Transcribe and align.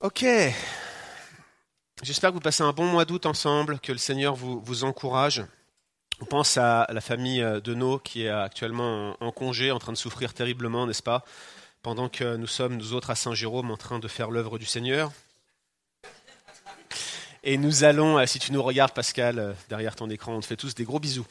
Ok. 0.00 0.24
J'espère 2.02 2.30
que 2.30 2.34
vous 2.34 2.40
passez 2.40 2.62
un 2.62 2.72
bon 2.72 2.86
mois 2.86 3.04
d'août 3.04 3.26
ensemble, 3.26 3.78
que 3.80 3.92
le 3.92 3.98
Seigneur 3.98 4.34
vous, 4.34 4.84
encourage. 4.84 5.44
On 6.22 6.24
pense 6.24 6.56
à 6.56 6.86
la 6.88 7.02
famille 7.02 7.42
euh, 7.42 7.60
de 7.60 7.74
No 7.74 7.98
qui 7.98 8.24
est 8.24 8.30
actuellement 8.30 9.14
en, 9.20 9.26
en 9.26 9.30
congé, 9.30 9.70
en 9.70 9.78
train 9.78 9.92
de 9.92 9.98
souffrir 9.98 10.32
terriblement, 10.32 10.86
n'est-ce 10.86 11.02
pas? 11.02 11.22
Pendant 11.82 12.08
que 12.08 12.36
nous 12.36 12.46
sommes, 12.46 12.78
nous 12.78 12.94
autres, 12.94 13.10
à 13.10 13.14
Saint-Jérôme, 13.14 13.70
en 13.70 13.76
train 13.76 13.98
de 13.98 14.08
faire 14.08 14.30
l'œuvre 14.30 14.58
du 14.58 14.64
Seigneur. 14.64 15.12
Et 17.42 17.58
nous 17.58 17.84
allons, 17.84 18.18
euh, 18.18 18.24
si 18.24 18.38
tu 18.38 18.52
nous 18.52 18.62
regardes 18.62 18.92
Pascal, 18.92 19.38
euh, 19.38 19.52
derrière 19.68 19.96
ton 19.96 20.08
écran, 20.08 20.34
on 20.34 20.40
te 20.40 20.46
fait 20.46 20.56
tous 20.56 20.74
des 20.74 20.84
gros 20.84 20.98
bisous. 20.98 21.26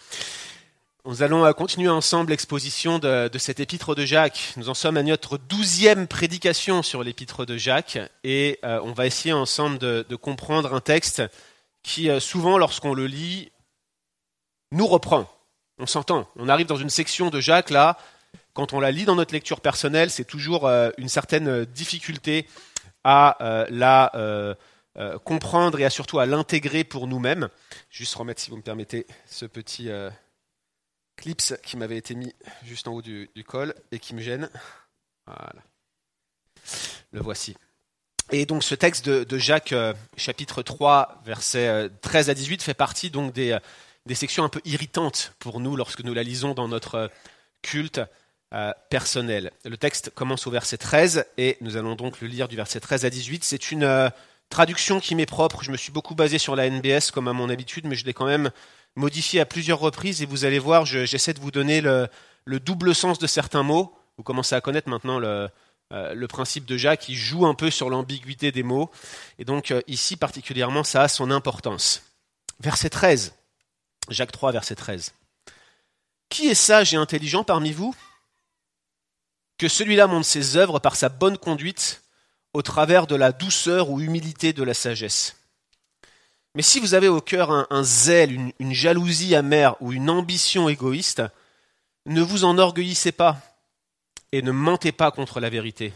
Nous 1.05 1.23
allons 1.23 1.45
euh, 1.45 1.53
continuer 1.53 1.87
ensemble 1.87 2.31
l'exposition 2.31 2.99
de, 2.99 3.29
de 3.29 3.37
cet 3.37 3.61
épître 3.61 3.95
de 3.95 4.03
Jacques. 4.03 4.53
Nous 4.57 4.67
en 4.67 4.73
sommes 4.73 4.97
à 4.97 5.03
notre 5.03 5.37
douzième 5.37 6.07
prédication 6.07 6.83
sur 6.83 7.03
l'épître 7.03 7.45
de 7.45 7.55
Jacques 7.55 7.97
et 8.25 8.59
euh, 8.65 8.81
on 8.83 8.91
va 8.91 9.05
essayer 9.05 9.31
ensemble 9.31 9.77
de, 9.77 10.15
comprendre 10.17 10.73
un 10.73 10.81
texte 10.81 11.23
qui 11.83 12.09
euh, 12.09 12.19
souvent, 12.19 12.57
lorsqu'on 12.57 12.93
le 12.93 13.07
lit, 13.07 13.49
nous 14.73 14.87
reprend. 14.87 15.25
On 15.77 15.85
s'entend. 15.85 16.27
On 16.35 16.49
arrive 16.49 16.67
dans 16.67 16.75
une 16.75 16.89
section 16.89 17.29
de 17.29 17.39
Jacques 17.39 17.69
là. 17.69 17.97
Quand 18.53 18.73
on 18.73 18.81
la 18.81 18.91
lit 18.91 19.05
dans 19.05 19.15
notre 19.15 19.33
lecture 19.33 19.61
personnelle, 19.61 20.09
c'est 20.09 20.25
toujours 20.25 20.67
une 20.97 21.07
certaine 21.07 21.63
difficulté 21.63 22.45
à 23.05 23.37
la 23.69 24.11
comprendre 25.23 25.79
et 25.79 25.85
à 25.85 25.89
surtout 25.89 26.19
à 26.19 26.25
l'intégrer 26.25 26.83
pour 26.83 27.07
nous-mêmes. 27.07 27.47
Juste 27.89 28.13
remettre, 28.15 28.41
si 28.41 28.49
vous 28.49 28.57
me 28.57 28.61
permettez, 28.61 29.07
ce 29.27 29.45
petit 29.45 29.89
clips 31.19 31.53
qui 31.63 31.77
m'avait 31.77 31.97
été 31.97 32.15
mis 32.15 32.33
juste 32.63 32.87
en 32.87 32.93
haut 32.93 33.01
du, 33.01 33.29
col 33.45 33.75
et 33.91 33.99
qui 33.99 34.15
me 34.15 34.21
gêne. 34.21 34.49
Voilà. 35.27 35.61
Le 37.11 37.19
voici. 37.21 37.55
Et 38.31 38.45
donc 38.45 38.63
ce 38.63 38.75
texte 38.75 39.09
de, 39.09 39.37
Jacques, 39.37 39.73
euh, 39.73 39.93
chapitre 40.15 40.61
3, 40.61 41.21
versets 41.25 41.67
euh, 41.67 41.89
13 42.01 42.29
à 42.29 42.33
18, 42.33 42.61
fait 42.61 42.73
partie 42.73 43.09
donc 43.09 43.33
des, 43.33 43.51
euh, 43.51 43.59
des 44.05 44.15
sections 44.15 44.43
un 44.43 44.49
peu 44.49 44.61
irritantes 44.65 45.33
pour 45.39 45.59
nous 45.59 45.75
lorsque 45.75 46.03
nous 46.03 46.13
la 46.13 46.23
lisons 46.23 46.53
dans 46.53 46.67
notre 46.67 46.95
euh, 46.95 47.07
culte 47.61 48.01
personnel. 48.89 49.51
Le 49.63 49.77
texte 49.77 50.09
commence 50.09 50.47
au 50.47 50.51
verset 50.51 50.77
13 50.77 51.27
et 51.37 51.57
nous 51.61 51.77
allons 51.77 51.93
donc 51.93 52.19
le 52.19 52.27
lire 52.27 52.47
du 52.47 52.55
verset 52.55 52.79
13 52.79 53.05
à 53.05 53.11
18. 53.11 53.43
C'est 53.43 53.69
une 53.69 54.11
traduction 54.49 54.99
qui 54.99 55.13
m'est 55.13 55.27
propre. 55.27 55.63
Je 55.63 55.71
me 55.71 55.77
suis 55.77 55.91
beaucoup 55.91 56.15
basé 56.15 56.39
sur 56.39 56.55
la 56.55 56.67
NBS 56.67 57.11
comme 57.13 57.27
à 57.27 57.33
mon 57.33 57.47
habitude, 57.47 57.85
mais 57.85 57.93
je 57.93 58.05
l'ai 58.05 58.13
quand 58.13 58.25
même 58.25 58.49
modifié 58.95 59.39
à 59.39 59.45
plusieurs 59.45 59.79
reprises 59.79 60.21
et 60.21 60.25
vous 60.25 60.45
allez 60.45 60.59
voir, 60.59 60.85
je- 60.85 61.05
j'essaie 61.05 61.33
de 61.33 61.39
vous 61.39 61.51
donner 61.51 61.81
le, 61.81 62.07
le 62.45 62.59
double 62.59 62.93
sens 62.95 63.19
de 63.19 63.27
certains 63.27 63.63
mots. 63.63 63.95
Vous 64.17 64.23
commencez 64.23 64.55
à 64.55 64.61
connaître 64.61 64.89
maintenant 64.89 65.19
le, 65.19 65.49
euh, 65.93 66.13
le 66.13 66.27
principe 66.27 66.65
de 66.65 66.75
Jacques 66.77 67.01
qui 67.01 67.15
joue 67.15 67.45
un 67.45 67.53
peu 67.53 67.69
sur 67.71 67.89
l'ambiguïté 67.89 68.51
des 68.51 68.63
mots. 68.63 68.91
Et 69.37 69.45
donc 69.45 69.71
euh, 69.71 69.81
ici 69.87 70.17
particulièrement, 70.17 70.83
ça 70.83 71.03
a 71.03 71.07
son 71.07 71.31
importance. 71.31 72.03
Verset 72.59 72.89
13. 72.89 73.33
Jacques 74.09 74.31
3, 74.31 74.51
verset 74.51 74.75
13. 74.75 75.13
Qui 76.29 76.47
est 76.49 76.55
sage 76.55 76.93
et 76.93 76.97
intelligent 76.97 77.43
parmi 77.43 77.71
vous 77.71 77.95
Que 79.57 79.67
celui-là 79.67 80.07
montre 80.07 80.25
ses 80.27 80.57
œuvres 80.57 80.79
par 80.79 80.95
sa 80.95 81.09
bonne 81.09 81.37
conduite 81.37 82.01
au 82.53 82.61
travers 82.61 83.07
de 83.07 83.15
la 83.15 83.31
douceur 83.31 83.89
ou 83.89 83.99
humilité 84.01 84.51
de 84.53 84.63
la 84.63 84.73
sagesse? 84.73 85.35
Mais 86.59 86.63
si 86.63 86.81
vous 86.81 86.93
avez 86.93 87.07
au 87.07 87.21
cœur 87.21 87.51
un, 87.69 87.83
zèle, 87.83 88.33
une, 88.33 88.51
une 88.59 88.73
jalousie 88.73 89.33
amère 89.33 89.81
ou 89.81 89.93
une 89.93 90.09
ambition 90.09 90.67
égoïste, 90.67 91.23
ne 92.05 92.21
vous 92.21 92.43
enorgueillissez 92.43 93.13
pas 93.13 93.37
et 94.33 94.41
ne 94.41 94.51
mentez 94.51 94.91
pas 94.91 95.09
contre 95.09 95.39
la 95.39 95.49
vérité. 95.49 95.93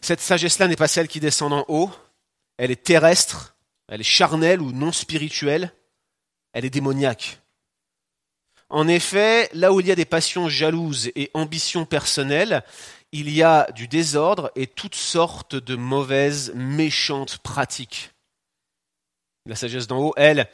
Cette 0.00 0.20
sagesse-là 0.20 0.68
n'est 0.68 0.76
pas 0.76 0.86
celle 0.86 1.08
qui 1.08 1.18
descend 1.18 1.50
d'en 1.50 1.64
haut, 1.66 1.90
elle 2.56 2.70
est 2.70 2.84
terrestre, 2.84 3.56
elle 3.88 4.02
est 4.02 4.04
charnelle 4.04 4.62
ou 4.62 4.70
non 4.70 4.92
spirituelle, 4.92 5.72
elle 6.52 6.64
est 6.64 6.70
démoniaque. 6.70 7.40
En 8.68 8.86
effet, 8.86 9.50
là 9.54 9.72
où 9.72 9.80
il 9.80 9.88
y 9.88 9.92
a 9.92 9.96
des 9.96 10.04
passions 10.04 10.48
jalouses 10.48 11.10
et 11.16 11.32
ambitions 11.34 11.84
personnelles, 11.84 12.62
il 13.10 13.28
y 13.28 13.42
a 13.42 13.68
du 13.72 13.88
désordre 13.88 14.52
et 14.54 14.68
toutes 14.68 14.94
sortes 14.94 15.56
de 15.56 15.74
mauvaises, 15.74 16.52
méchantes 16.54 17.38
pratiques. 17.38 18.12
La 19.46 19.56
sagesse 19.56 19.86
d'en 19.86 19.98
haut, 19.98 20.14
elle, 20.16 20.48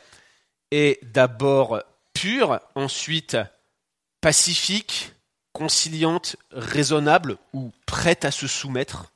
est 0.70 0.98
d'abord 1.04 1.82
pure, 2.14 2.60
ensuite 2.74 3.36
pacifique, 4.20 5.12
conciliante, 5.52 6.36
raisonnable 6.50 7.38
ou 7.52 7.72
prête 7.86 8.24
à 8.24 8.30
se 8.30 8.46
soumettre, 8.46 9.12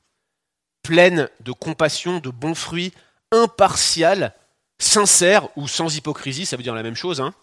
pleine 0.81 1.29
de 1.39 1.51
compassion, 1.51 2.19
de 2.19 2.29
bons 2.29 2.55
fruits, 2.55 2.93
impartiale, 3.31 4.33
sincère 4.79 5.47
ou 5.57 5.67
sans 5.67 5.95
hypocrisie, 5.95 6.45
ça 6.45 6.57
veut 6.57 6.63
dire 6.63 6.75
la 6.75 6.83
même 6.83 6.95
chose. 6.95 7.21
Hein 7.21 7.33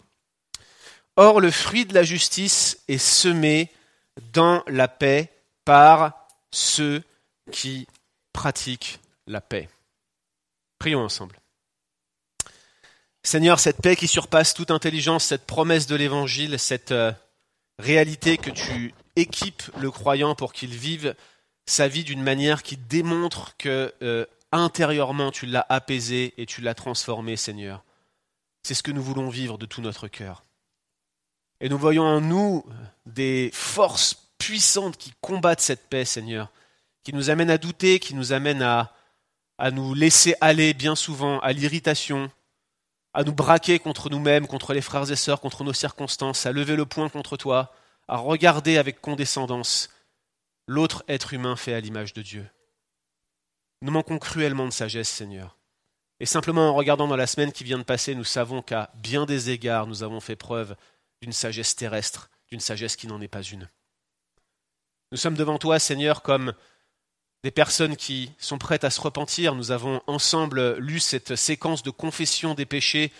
Or, 1.17 1.41
le 1.41 1.51
fruit 1.51 1.85
de 1.85 1.93
la 1.93 2.03
justice 2.03 2.79
est 2.87 2.97
semé 2.97 3.71
dans 4.33 4.63
la 4.67 4.87
paix 4.87 5.29
par 5.65 6.27
ceux 6.51 7.03
qui 7.51 7.87
pratiquent 8.33 8.99
la 9.27 9.41
paix. 9.41 9.69
Prions 10.79 11.03
ensemble. 11.03 11.40
Seigneur, 13.23 13.59
cette 13.59 13.81
paix 13.81 13.95
qui 13.95 14.07
surpasse 14.07 14.53
toute 14.53 14.71
intelligence, 14.71 15.25
cette 15.25 15.45
promesse 15.45 15.85
de 15.85 15.95
l'Évangile, 15.95 16.57
cette 16.57 16.91
euh, 16.91 17.11
réalité 17.77 18.37
que 18.37 18.49
tu 18.49 18.93
équipes 19.15 19.63
le 19.77 19.91
croyant 19.91 20.33
pour 20.33 20.53
qu'il 20.53 20.71
vive 20.71 21.15
sa 21.67 21.87
vie 21.87 22.03
d'une 22.03 22.23
manière 22.23 22.63
qui 22.63 22.77
démontre 22.77 23.55
que 23.57 23.93
euh, 24.01 24.25
intérieurement 24.51 25.31
tu 25.31 25.45
l'as 25.45 25.65
apaisé 25.69 26.33
et 26.37 26.47
tu 26.47 26.61
l'as 26.61 26.73
transformé, 26.73 27.35
Seigneur. 27.35 27.83
C'est 28.63 28.73
ce 28.73 28.83
que 28.83 28.91
nous 28.91 29.03
voulons 29.03 29.29
vivre 29.29 29.59
de 29.59 29.67
tout 29.67 29.81
notre 29.81 30.07
cœur. 30.07 30.43
Et 31.59 31.69
nous 31.69 31.77
voyons 31.77 32.03
en 32.03 32.21
nous 32.21 32.65
des 33.05 33.51
forces 33.53 34.15
puissantes 34.39 34.97
qui 34.97 35.13
combattent 35.21 35.61
cette 35.61 35.89
paix, 35.89 36.05
Seigneur, 36.05 36.51
qui 37.03 37.13
nous 37.13 37.29
amènent 37.29 37.51
à 37.51 37.59
douter, 37.59 37.99
qui 37.99 38.15
nous 38.15 38.33
amènent 38.33 38.63
à, 38.63 38.93
à 39.59 39.69
nous 39.69 39.93
laisser 39.93 40.33
aller 40.41 40.73
bien 40.73 40.95
souvent 40.95 41.39
à 41.39 41.53
l'irritation, 41.53 42.31
à 43.13 43.23
nous 43.23 43.33
braquer 43.33 43.79
contre 43.79 44.09
nous-mêmes, 44.09 44.47
contre 44.47 44.73
les 44.73 44.81
frères 44.81 45.11
et 45.11 45.15
sœurs, 45.15 45.41
contre 45.41 45.63
nos 45.63 45.73
circonstances, 45.73 46.45
à 46.45 46.51
lever 46.51 46.75
le 46.75 46.85
poing 46.85 47.09
contre 47.09 47.37
toi, 47.37 47.73
à 48.07 48.17
regarder 48.17 48.77
avec 48.77 49.01
condescendance 49.01 49.89
l'autre 50.67 51.03
être 51.07 51.33
humain 51.33 51.55
fait 51.55 51.73
à 51.73 51.79
l'image 51.79 52.13
de 52.13 52.21
Dieu. 52.21 52.47
Nous 53.81 53.91
manquons 53.91 54.19
cruellement 54.19 54.65
de 54.65 54.71
sagesse, 54.71 55.09
Seigneur. 55.09 55.57
Et 56.19 56.25
simplement 56.25 56.69
en 56.69 56.75
regardant 56.75 57.07
dans 57.07 57.15
la 57.15 57.27
semaine 57.27 57.51
qui 57.51 57.63
vient 57.63 57.79
de 57.79 57.83
passer, 57.83 58.13
nous 58.13 58.23
savons 58.23 58.61
qu'à 58.61 58.91
bien 58.95 59.25
des 59.25 59.49
égards, 59.49 59.87
nous 59.87 60.03
avons 60.03 60.19
fait 60.19 60.35
preuve 60.35 60.75
d'une 61.21 61.33
sagesse 61.33 61.75
terrestre, 61.75 62.29
d'une 62.49 62.59
sagesse 62.59 62.95
qui 62.95 63.07
n'en 63.07 63.21
est 63.21 63.27
pas 63.27 63.41
une. 63.41 63.67
Nous 65.11 65.17
sommes 65.17 65.35
devant 65.35 65.57
toi, 65.57 65.79
Seigneur, 65.79 66.21
comme 66.21 66.53
des 67.43 67.51
personnes 67.51 67.95
qui 67.95 68.31
sont 68.37 68.57
prêtes 68.57 68.83
à 68.83 68.89
se 68.89 69.01
repentir. 69.01 69.55
Nous 69.55 69.71
avons 69.71 70.01
ensemble 70.07 70.77
lu 70.77 70.99
cette 70.99 71.35
séquence 71.35 71.83
de 71.83 71.89
confession 71.89 72.53
des 72.53 72.65
péchés. 72.65 73.11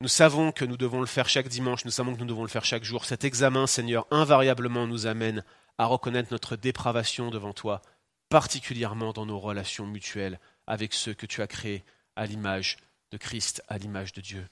Nous 0.00 0.08
savons 0.08 0.50
que 0.50 0.64
nous 0.64 0.78
devons 0.78 1.00
le 1.00 1.06
faire 1.06 1.28
chaque 1.28 1.48
dimanche, 1.48 1.84
nous 1.84 1.90
savons 1.90 2.14
que 2.14 2.20
nous 2.20 2.26
devons 2.26 2.42
le 2.42 2.48
faire 2.48 2.64
chaque 2.64 2.84
jour. 2.84 3.04
Cet 3.04 3.24
examen, 3.24 3.66
Seigneur, 3.66 4.06
invariablement 4.10 4.86
nous 4.86 5.06
amène 5.06 5.44
à 5.76 5.86
reconnaître 5.86 6.32
notre 6.32 6.56
dépravation 6.56 7.30
devant 7.30 7.52
toi, 7.52 7.82
particulièrement 8.30 9.12
dans 9.12 9.26
nos 9.26 9.38
relations 9.38 9.86
mutuelles 9.86 10.40
avec 10.66 10.94
ceux 10.94 11.12
que 11.12 11.26
tu 11.26 11.42
as 11.42 11.46
créés 11.46 11.84
à 12.16 12.24
l'image 12.26 12.78
de 13.10 13.18
Christ, 13.18 13.62
à 13.68 13.76
l'image 13.76 14.12
de 14.12 14.22
Dieu. 14.22 14.46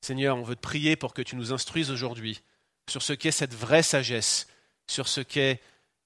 Seigneur, 0.00 0.36
on 0.36 0.42
veut 0.42 0.54
te 0.54 0.60
prier 0.60 0.94
pour 0.94 1.14
que 1.14 1.22
tu 1.22 1.34
nous 1.34 1.52
instruises 1.52 1.90
aujourd'hui 1.90 2.42
sur 2.88 3.02
ce 3.02 3.12
qu'est 3.12 3.32
cette 3.32 3.54
vraie 3.54 3.82
sagesse, 3.82 4.46
sur 4.86 5.08
ce 5.08 5.20
qu'est 5.20 5.60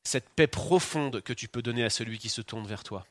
cette 0.05 0.29
paix 0.31 0.47
profonde 0.47 1.21
que 1.21 1.33
tu 1.33 1.49
peux 1.49 1.63
donner 1.63 1.85
à 1.85 1.91
celui 1.91 2.19
qui 2.19 2.29
se 2.29 2.41
tourne 2.41 2.67
vers 2.67 2.85
toi. 2.85 3.07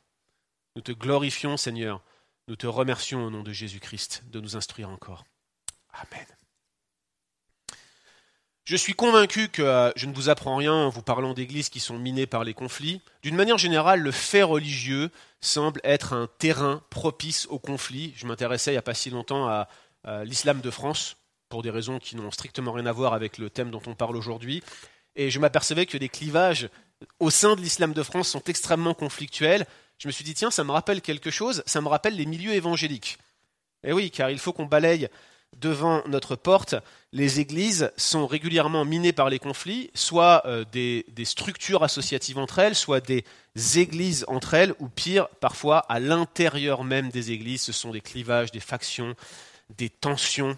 Nous 0.75 0.81
te 0.81 0.91
glorifions, 0.91 1.57
Seigneur. 1.57 2.01
Nous 2.47 2.55
te 2.55 2.67
remercions 2.67 3.25
au 3.25 3.29
nom 3.29 3.43
de 3.43 3.51
Jésus-Christ 3.51 4.23
de 4.31 4.39
nous 4.39 4.55
instruire 4.55 4.89
encore. 4.89 5.25
Amen. 5.93 6.25
Je 8.65 8.75
suis 8.75 8.93
convaincu 8.93 9.49
que 9.49 9.63
euh, 9.63 9.91
je 9.95 10.05
ne 10.05 10.13
vous 10.13 10.29
apprends 10.29 10.55
rien 10.55 10.73
en 10.73 10.89
vous 10.89 11.01
parlant 11.01 11.33
d'églises 11.33 11.69
qui 11.69 11.79
sont 11.79 11.97
minées 11.97 12.27
par 12.27 12.43
les 12.43 12.53
conflits. 12.53 13.01
D'une 13.23 13.35
manière 13.35 13.57
générale, 13.57 13.99
le 13.99 14.11
fait 14.11 14.43
religieux 14.43 15.09
semble 15.41 15.81
être 15.83 16.13
un 16.13 16.27
terrain 16.37 16.83
propice 16.91 17.47
aux 17.47 17.57
conflits. 17.57 18.13
Je 18.15 18.27
m'intéressais 18.27 18.71
il 18.71 18.75
n'y 18.75 18.79
a 18.79 18.83
pas 18.83 18.93
si 18.93 19.09
longtemps 19.09 19.47
à, 19.47 19.67
à 20.03 20.23
l'islam 20.23 20.61
de 20.61 20.69
France, 20.69 21.17
pour 21.49 21.63
des 21.63 21.71
raisons 21.71 21.97
qui 21.97 22.15
n'ont 22.15 22.29
strictement 22.29 22.71
rien 22.71 22.85
à 22.85 22.91
voir 22.91 23.13
avec 23.13 23.39
le 23.39 23.49
thème 23.49 23.71
dont 23.71 23.81
on 23.87 23.95
parle 23.95 24.15
aujourd'hui. 24.15 24.63
Et 25.15 25.29
je 25.29 25.39
m'apercevais 25.39 25.85
que 25.85 25.97
les 25.97 26.09
clivages 26.09 26.69
au 27.19 27.29
sein 27.29 27.55
de 27.55 27.61
l'islam 27.61 27.93
de 27.93 28.03
France 28.03 28.29
sont 28.29 28.43
extrêmement 28.47 28.93
conflictuels. 28.93 29.65
Je 29.97 30.07
me 30.07 30.11
suis 30.11 30.23
dit, 30.23 30.33
tiens, 30.33 30.51
ça 30.51 30.63
me 30.63 30.71
rappelle 30.71 31.01
quelque 31.01 31.31
chose, 31.31 31.63
ça 31.65 31.81
me 31.81 31.87
rappelle 31.87 32.15
les 32.15 32.25
milieux 32.25 32.53
évangéliques. 32.53 33.17
Et 33.83 33.93
oui, 33.93 34.11
car 34.11 34.29
il 34.29 34.39
faut 34.39 34.53
qu'on 34.53 34.65
balaye 34.65 35.09
devant 35.57 36.03
notre 36.07 36.35
porte, 36.35 36.75
les 37.11 37.39
églises 37.39 37.91
sont 37.97 38.27
régulièrement 38.27 38.85
minées 38.85 39.13
par 39.13 39.29
les 39.29 39.39
conflits, 39.39 39.89
soit 39.93 40.43
euh, 40.45 40.63
des, 40.71 41.05
structures 41.25 41.83
associatives 41.83 42.37
entre 42.37 42.59
elles, 42.59 42.75
soit 42.75 43.01
des 43.01 43.25
églises 43.75 44.25
entre 44.27 44.53
elles, 44.53 44.73
ou 44.79 44.87
pire, 44.87 45.27
parfois 45.39 45.79
à 45.79 45.99
l'intérieur 45.99 46.83
même 46.83 47.09
des 47.09 47.31
églises, 47.31 47.63
ce 47.63 47.71
sont 47.71 47.91
des 47.91 48.01
clivages, 48.01 48.51
des 48.51 48.59
factions, 48.59 49.15
des 49.75 49.89
tensions. 49.89 50.57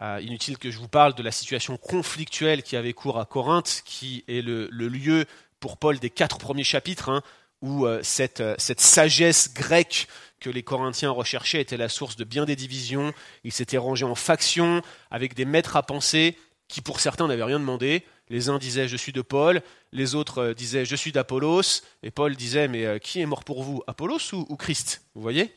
Euh, 0.00 0.20
inutile 0.22 0.58
que 0.58 0.70
je 0.70 0.78
vous 0.78 0.88
parle 0.88 1.14
de 1.14 1.22
la 1.22 1.32
situation 1.32 1.76
conflictuelle 1.76 2.62
qui 2.62 2.76
avait 2.76 2.92
cours 2.92 3.18
à 3.18 3.24
Corinthe, 3.24 3.82
qui 3.84 4.24
est 4.28 4.42
le, 4.42 4.68
lieu 4.70 5.26
pour 5.60 5.76
Paul 5.76 5.98
des 5.98 6.10
quatre 6.10 6.38
premiers 6.38 6.64
chapitres, 6.64 7.08
hein, 7.08 7.22
où 7.62 7.84
euh, 7.84 8.00
cette, 8.02 8.42
cette 8.58 8.80
sagesse 8.80 9.52
grecque 9.52 10.06
que 10.38 10.50
les 10.50 10.62
Corinthiens 10.62 11.10
recherchaient 11.10 11.60
était 11.60 11.76
la 11.76 11.88
source 11.88 12.16
de 12.16 12.24
bien 12.24 12.44
des 12.44 12.56
divisions. 12.56 13.12
Ils 13.42 13.52
s'étaient 13.52 13.78
rangés 13.78 14.04
en 14.04 14.14
factions 14.14 14.82
avec 15.10 15.34
des 15.34 15.44
maîtres 15.44 15.76
à 15.76 15.82
penser 15.82 16.36
qui 16.68 16.82
pour 16.82 17.00
certains 17.00 17.26
n'avaient 17.26 17.44
rien 17.44 17.58
demandé. 17.58 18.04
Les 18.28 18.50
uns 18.50 18.58
disaient 18.58 18.88
je 18.88 18.96
suis 18.96 19.12
de 19.12 19.22
Paul, 19.22 19.62
les 19.92 20.14
autres 20.14 20.38
euh, 20.38 20.54
disaient 20.54 20.84
je 20.84 20.94
suis 20.94 21.12
d'Apollos, 21.12 21.82
et 22.02 22.10
Paul 22.10 22.36
disait 22.36 22.68
mais 22.68 22.84
euh, 22.84 22.98
qui 22.98 23.20
est 23.20 23.26
mort 23.26 23.42
pour 23.42 23.62
vous, 23.62 23.82
Apollos 23.86 24.32
ou, 24.32 24.56
Christ? 24.56 25.02
Vous 25.14 25.22
voyez? 25.22 25.54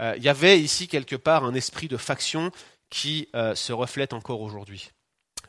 Euh, 0.00 0.14
Il 0.16 0.24
y 0.24 0.28
avait 0.28 0.58
ici 0.58 0.88
quelque 0.88 1.16
part 1.16 1.44
un 1.44 1.54
esprit 1.54 1.88
de 1.88 1.98
faction 1.98 2.50
qui 2.90 3.28
se 3.32 3.72
reflète 3.72 4.12
encore 4.12 4.40
aujourd'hui. 4.40 4.90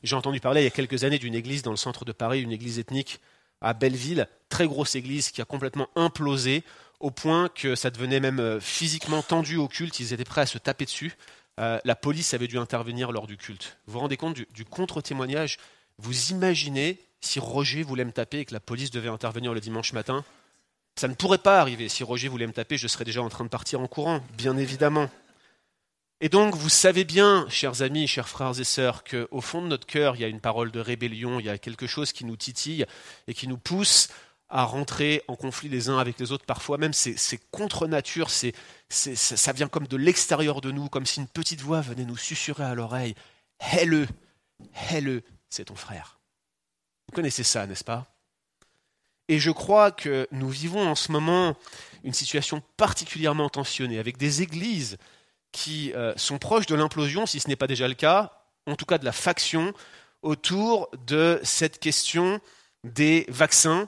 J'ai 0.03 0.15
entendu 0.15 0.39
parler 0.39 0.61
il 0.61 0.63
y 0.65 0.67
a 0.67 0.71
quelques 0.71 1.03
années 1.03 1.19
d'une 1.19 1.35
église 1.35 1.61
dans 1.61 1.71
le 1.71 1.77
centre 1.77 2.05
de 2.05 2.11
Paris, 2.11 2.41
une 2.41 2.51
église 2.51 2.79
ethnique 2.79 3.19
à 3.61 3.73
Belleville, 3.73 4.27
très 4.49 4.67
grosse 4.67 4.95
église 4.95 5.31
qui 5.31 5.41
a 5.41 5.45
complètement 5.45 5.87
implosé 5.95 6.63
au 6.99 7.11
point 7.11 7.49
que 7.49 7.75
ça 7.75 7.89
devenait 7.89 8.19
même 8.19 8.39
euh, 8.39 8.59
physiquement 8.59 9.21
tendu 9.21 9.57
au 9.57 9.67
culte, 9.67 9.99
ils 9.99 10.13
étaient 10.13 10.23
prêts 10.23 10.41
à 10.41 10.45
se 10.45 10.57
taper 10.57 10.85
dessus. 10.85 11.13
Euh, 11.59 11.79
la 11.85 11.95
police 11.95 12.33
avait 12.33 12.47
dû 12.47 12.57
intervenir 12.57 13.11
lors 13.11 13.27
du 13.27 13.37
culte. 13.37 13.77
Vous 13.85 13.93
vous 13.93 13.99
rendez 13.99 14.17
compte 14.17 14.35
du, 14.35 14.65
contre-témoignage? 14.65 15.57
Vous 15.97 16.31
imaginez 16.31 16.99
si 17.21 17.39
Roger 17.39 17.83
voulait 17.83 18.05
me 18.05 18.11
taper 18.11 18.39
et 18.39 18.45
que 18.45 18.53
la 18.53 18.59
police 18.59 18.91
devait 18.91 19.09
intervenir 19.09 19.53
le 19.53 19.59
dimanche 19.59 19.93
matin? 19.93 20.23
Ça 20.95 21.07
ne 21.07 21.13
pourrait 21.13 21.37
pas 21.39 21.59
arriver. 21.59 21.89
Si 21.89 22.03
Roger 22.03 22.27
voulait 22.27 22.47
me 22.47 22.53
taper, 22.53 22.77
je 22.77 22.87
serais 22.87 23.05
déjà 23.05 23.21
en 23.21 23.29
train 23.29 23.43
de 23.43 23.49
partir 23.49 23.79
en 23.79 23.87
courant, 23.87 24.21
bien 24.35 24.57
évidemment. 24.57 25.09
Et 26.19 26.29
donc, 26.29 26.55
vous 26.55 26.69
savez 26.69 27.03
bien, 27.03 27.47
chers 27.47 27.83
amis, 27.83 28.07
chers 28.07 28.27
frères 28.27 28.59
et 28.59 28.63
sœurs, 28.63 29.03
qu'au 29.03 29.41
fond 29.41 29.61
de 29.61 29.67
notre 29.67 29.85
cœur, 29.85 30.15
il 30.15 30.21
y 30.21 30.25
a 30.25 30.27
une 30.27 30.39
parole 30.39 30.71
de 30.71 30.79
rébellion, 30.79 31.39
il 31.39 31.45
y 31.45 31.49
a 31.49 31.59
quelque 31.59 31.85
chose 31.85 32.11
qui 32.11 32.25
nous 32.25 32.35
titille 32.35 32.85
et 33.27 33.35
qui 33.35 33.47
nous 33.47 33.59
pousse 33.59 34.09
à 34.49 34.63
rentrer 34.63 35.21
en 35.27 35.35
conflit 35.35 35.69
les 35.69 35.89
uns 35.89 35.99
avec 35.99 36.19
les 36.19 36.31
autres. 36.31 36.45
Parfois 36.45 36.79
même, 36.79 36.93
c'est 36.93 37.39
contre 37.51 37.85
nature, 37.85 38.31
c'est, 38.31 38.55
ça 38.89 39.53
vient 39.53 39.67
comme 39.67 39.85
de 39.85 39.97
l'extérieur 39.97 40.59
de 40.59 40.71
nous, 40.71 40.89
comme 40.89 41.05
si 41.05 41.19
une 41.19 41.27
petite 41.27 41.61
voix 41.61 41.81
venait 41.81 42.05
nous 42.05 42.17
susurrer 42.17 42.63
à 42.63 42.73
l'oreille. 42.73 43.13
Hais-le, 43.59 44.07
hais-le, 44.89 45.21
c'est 45.49 45.65
ton 45.65 45.75
frère. 45.75 46.19
Vous 47.07 47.15
connaissez 47.15 47.43
ça, 47.43 47.67
n'est-ce 47.67 47.83
pas? 47.83 48.07
Et 49.27 49.39
je 49.39 49.51
crois 49.51 49.91
que 49.91 50.27
nous 50.31 50.49
vivons 50.49 50.87
en 50.87 50.95
ce 50.95 51.11
moment 51.11 51.55
une 52.03 52.13
situation 52.13 52.63
particulièrement 52.77 53.49
tentionnée, 53.49 53.99
avec 53.99 54.17
des 54.17 54.41
églises 54.41 54.97
qui 55.57 55.91
euh, 55.93 56.13
sont 56.17 56.37
proches 56.37 56.67
de 56.67 56.75
l'implosion, 56.75 57.25
si 57.25 57.39
ce 57.39 57.47
n'est 57.47 57.55
pas 57.55 57.65
déjà 57.65 57.87
le 57.87 57.95
cas, 57.95 58.43
en 58.67 58.75
tout 58.75 58.85
cas 58.85 58.99
de 58.99 59.05
la 59.05 59.11
faction, 59.11 59.73
autour 60.21 60.89
de 61.07 61.39
cette 61.43 61.79
question 61.79 62.39
des 62.83 63.25
vaccins 63.27 63.87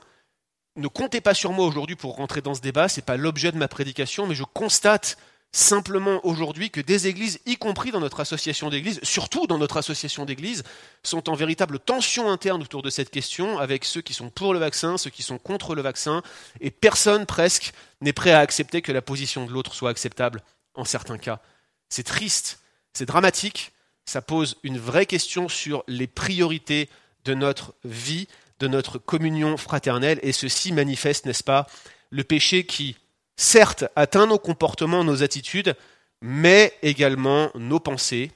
ne 0.79 0.87
comptez 0.87 1.21
pas 1.21 1.33
sur 1.33 1.51
moi 1.51 1.65
aujourd'hui 1.65 1.95
pour 1.95 2.15
rentrer 2.15 2.41
dans 2.41 2.53
ce 2.53 2.61
débat, 2.61 2.87
ce 2.87 2.99
n'est 2.99 3.05
pas 3.05 3.17
l'objet 3.17 3.51
de 3.51 3.57
ma 3.57 3.67
prédication, 3.67 4.25
mais 4.25 4.35
je 4.35 4.43
constate 4.43 5.17
simplement 5.51 6.25
aujourd'hui 6.25 6.69
que 6.69 6.79
des 6.79 7.07
églises, 7.07 7.39
y 7.45 7.57
compris 7.57 7.91
dans 7.91 7.99
notre 7.99 8.19
association 8.19 8.69
d'églises, 8.69 8.99
surtout 9.03 9.47
dans 9.47 9.57
notre 9.57 9.77
association 9.77 10.25
d'églises, 10.25 10.63
sont 11.03 11.27
en 11.29 11.33
véritable 11.33 11.79
tension 11.79 12.29
interne 12.29 12.61
autour 12.61 12.81
de 12.83 12.89
cette 12.89 13.09
question, 13.09 13.57
avec 13.57 13.83
ceux 13.83 14.01
qui 14.01 14.13
sont 14.13 14.29
pour 14.29 14.53
le 14.53 14.59
vaccin, 14.59 14.97
ceux 14.97 15.09
qui 15.09 15.23
sont 15.23 15.39
contre 15.39 15.75
le 15.75 15.81
vaccin, 15.81 16.21
et 16.61 16.71
personne 16.71 17.25
presque 17.25 17.73
n'est 18.01 18.13
prêt 18.13 18.31
à 18.31 18.39
accepter 18.39 18.81
que 18.81 18.91
la 18.91 19.01
position 19.01 19.45
de 19.45 19.51
l'autre 19.51 19.73
soit 19.73 19.89
acceptable 19.89 20.43
en 20.75 20.85
certains 20.85 21.17
cas. 21.17 21.41
C'est 21.89 22.03
triste, 22.03 22.59
c'est 22.93 23.05
dramatique, 23.05 23.71
ça 24.05 24.21
pose 24.21 24.57
une 24.63 24.79
vraie 24.79 25.05
question 25.05 25.49
sur 25.49 25.83
les 25.87 26.07
priorités 26.07 26.89
de 27.25 27.33
notre 27.33 27.73
vie, 27.83 28.27
de 28.59 28.67
notre 28.67 28.97
communion 28.97 29.57
fraternelle, 29.57 30.19
et 30.23 30.31
ceci 30.31 30.71
manifeste, 30.71 31.25
n'est-ce 31.25 31.43
pas, 31.43 31.67
le 32.09 32.23
péché 32.23 32.65
qui, 32.65 32.97
certes, 33.37 33.85
atteint 33.95 34.27
nos 34.27 34.39
comportements, 34.39 35.03
nos 35.03 35.23
attitudes, 35.23 35.75
mais 36.21 36.73
également 36.81 37.51
nos 37.55 37.79
pensées, 37.79 38.31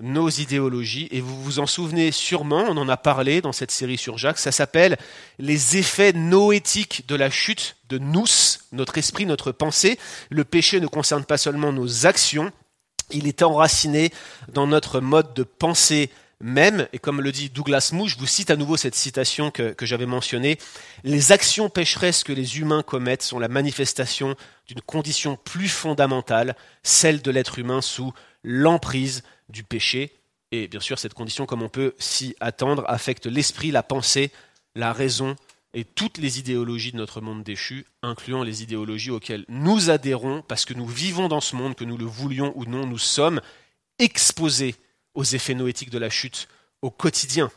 nos 0.00 0.28
idéologies. 0.28 1.08
Et 1.10 1.20
vous 1.20 1.42
vous 1.42 1.58
en 1.58 1.66
souvenez 1.66 2.12
sûrement, 2.12 2.64
on 2.68 2.76
en 2.76 2.88
a 2.88 2.96
parlé 2.96 3.40
dans 3.40 3.52
cette 3.52 3.70
série 3.70 3.98
sur 3.98 4.18
Jacques, 4.18 4.38
ça 4.38 4.52
s'appelle 4.52 4.98
les 5.38 5.76
effets 5.76 6.12
noétiques 6.12 7.06
de 7.06 7.14
la 7.14 7.30
chute 7.30 7.76
de 7.88 7.98
nous, 7.98 8.26
notre 8.72 8.98
esprit, 8.98 9.26
notre 9.26 9.52
pensée. 9.52 9.98
Le 10.30 10.44
péché 10.44 10.80
ne 10.80 10.86
concerne 10.86 11.24
pas 11.24 11.38
seulement 11.38 11.72
nos 11.72 12.06
actions, 12.06 12.52
il 13.12 13.26
est 13.26 13.42
enraciné 13.42 14.10
dans 14.48 14.66
notre 14.66 15.00
mode 15.00 15.34
de 15.34 15.42
pensée 15.42 16.10
même, 16.42 16.88
et 16.92 16.98
comme 16.98 17.20
le 17.20 17.30
dit 17.30 17.50
Douglas 17.50 17.90
Moo, 17.92 18.08
je 18.08 18.18
vous 18.18 18.26
cite 18.26 18.50
à 18.50 18.56
nouveau 18.56 18.76
cette 18.76 18.96
citation 18.96 19.52
que, 19.52 19.74
j'avais 19.82 20.06
mentionnée, 20.06 20.58
les 21.04 21.30
actions 21.30 21.70
pécheresses 21.70 22.24
que 22.24 22.32
les 22.32 22.58
humains 22.58 22.82
commettent 22.82 23.22
sont 23.22 23.38
la 23.38 23.46
manifestation 23.46 24.34
d'une 24.66 24.80
condition 24.80 25.38
plus 25.44 25.68
fondamentale, 25.68 26.56
celle 26.82 27.22
de 27.22 27.30
l'être 27.30 27.60
humain 27.60 27.80
sous 27.80 28.12
l'emprise 28.42 29.22
du 29.48 29.62
péché. 29.62 30.18
Et 30.50 30.66
bien 30.66 30.80
sûr, 30.80 30.98
cette 30.98 31.14
condition, 31.14 31.46
comme 31.46 31.62
on 31.62 31.68
peut 31.68 31.94
s'y 31.98 32.34
attendre, 32.40 32.84
affecte 32.88 33.26
l'esprit, 33.26 33.70
la 33.70 33.84
pensée, 33.84 34.32
la 34.74 34.92
raison 34.92 35.36
et 35.74 35.84
toutes 35.84 36.18
les 36.18 36.38
idéologies 36.38 36.92
de 36.92 36.98
notre 36.98 37.20
monde 37.20 37.42
déchu, 37.42 37.86
incluant 38.02 38.42
les 38.42 38.62
idéologies 38.62 39.10
auxquelles 39.10 39.44
nous 39.48 39.90
adhérons, 39.90 40.42
parce 40.46 40.64
que 40.64 40.74
nous 40.74 40.86
vivons 40.86 41.28
dans 41.28 41.40
ce 41.40 41.56
monde, 41.56 41.74
que 41.74 41.84
nous 41.84 41.96
le 41.96 42.04
voulions 42.04 42.52
ou 42.56 42.64
non, 42.66 42.86
nous 42.86 42.98
sommes 42.98 43.40
exposés 43.98 44.74
aux 45.14 45.24
effets 45.24 45.54
noétiques 45.54 45.90
de 45.90 45.98
la 45.98 46.10
chute 46.10 46.48
au 46.82 46.90
quotidien. 46.90 47.50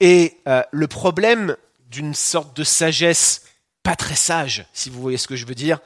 Et 0.00 0.36
euh, 0.46 0.62
le 0.72 0.86
problème 0.86 1.56
d'une 1.90 2.14
sorte 2.14 2.56
de 2.56 2.64
sagesse 2.64 3.46
pas 3.82 3.96
très 3.96 4.16
sage, 4.16 4.66
si 4.72 4.90
vous 4.90 5.00
voyez 5.00 5.18
ce 5.18 5.28
que 5.28 5.36
je 5.36 5.46
veux 5.46 5.54
dire, 5.54 5.78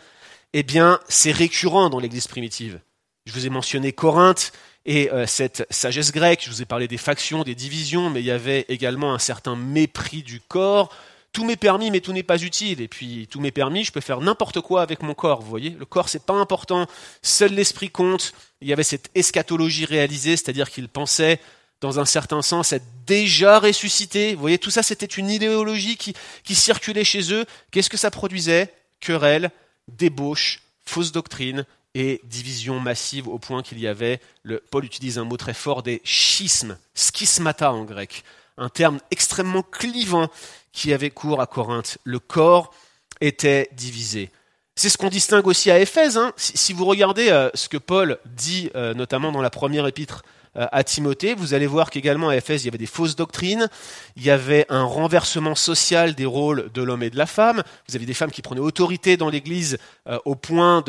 eh 0.53 0.62
bien, 0.62 1.00
c'est 1.09 1.33
récurrent 1.33 1.91
dans 1.91 2.00
l'Église 2.00 2.27
primitive. 2.27 2.81
Je 3.27 3.33
vous 3.33 3.47
ai 3.47 3.50
mentionné 3.50 3.93
Corinthe 3.93 4.53
et 4.85 5.11
euh, 5.11 5.27
cette 5.27 5.67
sagesse 5.71 6.13
grecque, 6.13 6.43
je 6.45 6.51
vous 6.51 6.63
ai 6.63 6.65
parlé 6.65 6.89
des 6.89 6.97
factions, 6.97 7.45
des 7.45 7.55
divisions, 7.55 8.11
mais 8.11 8.21
il 8.21 8.27
y 8.27 8.31
avait 8.31 8.65
également 8.69 9.13
un 9.13 9.19
certain 9.19 9.55
mépris 9.57 10.23
du 10.23 10.41
corps, 10.41 10.91
tout 11.33 11.45
m'est 11.45 11.57
permis, 11.57 11.91
mais 11.91 12.01
tout 12.01 12.13
n'est 12.13 12.23
pas 12.23 12.43
utile. 12.43 12.81
Et 12.81 12.89
puis, 12.89 13.29
tout 13.31 13.41
m'est 13.41 13.51
permis, 13.51 13.85
je 13.85 13.93
peux 13.93 14.01
faire 14.01 14.21
n'importe 14.21 14.61
quoi 14.61 14.83
avec 14.83 15.03
mon 15.03 15.15
corps. 15.15 15.43
Vous 15.43 15.49
voyez, 15.49 15.71
le 15.71 15.85
corps, 15.85 16.09
c'est 16.09 16.25
pas 16.25 16.35
important. 16.35 16.87
Seul 17.23 17.52
l'esprit 17.52 17.91
compte. 17.91 18.33
Il 18.61 18.69
y 18.69 18.73
avait 18.73 18.83
cette 18.83 19.11
eschatologie 19.14 19.85
réalisée, 19.85 20.37
c'est-à-dire 20.37 20.71
qu'il 20.71 20.88
pensait, 20.88 21.38
dans 21.81 22.00
un 22.00 22.05
certain 22.05 22.43
sens, 22.43 22.73
être 22.73 22.87
déjà 23.07 23.61
ressuscité. 23.61 24.35
Vous 24.35 24.41
voyez, 24.41 24.59
tout 24.59 24.71
ça, 24.71 24.83
c'était 24.83 25.07
une 25.07 25.31
idéologie 25.31 25.97
qui, 25.97 26.14
circulait 26.55 27.05
chez 27.05 27.33
eux. 27.33 27.45
Qu'est-ce 27.71 27.91
que 27.91 27.97
ça 27.97 28.11
produisait? 28.11 28.73
Querelle, 29.00 29.50
débauche, 29.87 30.62
fausse 30.85 31.12
doctrine 31.12 31.67
et 31.99 32.21
division 32.23 32.78
massive 32.78 33.26
au 33.26 33.40
point 33.40 33.61
qu'il 33.61 33.81
y 33.81 33.88
avait, 33.88 34.21
le, 34.45 34.62
Paul 34.71 34.85
utilise 34.85 35.19
un 35.19 35.25
mot 35.25 35.37
très 35.37 35.52
fort, 35.52 35.83
des 35.83 36.00
schismes, 36.05 36.78
schismata 36.95 37.73
en 37.73 37.83
grec, 37.83 38.23
un 38.57 38.69
terme 38.69 39.00
extrêmement 39.11 39.64
clivant 39.64 40.31
qui 40.73 40.93
avait 40.93 41.11
cours 41.11 41.40
à 41.40 41.49
Corinthe. 41.49 41.99
Le 42.05 42.21
corps 42.21 42.73
était 43.21 43.69
divisé. 43.73 44.31
C'est 44.76 44.90
ce 44.90 44.97
qu'on 44.97 45.09
distingue 45.09 45.49
aussi 45.49 45.73
à 45.73 45.81
Éphèse. 45.81 46.17
Hein. 46.17 46.33
Si, 46.37 46.73
vous 46.73 46.85
regardez 46.85 47.31
euh, 47.31 47.50
ce 47.55 47.69
que 47.69 47.78
Paul 47.78 48.21
dit, 48.26 48.71
euh, 48.76 48.95
notamment 48.95 49.33
dans 49.33 49.43
la 49.43 49.50
première 49.50 49.88
épître 49.88 50.23
à 50.55 50.85
Timothée, 50.85 51.35
vous 51.35 51.55
allez 51.55 51.67
voir 51.67 51.90
qu'également 51.90 52.28
à 52.28 52.37
Éphèse, 52.37 52.62
il 52.62 52.67
y 52.67 52.69
avait 52.69 52.78
des 52.78 52.87
fausses 52.87 53.17
doctrines, 53.17 53.69
il 54.17 54.25
y 54.25 54.31
avait 54.31 54.67
un 54.69 54.83
renversement 54.83 55.55
social 55.55 56.14
des 56.14 56.26
rôles 56.26 56.71
de 56.73 56.83
l'homme 56.83 57.02
et 57.02 57.11
de 57.11 57.17
la 57.17 57.26
femme, 57.26 57.62
vous 57.88 57.97
avez 57.97 58.07
des 58.07 58.14
femmes 58.14 58.31
qui 58.31 58.43
prenaient 58.43 58.61
autorité 58.61 59.17
dans 59.17 59.31
l'Église 59.31 59.78
au 60.25 60.35
point 60.35 60.83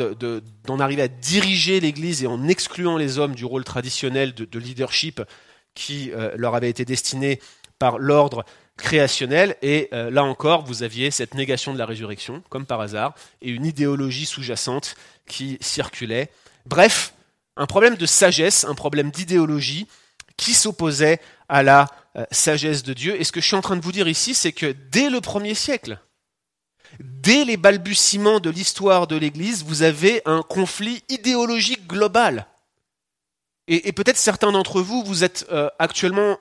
d'en 0.66 0.80
arriver 0.80 1.02
à 1.02 1.08
diriger 1.08 1.80
l'Église 1.80 2.22
et 2.24 2.26
en 2.26 2.48
excluant 2.48 2.96
les 2.96 3.18
hommes 3.18 3.34
du 3.34 3.44
rôle 3.44 3.64
traditionnel 3.64 4.34
de, 4.34 4.44
de 4.44 4.58
leadership 4.58 5.22
qui 5.74 6.10
leur 6.36 6.54
avait 6.54 6.70
été 6.70 6.84
destiné 6.84 7.40
par 7.78 7.98
l'ordre 7.98 8.44
créationnel. 8.80 9.56
Et 9.62 9.88
euh, 9.92 10.10
là 10.10 10.24
encore, 10.24 10.64
vous 10.64 10.82
aviez 10.82 11.10
cette 11.10 11.34
négation 11.34 11.72
de 11.72 11.78
la 11.78 11.86
résurrection, 11.86 12.42
comme 12.48 12.66
par 12.66 12.80
hasard, 12.80 13.14
et 13.42 13.50
une 13.50 13.66
idéologie 13.66 14.26
sous-jacente 14.26 14.96
qui 15.26 15.58
circulait. 15.60 16.30
Bref, 16.66 17.14
un 17.56 17.66
problème 17.66 17.96
de 17.96 18.06
sagesse, 18.06 18.64
un 18.64 18.74
problème 18.74 19.10
d'idéologie 19.10 19.86
qui 20.36 20.54
s'opposait 20.54 21.20
à 21.48 21.62
la 21.62 21.86
euh, 22.16 22.24
sagesse 22.30 22.82
de 22.82 22.94
Dieu. 22.94 23.20
Et 23.20 23.24
ce 23.24 23.32
que 23.32 23.40
je 23.40 23.46
suis 23.46 23.56
en 23.56 23.60
train 23.60 23.76
de 23.76 23.82
vous 23.82 23.92
dire 23.92 24.08
ici, 24.08 24.34
c'est 24.34 24.52
que 24.52 24.74
dès 24.90 25.10
le 25.10 25.20
premier 25.20 25.54
siècle, 25.54 26.00
dès 26.98 27.44
les 27.44 27.56
balbutiements 27.56 28.40
de 28.40 28.50
l'histoire 28.50 29.06
de 29.06 29.16
l'Église, 29.16 29.64
vous 29.64 29.82
avez 29.82 30.22
un 30.24 30.42
conflit 30.42 31.02
idéologique 31.08 31.86
global. 31.86 32.46
Et, 33.68 33.92
peut-être 33.92 34.16
certains 34.16 34.50
d'entre 34.50 34.80
vous, 34.80 35.04
vous 35.04 35.22
êtes 35.22 35.46
euh, 35.52 35.68
actuellement 35.78 36.38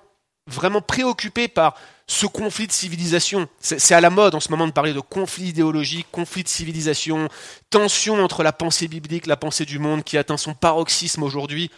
vraiment 0.47 0.81
préoccupés 0.81 1.47
par 1.47 1.75
ce 2.09 2.25
conflit 2.25 2.65
de 2.65 2.71
civilisation. 2.71 3.47
C'est 3.59 3.93
à 3.93 4.01
la 4.01 4.09
mode 4.09 4.33
en 4.33 4.39
ce 4.39 4.49
moment 4.49 4.65
de 4.65 4.71
parler 4.71 4.93
de 4.93 4.99
conflit 4.99 5.49
idéologique, 5.49 6.07
conflit 6.11 6.43
de 6.43 6.49
civilisation, 6.49 7.29
tension 7.69 8.21
entre 8.23 8.41
la 8.41 8.51
pensée 8.51 8.87
biblique, 8.87 9.27
la 9.27 9.37
pensée 9.37 9.63
du 9.63 9.77
monde 9.77 10.03
qui 10.03 10.17
atteint 10.17 10.35
son 10.35 10.55
paroxysme 10.55 11.21
aujourd'hui. 11.21 11.69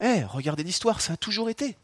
Eh, 0.00 0.22
regardez 0.28 0.62
l'histoire, 0.62 1.00
ça 1.00 1.14
a 1.14 1.16
toujours 1.16 1.50
été. 1.50 1.76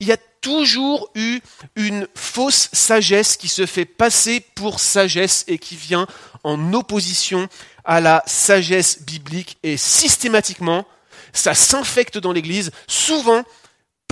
Il 0.00 0.06
y 0.06 0.12
a 0.12 0.16
toujours 0.40 1.10
eu 1.14 1.40
une 1.76 2.08
fausse 2.14 2.70
sagesse 2.72 3.36
qui 3.36 3.48
se 3.48 3.66
fait 3.66 3.84
passer 3.84 4.40
pour 4.40 4.80
sagesse 4.80 5.44
et 5.48 5.58
qui 5.58 5.76
vient 5.76 6.06
en 6.42 6.72
opposition 6.72 7.48
à 7.84 8.00
la 8.00 8.22
sagesse 8.26 9.02
biblique 9.02 9.58
et 9.62 9.76
systématiquement, 9.76 10.86
ça 11.34 11.54
s'infecte 11.54 12.16
dans 12.16 12.32
l'Église, 12.32 12.70
souvent 12.86 13.44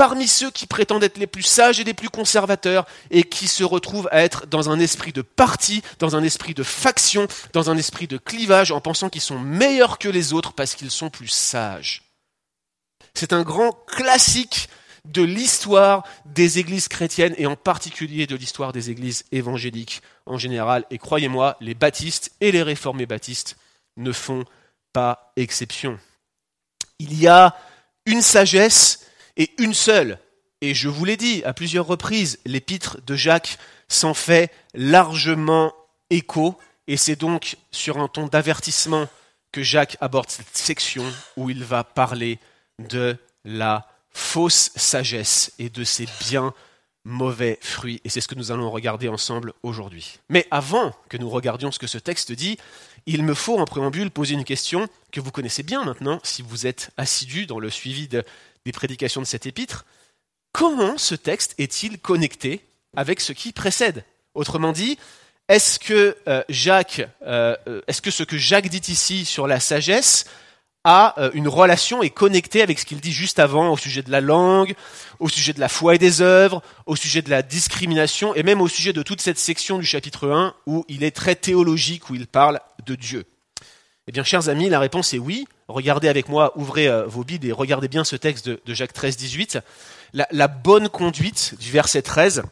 parmi 0.00 0.28
ceux 0.28 0.50
qui 0.50 0.66
prétendent 0.66 1.04
être 1.04 1.18
les 1.18 1.26
plus 1.26 1.42
sages 1.42 1.78
et 1.78 1.84
les 1.84 1.92
plus 1.92 2.08
conservateurs 2.08 2.86
et 3.10 3.22
qui 3.22 3.46
se 3.46 3.62
retrouvent 3.62 4.08
à 4.10 4.22
être 4.22 4.46
dans 4.46 4.70
un 4.70 4.80
esprit 4.80 5.12
de 5.12 5.20
parti, 5.20 5.82
dans 5.98 6.16
un 6.16 6.22
esprit 6.22 6.54
de 6.54 6.62
faction, 6.62 7.28
dans 7.52 7.68
un 7.68 7.76
esprit 7.76 8.06
de 8.06 8.16
clivage 8.16 8.72
en 8.72 8.80
pensant 8.80 9.10
qu'ils 9.10 9.20
sont 9.20 9.38
meilleurs 9.38 9.98
que 9.98 10.08
les 10.08 10.32
autres 10.32 10.54
parce 10.54 10.74
qu'ils 10.74 10.90
sont 10.90 11.10
plus 11.10 11.28
sages. 11.28 12.00
C'est 13.12 13.34
un 13.34 13.42
grand 13.42 13.72
classique 13.88 14.70
de 15.04 15.20
l'histoire 15.20 16.04
des 16.24 16.58
églises 16.58 16.88
chrétiennes 16.88 17.34
et 17.36 17.44
en 17.44 17.56
particulier 17.56 18.26
de 18.26 18.36
l'histoire 18.36 18.72
des 18.72 18.88
églises 18.88 19.26
évangéliques 19.32 20.00
en 20.24 20.38
général. 20.38 20.86
Et 20.90 20.96
croyez-moi, 20.96 21.58
les 21.60 21.74
baptistes 21.74 22.32
et 22.40 22.52
les 22.52 22.62
réformés 22.62 23.04
baptistes 23.04 23.58
ne 23.98 24.12
font 24.12 24.46
pas 24.94 25.34
exception. 25.36 26.00
Il 26.98 27.20
y 27.20 27.28
a 27.28 27.54
une 28.06 28.22
sagesse 28.22 29.00
et 29.36 29.52
une 29.58 29.74
seule. 29.74 30.18
Et 30.60 30.74
je 30.74 30.88
vous 30.88 31.04
l'ai 31.04 31.16
dit 31.16 31.42
à 31.44 31.52
plusieurs 31.52 31.86
reprises, 31.86 32.38
l'épître 32.44 32.98
de 33.06 33.16
Jacques 33.16 33.58
s'en 33.88 34.14
fait 34.14 34.52
largement 34.74 35.72
écho, 36.10 36.58
et 36.86 36.96
c'est 36.96 37.16
donc 37.16 37.56
sur 37.70 37.98
un 37.98 38.08
ton 38.08 38.26
d'avertissement 38.26 39.08
que 39.52 39.62
Jacques 39.62 39.96
aborde 40.00 40.30
cette 40.30 40.56
section 40.56 41.04
où 41.36 41.50
il 41.50 41.64
va 41.64 41.84
parler 41.84 42.38
de 42.78 43.16
la 43.44 43.86
fausse 44.10 44.70
sagesse 44.76 45.52
et 45.58 45.70
de 45.70 45.84
ses 45.84 46.06
bien 46.20 46.52
mauvais 47.04 47.58
fruits. 47.62 48.00
Et 48.04 48.08
c'est 48.08 48.20
ce 48.20 48.28
que 48.28 48.34
nous 48.34 48.52
allons 48.52 48.70
regarder 48.70 49.08
ensemble 49.08 49.52
aujourd'hui. 49.62 50.18
Mais 50.28 50.46
avant 50.50 50.94
que 51.08 51.16
nous 51.16 51.30
regardions 51.30 51.72
ce 51.72 51.78
que 51.78 51.86
ce 51.86 51.98
texte 51.98 52.32
dit, 52.32 52.58
il 53.06 53.22
me 53.22 53.34
faut 53.34 53.58
en 53.58 53.64
préambule 53.64 54.10
poser 54.10 54.34
une 54.34 54.44
question 54.44 54.88
que 55.10 55.20
vous 55.20 55.30
connaissez 55.30 55.62
bien 55.62 55.84
maintenant, 55.84 56.20
si 56.22 56.42
vous 56.42 56.66
êtes 56.66 56.90
assidu 56.96 57.46
dans 57.46 57.58
le 57.58 57.70
suivi 57.70 58.08
des 58.66 58.72
prédications 58.72 59.20
de 59.20 59.26
cet 59.26 59.46
épître. 59.46 59.84
Comment 60.52 60.98
ce 60.98 61.14
texte 61.14 61.54
est-il 61.58 61.98
connecté 61.98 62.60
avec 62.96 63.20
ce 63.20 63.32
qui 63.32 63.52
précède? 63.52 64.04
Autrement 64.34 64.72
dit, 64.72 64.98
est-ce 65.50 65.80
que 65.80 66.16
euh, 66.28 66.42
euh, 66.48 67.56
euh, 67.66 67.82
est-ce 67.88 68.00
que 68.00 68.12
ce 68.12 68.22
que 68.22 68.38
Jacques 68.38 68.68
dit 68.68 68.92
ici 68.92 69.24
sur 69.24 69.48
la 69.48 69.58
sagesse 69.58 70.26
a 70.84 71.14
une 71.34 71.48
relation 71.48 72.02
et 72.02 72.08
connectée 72.08 72.62
avec 72.62 72.78
ce 72.78 72.86
qu'il 72.86 73.02
dit 73.02 73.12
juste 73.12 73.38
avant 73.38 73.70
au 73.70 73.76
sujet 73.76 74.02
de 74.02 74.10
la 74.10 74.22
langue, 74.22 74.74
au 75.18 75.28
sujet 75.28 75.52
de 75.52 75.60
la 75.60 75.68
foi 75.68 75.96
et 75.96 75.98
des 75.98 76.22
œuvres, 76.22 76.62
au 76.86 76.96
sujet 76.96 77.20
de 77.20 77.28
la 77.28 77.42
discrimination 77.42 78.34
et 78.34 78.42
même 78.42 78.62
au 78.62 78.68
sujet 78.68 78.94
de 78.94 79.02
toute 79.02 79.20
cette 79.20 79.38
section 79.38 79.78
du 79.78 79.84
chapitre 79.84 80.30
1 80.30 80.54
où 80.64 80.86
il 80.88 81.04
est 81.04 81.14
très 81.14 81.34
théologique, 81.34 82.08
où 82.08 82.14
il 82.14 82.26
parle 82.26 82.60
de 82.86 82.94
Dieu? 82.94 83.26
Eh 84.10 84.12
bien, 84.12 84.24
chers 84.24 84.48
amis, 84.48 84.68
la 84.68 84.80
réponse 84.80 85.14
est 85.14 85.20
oui. 85.20 85.46
Regardez 85.68 86.08
avec 86.08 86.28
moi, 86.28 86.52
ouvrez 86.56 86.88
euh, 86.88 87.06
vos 87.06 87.22
Bibles 87.22 87.46
et 87.46 87.52
regardez 87.52 87.86
bien 87.86 88.02
ce 88.02 88.16
texte 88.16 88.48
de, 88.48 88.74
Jacques 88.74 88.92
13, 88.92 89.16
18. 89.16 89.60
La, 90.14 90.26
la, 90.32 90.48
bonne 90.48 90.88
conduite 90.88 91.54
du 91.60 91.70
verset 91.70 92.02
13, 92.02 92.42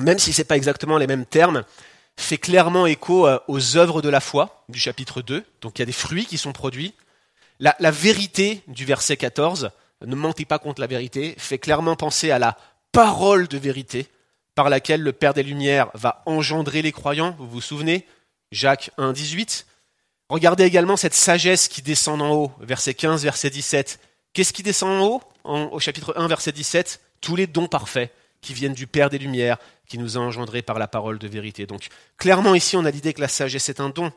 même 0.00 0.18
si 0.18 0.32
ce 0.32 0.40
n'est 0.40 0.44
pas 0.44 0.56
exactement 0.56 0.98
les 0.98 1.06
mêmes 1.06 1.24
termes, 1.24 1.62
fait 2.16 2.36
clairement 2.36 2.84
écho 2.84 3.28
euh, 3.28 3.38
aux 3.46 3.76
œuvres 3.76 4.02
de 4.02 4.08
la 4.08 4.18
foi 4.18 4.64
du 4.68 4.80
chapitre 4.80 5.22
2. 5.22 5.44
Donc 5.60 5.78
il 5.78 5.82
y 5.82 5.84
a 5.84 5.86
des 5.86 5.92
fruits 5.92 6.26
qui 6.26 6.36
sont 6.36 6.50
produits, 6.52 6.94
la, 7.60 7.76
vérité 7.92 8.64
du 8.66 8.84
verset 8.84 9.16
14, 9.16 9.70
ne 10.04 10.16
mentez 10.16 10.46
pas 10.46 10.58
contre 10.58 10.80
la 10.80 10.88
vérité, 10.88 11.36
fait 11.38 11.58
clairement 11.58 11.94
penser 11.94 12.32
à 12.32 12.40
la 12.40 12.58
parole 12.90 13.46
de 13.46 13.56
vérité 13.56 14.08
par 14.56 14.68
laquelle 14.68 15.02
le 15.02 15.12
Père 15.12 15.32
des 15.32 15.44
Lumières 15.44 15.90
va 15.94 16.24
engendrer 16.26 16.82
les 16.82 16.90
croyants. 16.90 17.36
Vous 17.38 17.48
vous 17.48 17.60
souvenez? 17.60 18.04
Jacques 18.50 18.90
1, 18.98 19.12
18. 19.12 19.64
Regardez 20.28 20.64
également 20.64 20.96
cette 20.96 21.14
sagesse 21.14 21.68
qui 21.68 21.80
descend 21.80 22.20
en 22.20 22.30
haut, 22.30 22.52
verset 22.60 22.94
15, 22.94 23.22
verset 23.22 23.48
17. 23.48 23.98
Qu'est-ce 24.34 24.52
qui 24.52 24.62
descend 24.62 24.90
en 24.90 25.06
haut? 25.06 25.22
Au 25.44 25.80
chapitre 25.80 26.12
1, 26.18 26.28
verset 26.28 26.52
17, 26.52 27.00
tous 27.22 27.34
les 27.34 27.46
dons 27.46 27.68
parfaits 27.68 28.12
qui 28.42 28.52
viennent 28.52 28.74
du 28.74 28.86
Père 28.86 29.08
des 29.08 29.18
Lumières, 29.18 29.56
qui 29.88 29.96
nous 29.96 30.18
a 30.18 30.20
engendrés 30.20 30.60
par 30.60 30.78
la 30.78 30.86
parole 30.86 31.18
de 31.18 31.26
vérité. 31.26 31.66
Donc 31.66 31.88
clairement 32.18 32.54
ici, 32.54 32.76
on 32.76 32.84
a 32.84 32.90
l'idée 32.90 33.14
que 33.14 33.22
la 33.22 33.28
sagesse 33.28 33.70
est 33.70 33.80
un 33.80 33.88
don. 33.88 34.12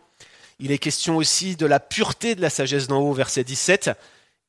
Il 0.60 0.72
est 0.72 0.78
question 0.78 1.16
aussi 1.16 1.56
de 1.56 1.66
la 1.66 1.80
pureté 1.80 2.36
de 2.36 2.42
la 2.42 2.50
sagesse 2.50 2.88
d'en 2.88 3.00
haut, 3.00 3.14
verset 3.14 3.46
17. 3.46 3.92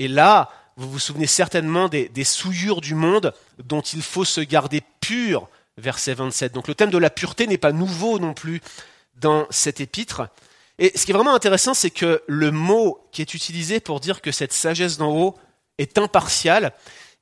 Et 0.01 0.09
là, 0.09 0.51
vous 0.77 0.91
vous 0.91 0.99
souvenez 0.99 1.27
certainement 1.27 1.89
des, 1.89 2.25
souillures 2.25 2.81
du 2.81 2.95
monde 2.95 3.33
dont 3.63 3.81
il 3.81 4.03
faut 4.03 4.25
se 4.25 4.41
garder 4.41 4.83
pur, 5.01 5.49
verset 5.79 6.15
27. 6.15 6.53
Donc 6.53 6.69
le 6.69 6.75
thème 6.75 6.91
de 6.91 6.99
la 6.99 7.11
pureté 7.11 7.47
n'est 7.47 7.59
pas 7.59 7.73
nouveau 7.73 8.19
non 8.19 8.35
plus 8.35 8.61
dans 9.15 9.47
cet 9.51 9.81
épître. 9.81 10.29
Et 10.83 10.91
ce 10.97 11.07
qui 11.07 11.13
est 11.13 11.15
vraiment 11.15 11.37
intéressant, 11.37 11.75
c'est 11.75 11.91
que 11.91 12.25
le 12.27 12.51
mot 12.51 13.07
qui 13.13 13.23
est 13.23 13.35
utilisé 13.35 13.79
pour 13.79 14.01
dire 14.01 14.21
que 14.21 14.33
cette 14.33 14.53
sagesse 14.53 14.99
d'en 14.99 15.17
haut 15.17 15.37
est 15.79 15.97
impartiale, 15.97 16.73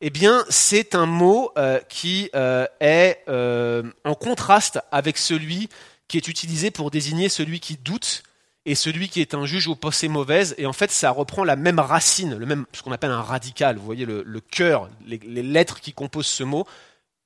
eh 0.01 0.09
bien, 0.09 0.47
c'est 0.49 0.95
un 0.95 1.05
mot 1.05 1.53
euh, 1.59 1.79
qui 1.91 2.31
euh, 2.35 2.65
est 2.81 3.19
euh, 3.29 3.83
en 4.07 4.15
contraste 4.15 4.81
avec 4.91 5.19
celui 5.19 5.69
qui 6.09 6.17
est 6.17 6.27
utilisé 6.27 6.71
pour 6.71 6.91
désigner 6.91 7.29
celui 7.29 7.61
qui 7.61 7.77
doute 7.77 8.23
et 8.65 8.75
celui 8.75 9.11
qui 9.11 9.21
est 9.21 9.35
un 9.35 9.45
juge 9.45 9.69
aux 9.69 9.77
pensées 9.77 10.09
mauvaises. 10.09 10.55
Et 10.57 10.65
en 10.65 10.73
fait, 10.73 10.91
ça 10.91 11.11
reprend 11.11 11.45
la 11.45 11.57
même 11.57 11.81
racine, 11.81 12.39
le 12.39 12.47
même, 12.47 12.65
ce 12.73 12.81
qu'on 12.81 12.93
appelle 12.93 13.11
un 13.11 13.21
radical. 13.21 13.77
Vous 13.77 13.85
voyez 13.85 14.07
le, 14.07 14.41
cœur, 14.41 14.89
les, 15.07 15.19
lettres 15.43 15.81
qui 15.81 15.93
composent 15.93 16.25
ce 16.25 16.45
mot. 16.45 16.67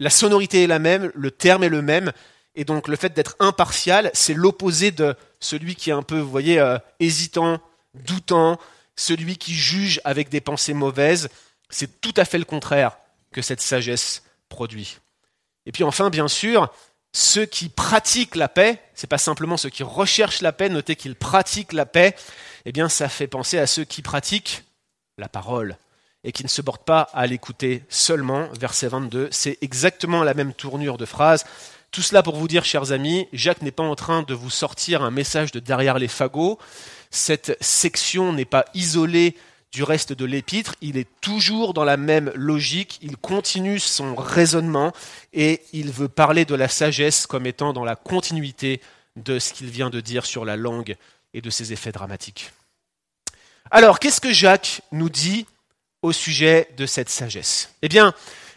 La 0.01 0.11
sonorité 0.11 0.65
est 0.65 0.67
la 0.67 0.81
même, 0.81 1.13
le 1.15 1.31
terme 1.31 1.63
est 1.63 1.69
le 1.69 1.81
même. 1.81 2.11
Et 2.55 2.65
donc, 2.65 2.89
le 2.89 2.97
fait 2.97 3.13
d'être 3.13 3.37
impartial, 3.41 4.11
c'est 4.15 4.35
l'opposé 4.35 4.91
de 4.91 5.17
celui 5.41 5.75
qui 5.75 5.91
est 5.91 5.95
un 5.95 6.03
peu, 6.03 6.19
vous 6.19 6.31
voyez, 6.31 6.59
euh, 6.59 6.79
hésitant, 7.01 7.61
doutant, 7.95 8.59
celui 8.97 9.37
qui 9.37 9.55
juge 9.55 10.01
avec 10.05 10.29
des 10.29 10.41
pensées 10.41 10.75
mauvaises. 10.75 11.29
C'est 11.69 12.01
tout 12.01 12.15
à 12.17 12.25
fait 12.25 12.39
le 12.39 12.45
contraire 12.45 12.97
que 13.33 13.43
cette 13.43 13.61
sagesse 13.61 14.23
produit. 14.49 14.99
Et 15.67 15.73
puis 15.73 15.83
enfin, 15.83 16.11
bien 16.11 16.29
sûr, 16.29 16.71
ceux 17.13 17.47
qui 17.47 17.69
pratiquent 17.69 18.37
la 18.37 18.49
paix, 18.49 18.81
c'est 18.95 19.07
pas 19.09 19.19
simplement 19.19 19.57
ceux 19.57 19.71
qui 19.71 19.83
recherchent 19.83 20.43
la 20.43 20.53
paix, 20.53 20.69
notez 20.69 20.97
qu'ils 20.97 21.17
pratiquent 21.17 21.73
la 21.73 21.87
paix, 21.87 22.15
eh 22.65 22.73
bien 22.73 22.89
ça 22.89 23.09
fait 23.09 23.27
penser 23.27 23.59
à 23.59 23.67
ceux 23.67 23.85
qui 23.85 24.03
pratiquent 24.03 24.65
la 25.19 25.29
parole 25.29 25.77
et 26.25 26.33
qui 26.33 26.43
ne 26.43 26.49
se 26.49 26.63
bordent 26.63 26.85
pas 26.85 27.03
à 27.13 27.27
l'écouter 27.27 27.85
seulement. 27.89 28.49
Verset 28.59 28.89
22, 28.89 29.29
c'est 29.31 29.59
exactement 29.61 30.25
la 30.25 30.35
même 30.35 30.55
tournure 30.55 30.99
de 30.99 31.05
phrase. 31.05 31.45
Tout 31.95 32.03
cela 32.03 32.25
pour 32.25 32.35
vous 32.35 32.49
dire, 32.49 32.65
chers 32.65 32.91
amis, 32.91 33.29
Jacques 33.33 33.63
n'est 33.63 33.71
pas 33.71 33.85
en 33.85 33.95
train 33.95 34.25
de 34.25 34.35
vous 34.35 34.51
sortir 34.51 35.05
un 35.05 35.13
message 35.13 35.53
de 35.53 35.61
derrière 35.61 36.01
les 36.01 36.09
fagots. 36.09 36.59
Cette 37.13 37.57
section 37.61 38.33
n'est 38.33 38.45
pas 38.45 38.65
isolée 38.75 39.37
du 39.71 39.85
reste 39.85 40.13
de 40.13 40.25
l'épître, 40.25 40.75
il 40.81 40.97
est 40.97 41.07
toujours 41.21 41.73
dans 41.73 41.85
la 41.85 41.97
même 41.97 42.33
logique, 42.35 42.99
il 43.01 43.17
continue 43.17 43.79
son 43.79 44.17
raisonnement 44.17 44.93
et 45.33 45.63
il 45.73 45.93
veut 45.93 46.09
parler 46.09 46.45
de 46.45 46.57
la 46.57 46.67
sagesse 46.67 47.29
comme 47.29 47.47
étant 47.47 47.73
dans 47.73 47.85
la 47.85 47.95
continuité 47.95 48.81
de 49.15 49.39
ce 49.39 49.53
qu'il 49.53 49.71
vient 49.71 49.89
de 49.89 50.01
dire 50.01 50.27
sur 50.27 50.45
la 50.45 50.57
langue 50.57 50.97
et 51.33 51.41
de 51.41 51.51
ses 51.51 51.73
effets 51.73 51.93
dramatiques. 51.93 52.51
Alors, 53.71 54.01
qu'est-ce 54.01 54.21
que 54.21 54.33
Jacques 54.33 54.81
nous 54.91 55.11
dit 55.11 55.47
au 56.03 56.11
sujet 56.11 56.69
de 56.77 56.87
cette 56.87 57.09
sagesse? 57.09 57.73
Eh 57.83 57.89
bien, 57.89 58.15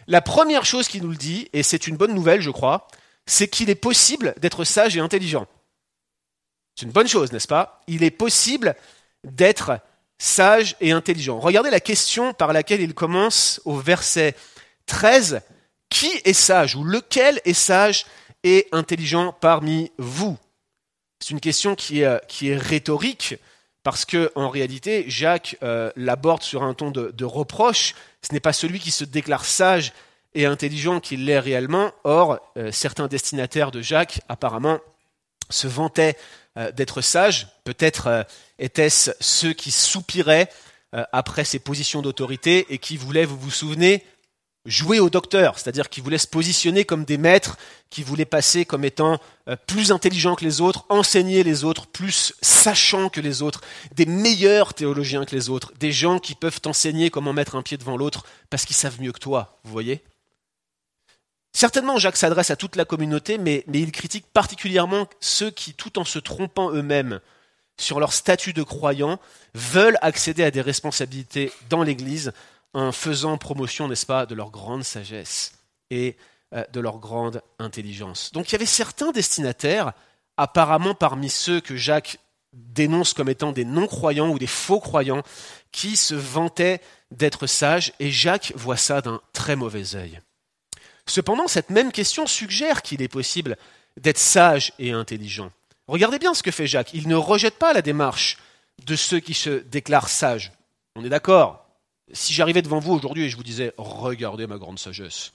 la 0.08 0.22
première 0.22 0.64
chose 0.64 0.88
qu'il 0.88 1.02
nous 1.04 1.10
le 1.10 1.16
dit, 1.16 1.48
et 1.52 1.62
c'est 1.62 1.86
une 1.86 1.96
bonne 1.96 2.14
nouvelle, 2.14 2.40
je 2.40 2.50
crois, 2.50 2.88
c'est 3.28 3.48
qu'il 3.48 3.70
est 3.70 3.74
possible 3.74 4.34
d'être 4.38 4.64
sage 4.64 4.96
et 4.96 5.00
intelligent. 5.00 5.46
C'est 6.74 6.86
une 6.86 6.92
bonne 6.92 7.06
chose, 7.06 7.30
n'est-ce 7.30 7.46
pas? 7.46 7.80
Il 7.86 8.02
est 8.02 8.10
possible 8.10 8.74
d'être 9.22 9.80
sage 10.18 10.76
et 10.80 10.92
intelligent. 10.92 11.38
Regardez 11.38 11.70
la 11.70 11.80
question 11.80 12.32
par 12.32 12.52
laquelle 12.52 12.80
il 12.80 12.94
commence 12.94 13.60
au 13.64 13.76
verset 13.76 14.34
13. 14.86 15.42
Qui 15.90 16.10
est 16.24 16.32
sage 16.32 16.74
ou 16.74 16.84
lequel 16.84 17.40
est 17.44 17.54
sage 17.54 18.06
et 18.44 18.66
intelligent 18.72 19.32
parmi 19.32 19.90
vous? 19.98 20.36
C'est 21.20 21.30
une 21.30 21.40
question 21.40 21.74
qui 21.74 22.00
est, 22.02 22.56
rhétorique 22.56 23.36
parce 23.82 24.04
que 24.04 24.30
en 24.34 24.48
réalité, 24.48 25.04
Jacques 25.08 25.56
euh, 25.62 25.90
l'aborde 25.96 26.42
sur 26.42 26.62
un 26.62 26.74
ton 26.74 26.90
de, 26.90 27.24
reproche. 27.24 27.94
Ce 28.22 28.32
n'est 28.32 28.40
pas 28.40 28.52
celui 28.52 28.80
qui 28.80 28.90
se 28.90 29.04
déclare 29.04 29.44
sage 29.44 29.92
et 30.34 30.46
intelligent 30.46 31.00
qui 31.00 31.16
l'est 31.16 31.38
réellement. 31.38 31.92
Or, 32.04 32.38
euh, 32.56 32.70
certains 32.72 33.06
destinataires 33.06 33.70
de 33.70 33.80
Jacques 33.80 34.20
apparemment 34.28 34.78
se 35.50 35.66
vantaient 35.66 36.16
euh, 36.56 36.70
d'être 36.72 37.00
sages. 37.00 37.48
Peut-être 37.64 38.06
euh, 38.06 38.22
étaient-ce 38.58 39.12
ceux 39.20 39.52
qui 39.52 39.70
soupiraient 39.70 40.48
après 41.12 41.44
ses 41.44 41.58
positions 41.58 42.00
d'autorité 42.00 42.64
et 42.70 42.78
qui 42.78 42.96
voulaient, 42.96 43.26
vous 43.26 43.38
vous 43.38 43.50
souvenez, 43.50 44.02
jouer 44.64 45.00
au 45.00 45.10
docteur, 45.10 45.58
c'est-à-dire 45.58 45.90
qui 45.90 46.00
voulaient 46.00 46.16
se 46.16 46.26
positionner 46.26 46.86
comme 46.86 47.04
des 47.04 47.18
maîtres, 47.18 47.58
qui 47.90 48.02
voulaient 48.02 48.24
passer 48.24 48.64
comme 48.64 48.86
étant 48.86 49.20
plus 49.66 49.92
intelligents 49.92 50.34
que 50.34 50.46
les 50.46 50.62
autres, 50.62 50.86
enseigner 50.88 51.42
les 51.42 51.62
autres, 51.64 51.86
plus 51.88 52.32
sachants 52.40 53.10
que 53.10 53.20
les 53.20 53.42
autres, 53.42 53.60
des 53.96 54.06
meilleurs 54.06 54.72
théologiens 54.72 55.26
que 55.26 55.36
les 55.36 55.50
autres, 55.50 55.74
des 55.78 55.92
gens 55.92 56.18
qui 56.18 56.34
peuvent 56.34 56.62
t'enseigner 56.62 57.10
comment 57.10 57.34
mettre 57.34 57.54
un 57.56 57.62
pied 57.62 57.76
devant 57.76 57.98
l'autre 57.98 58.24
parce 58.48 58.64
qu'ils 58.64 58.74
savent 58.74 58.98
mieux 58.98 59.12
que 59.12 59.20
toi, 59.20 59.60
vous 59.64 59.72
voyez? 59.72 60.02
Certainement, 61.52 61.98
Jacques 61.98 62.16
s'adresse 62.16 62.50
à 62.50 62.56
toute 62.56 62.76
la 62.76 62.84
communauté, 62.84 63.38
mais, 63.38 63.64
il 63.72 63.92
critique 63.92 64.26
particulièrement 64.32 65.08
ceux 65.20 65.50
qui, 65.50 65.74
tout 65.74 65.98
en 65.98 66.04
se 66.04 66.18
trompant 66.18 66.70
eux-mêmes 66.70 67.20
sur 67.78 68.00
leur 68.00 68.12
statut 68.12 68.52
de 68.52 68.62
croyants, 68.62 69.18
veulent 69.54 69.98
accéder 70.02 70.44
à 70.44 70.50
des 70.50 70.60
responsabilités 70.60 71.52
dans 71.70 71.82
l'Église 71.82 72.32
en 72.74 72.92
faisant 72.92 73.38
promotion, 73.38 73.88
n'est-ce 73.88 74.06
pas, 74.06 74.26
de 74.26 74.34
leur 74.34 74.50
grande 74.50 74.84
sagesse 74.84 75.52
et 75.90 76.16
euh, 76.54 76.64
de 76.72 76.80
leur 76.80 76.98
grande 76.98 77.42
intelligence. 77.58 78.32
Donc 78.32 78.48
il 78.48 78.52
y 78.52 78.56
avait 78.56 78.66
certains 78.66 79.10
destinataires, 79.12 79.92
apparemment 80.36 80.94
parmi 80.94 81.30
ceux 81.30 81.60
que 81.60 81.76
Jacques 81.76 82.18
dénonce 82.52 83.14
comme 83.14 83.28
étant 83.28 83.52
des 83.52 83.64
non-croyants 83.64 84.30
ou 84.30 84.38
des 84.38 84.46
faux 84.46 84.80
croyants, 84.80 85.22
qui 85.72 85.96
se 85.96 86.14
vantaient 86.14 86.80
d'être 87.10 87.46
sages, 87.46 87.92
et 88.00 88.10
Jacques 88.10 88.52
voit 88.56 88.76
ça 88.76 89.00
d'un 89.00 89.20
très 89.32 89.56
mauvais 89.56 89.94
œil. 89.94 90.20
Cependant, 91.08 91.48
cette 91.48 91.70
même 91.70 91.90
question 91.90 92.26
suggère 92.26 92.82
qu'il 92.82 93.02
est 93.02 93.08
possible 93.08 93.56
d'être 93.98 94.18
sage 94.18 94.72
et 94.78 94.92
intelligent. 94.92 95.50
Regardez 95.86 96.18
bien 96.18 96.34
ce 96.34 96.42
que 96.42 96.50
fait 96.50 96.66
Jacques. 96.66 96.92
Il 96.92 97.08
ne 97.08 97.16
rejette 97.16 97.58
pas 97.58 97.72
la 97.72 97.82
démarche 97.82 98.38
de 98.86 98.94
ceux 98.94 99.18
qui 99.18 99.34
se 99.34 99.50
déclarent 99.50 100.10
sages. 100.10 100.52
On 100.96 101.04
est 101.04 101.08
d'accord? 101.08 101.64
Si 102.12 102.32
j'arrivais 102.32 102.62
devant 102.62 102.78
vous 102.78 102.92
aujourd'hui 102.92 103.24
et 103.24 103.28
je 103.28 103.36
vous 103.36 103.42
disais 103.42 103.72
Regardez 103.76 104.46
ma 104.46 104.58
grande 104.58 104.78
sagesse. 104.78 105.32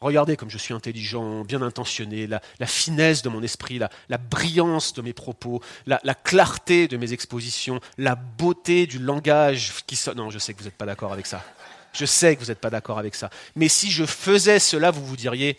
Regardez 0.00 0.36
comme 0.36 0.50
je 0.50 0.58
suis 0.58 0.74
intelligent, 0.74 1.44
bien 1.44 1.62
intentionné, 1.62 2.26
la, 2.26 2.40
finesse 2.66 3.22
de 3.22 3.28
mon 3.28 3.42
esprit, 3.42 3.78
la, 3.78 4.18
brillance 4.18 4.94
de 4.94 5.02
mes 5.02 5.12
propos, 5.12 5.62
la, 5.86 6.00
clarté 6.14 6.88
de 6.88 6.96
mes 6.96 7.12
expositions, 7.12 7.80
la 7.98 8.16
beauté 8.16 8.86
du 8.86 8.98
langage 8.98 9.72
qui 9.86 9.94
sonne. 9.94 10.16
Non, 10.16 10.30
je 10.30 10.40
sais 10.40 10.54
que 10.54 10.58
vous 10.58 10.64
n'êtes 10.64 10.76
pas 10.76 10.86
d'accord 10.86 11.12
avec 11.12 11.26
ça. 11.26 11.44
Je 11.92 12.06
sais 12.06 12.34
que 12.36 12.40
vous 12.40 12.46
n'êtes 12.46 12.60
pas 12.60 12.70
d'accord 12.70 12.98
avec 12.98 13.14
ça. 13.14 13.30
Mais 13.56 13.68
si 13.68 13.90
je 13.90 14.04
faisais 14.04 14.58
cela, 14.58 14.90
vous 14.90 15.04
vous 15.04 15.16
diriez, 15.16 15.58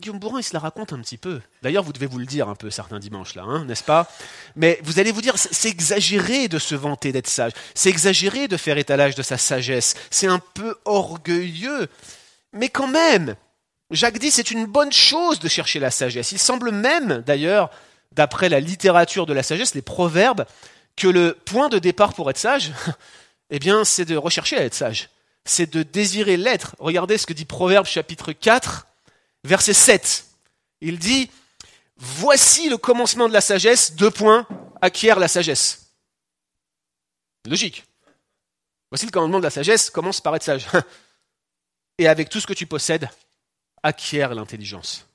Guillaume 0.00 0.18
Bourrin, 0.18 0.40
il 0.40 0.42
se 0.42 0.54
la 0.54 0.60
raconte 0.60 0.92
un 0.92 1.00
petit 1.00 1.18
peu. 1.18 1.40
D'ailleurs, 1.62 1.84
vous 1.84 1.92
devez 1.92 2.06
vous 2.06 2.18
le 2.18 2.26
dire 2.26 2.48
un 2.48 2.54
peu 2.54 2.70
certains 2.70 2.98
dimanches, 2.98 3.34
là, 3.34 3.42
hein, 3.42 3.64
n'est-ce 3.66 3.84
pas? 3.84 4.10
Mais 4.56 4.80
vous 4.82 4.98
allez 4.98 5.12
vous 5.12 5.20
dire, 5.20 5.34
c'est 5.36 5.68
exagéré 5.68 6.48
de 6.48 6.58
se 6.58 6.74
vanter 6.74 7.12
d'être 7.12 7.28
sage. 7.28 7.52
C'est 7.74 7.90
exagéré 7.90 8.48
de 8.48 8.56
faire 8.56 8.78
étalage 8.78 9.14
de 9.14 9.22
sa 9.22 9.36
sagesse. 9.36 9.94
C'est 10.10 10.26
un 10.26 10.38
peu 10.38 10.76
orgueilleux. 10.86 11.88
Mais 12.52 12.70
quand 12.70 12.88
même, 12.88 13.36
Jacques 13.90 14.18
dit, 14.18 14.30
c'est 14.30 14.50
une 14.50 14.64
bonne 14.64 14.92
chose 14.92 15.38
de 15.38 15.48
chercher 15.48 15.80
la 15.80 15.90
sagesse. 15.90 16.32
Il 16.32 16.38
semble 16.38 16.70
même, 16.70 17.22
d'ailleurs, 17.26 17.70
d'après 18.12 18.48
la 18.48 18.60
littérature 18.60 19.26
de 19.26 19.34
la 19.34 19.42
sagesse, 19.42 19.74
les 19.74 19.82
proverbes, 19.82 20.46
que 20.96 21.08
le 21.08 21.36
point 21.44 21.68
de 21.68 21.78
départ 21.78 22.14
pour 22.14 22.30
être 22.30 22.38
sage, 22.38 22.72
eh 23.50 23.58
bien, 23.58 23.84
c'est 23.84 24.06
de 24.06 24.16
rechercher 24.16 24.56
à 24.56 24.64
être 24.64 24.74
sage 24.74 25.10
c'est 25.44 25.70
de 25.70 25.82
désirer 25.82 26.36
l'être. 26.36 26.76
Regardez 26.78 27.18
ce 27.18 27.26
que 27.26 27.32
dit 27.32 27.44
Proverbe 27.44 27.86
chapitre 27.86 28.32
4, 28.32 28.86
verset 29.44 29.74
7. 29.74 30.26
Il 30.80 30.98
dit, 30.98 31.30
voici 31.96 32.68
le 32.68 32.78
commencement 32.78 33.28
de 33.28 33.32
la 33.32 33.40
sagesse, 33.40 33.94
deux 33.94 34.10
points, 34.10 34.46
acquiert 34.80 35.18
la 35.18 35.28
sagesse. 35.28 35.92
Logique. 37.46 37.84
Voici 38.90 39.06
le 39.06 39.12
commandement 39.12 39.38
de 39.38 39.44
la 39.44 39.50
sagesse, 39.50 39.90
commence 39.90 40.20
par 40.20 40.34
être 40.36 40.42
sage. 40.42 40.66
Et 41.98 42.08
avec 42.08 42.28
tout 42.28 42.40
ce 42.40 42.46
que 42.46 42.54
tu 42.54 42.66
possèdes, 42.66 43.08
acquiert 43.82 44.34
l'intelligence. 44.34 45.06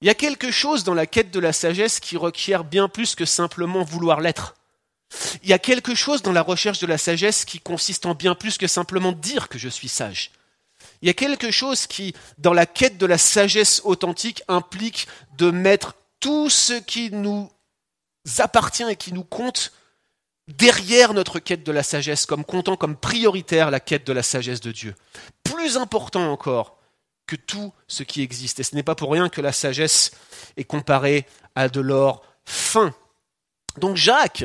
Il 0.00 0.06
y 0.06 0.10
a 0.10 0.14
quelque 0.14 0.50
chose 0.50 0.82
dans 0.82 0.94
la 0.94 1.06
quête 1.06 1.30
de 1.30 1.38
la 1.38 1.52
sagesse 1.52 2.00
qui 2.00 2.16
requiert 2.16 2.64
bien 2.64 2.88
plus 2.88 3.14
que 3.14 3.24
simplement 3.24 3.84
vouloir 3.84 4.20
l'être. 4.20 4.54
Il 5.42 5.48
y 5.48 5.52
a 5.52 5.58
quelque 5.58 5.94
chose 5.94 6.22
dans 6.22 6.32
la 6.32 6.42
recherche 6.42 6.78
de 6.78 6.86
la 6.86 6.98
sagesse 6.98 7.44
qui 7.44 7.60
consiste 7.60 8.06
en 8.06 8.14
bien 8.14 8.34
plus 8.34 8.58
que 8.58 8.66
simplement 8.66 9.12
dire 9.12 9.48
que 9.48 9.58
je 9.58 9.68
suis 9.68 9.88
sage. 9.88 10.30
Il 11.00 11.06
y 11.06 11.10
a 11.10 11.14
quelque 11.14 11.50
chose 11.50 11.86
qui, 11.86 12.14
dans 12.38 12.52
la 12.52 12.66
quête 12.66 12.98
de 12.98 13.06
la 13.06 13.18
sagesse 13.18 13.82
authentique, 13.84 14.42
implique 14.48 15.08
de 15.36 15.50
mettre 15.50 15.94
tout 16.20 16.48
ce 16.48 16.74
qui 16.74 17.10
nous 17.10 17.50
appartient 18.38 18.88
et 18.88 18.96
qui 18.96 19.12
nous 19.12 19.24
compte 19.24 19.72
derrière 20.48 21.14
notre 21.14 21.38
quête 21.38 21.64
de 21.64 21.72
la 21.72 21.82
sagesse, 21.82 22.26
comme 22.26 22.44
comptant 22.44 22.76
comme 22.76 22.96
prioritaire 22.96 23.70
la 23.70 23.80
quête 23.80 24.06
de 24.06 24.12
la 24.12 24.22
sagesse 24.22 24.60
de 24.60 24.72
Dieu. 24.72 24.94
Plus 25.44 25.76
important 25.76 26.30
encore 26.30 26.78
que 27.26 27.36
tout 27.36 27.72
ce 27.88 28.02
qui 28.02 28.22
existe. 28.22 28.60
Et 28.60 28.62
ce 28.62 28.74
n'est 28.74 28.82
pas 28.82 28.94
pour 28.94 29.12
rien 29.12 29.28
que 29.28 29.40
la 29.40 29.52
sagesse 29.52 30.12
est 30.56 30.64
comparée 30.64 31.26
à 31.54 31.68
de 31.68 31.80
l'or 31.80 32.22
fin. 32.44 32.94
Donc 33.78 33.96
Jacques, 33.96 34.44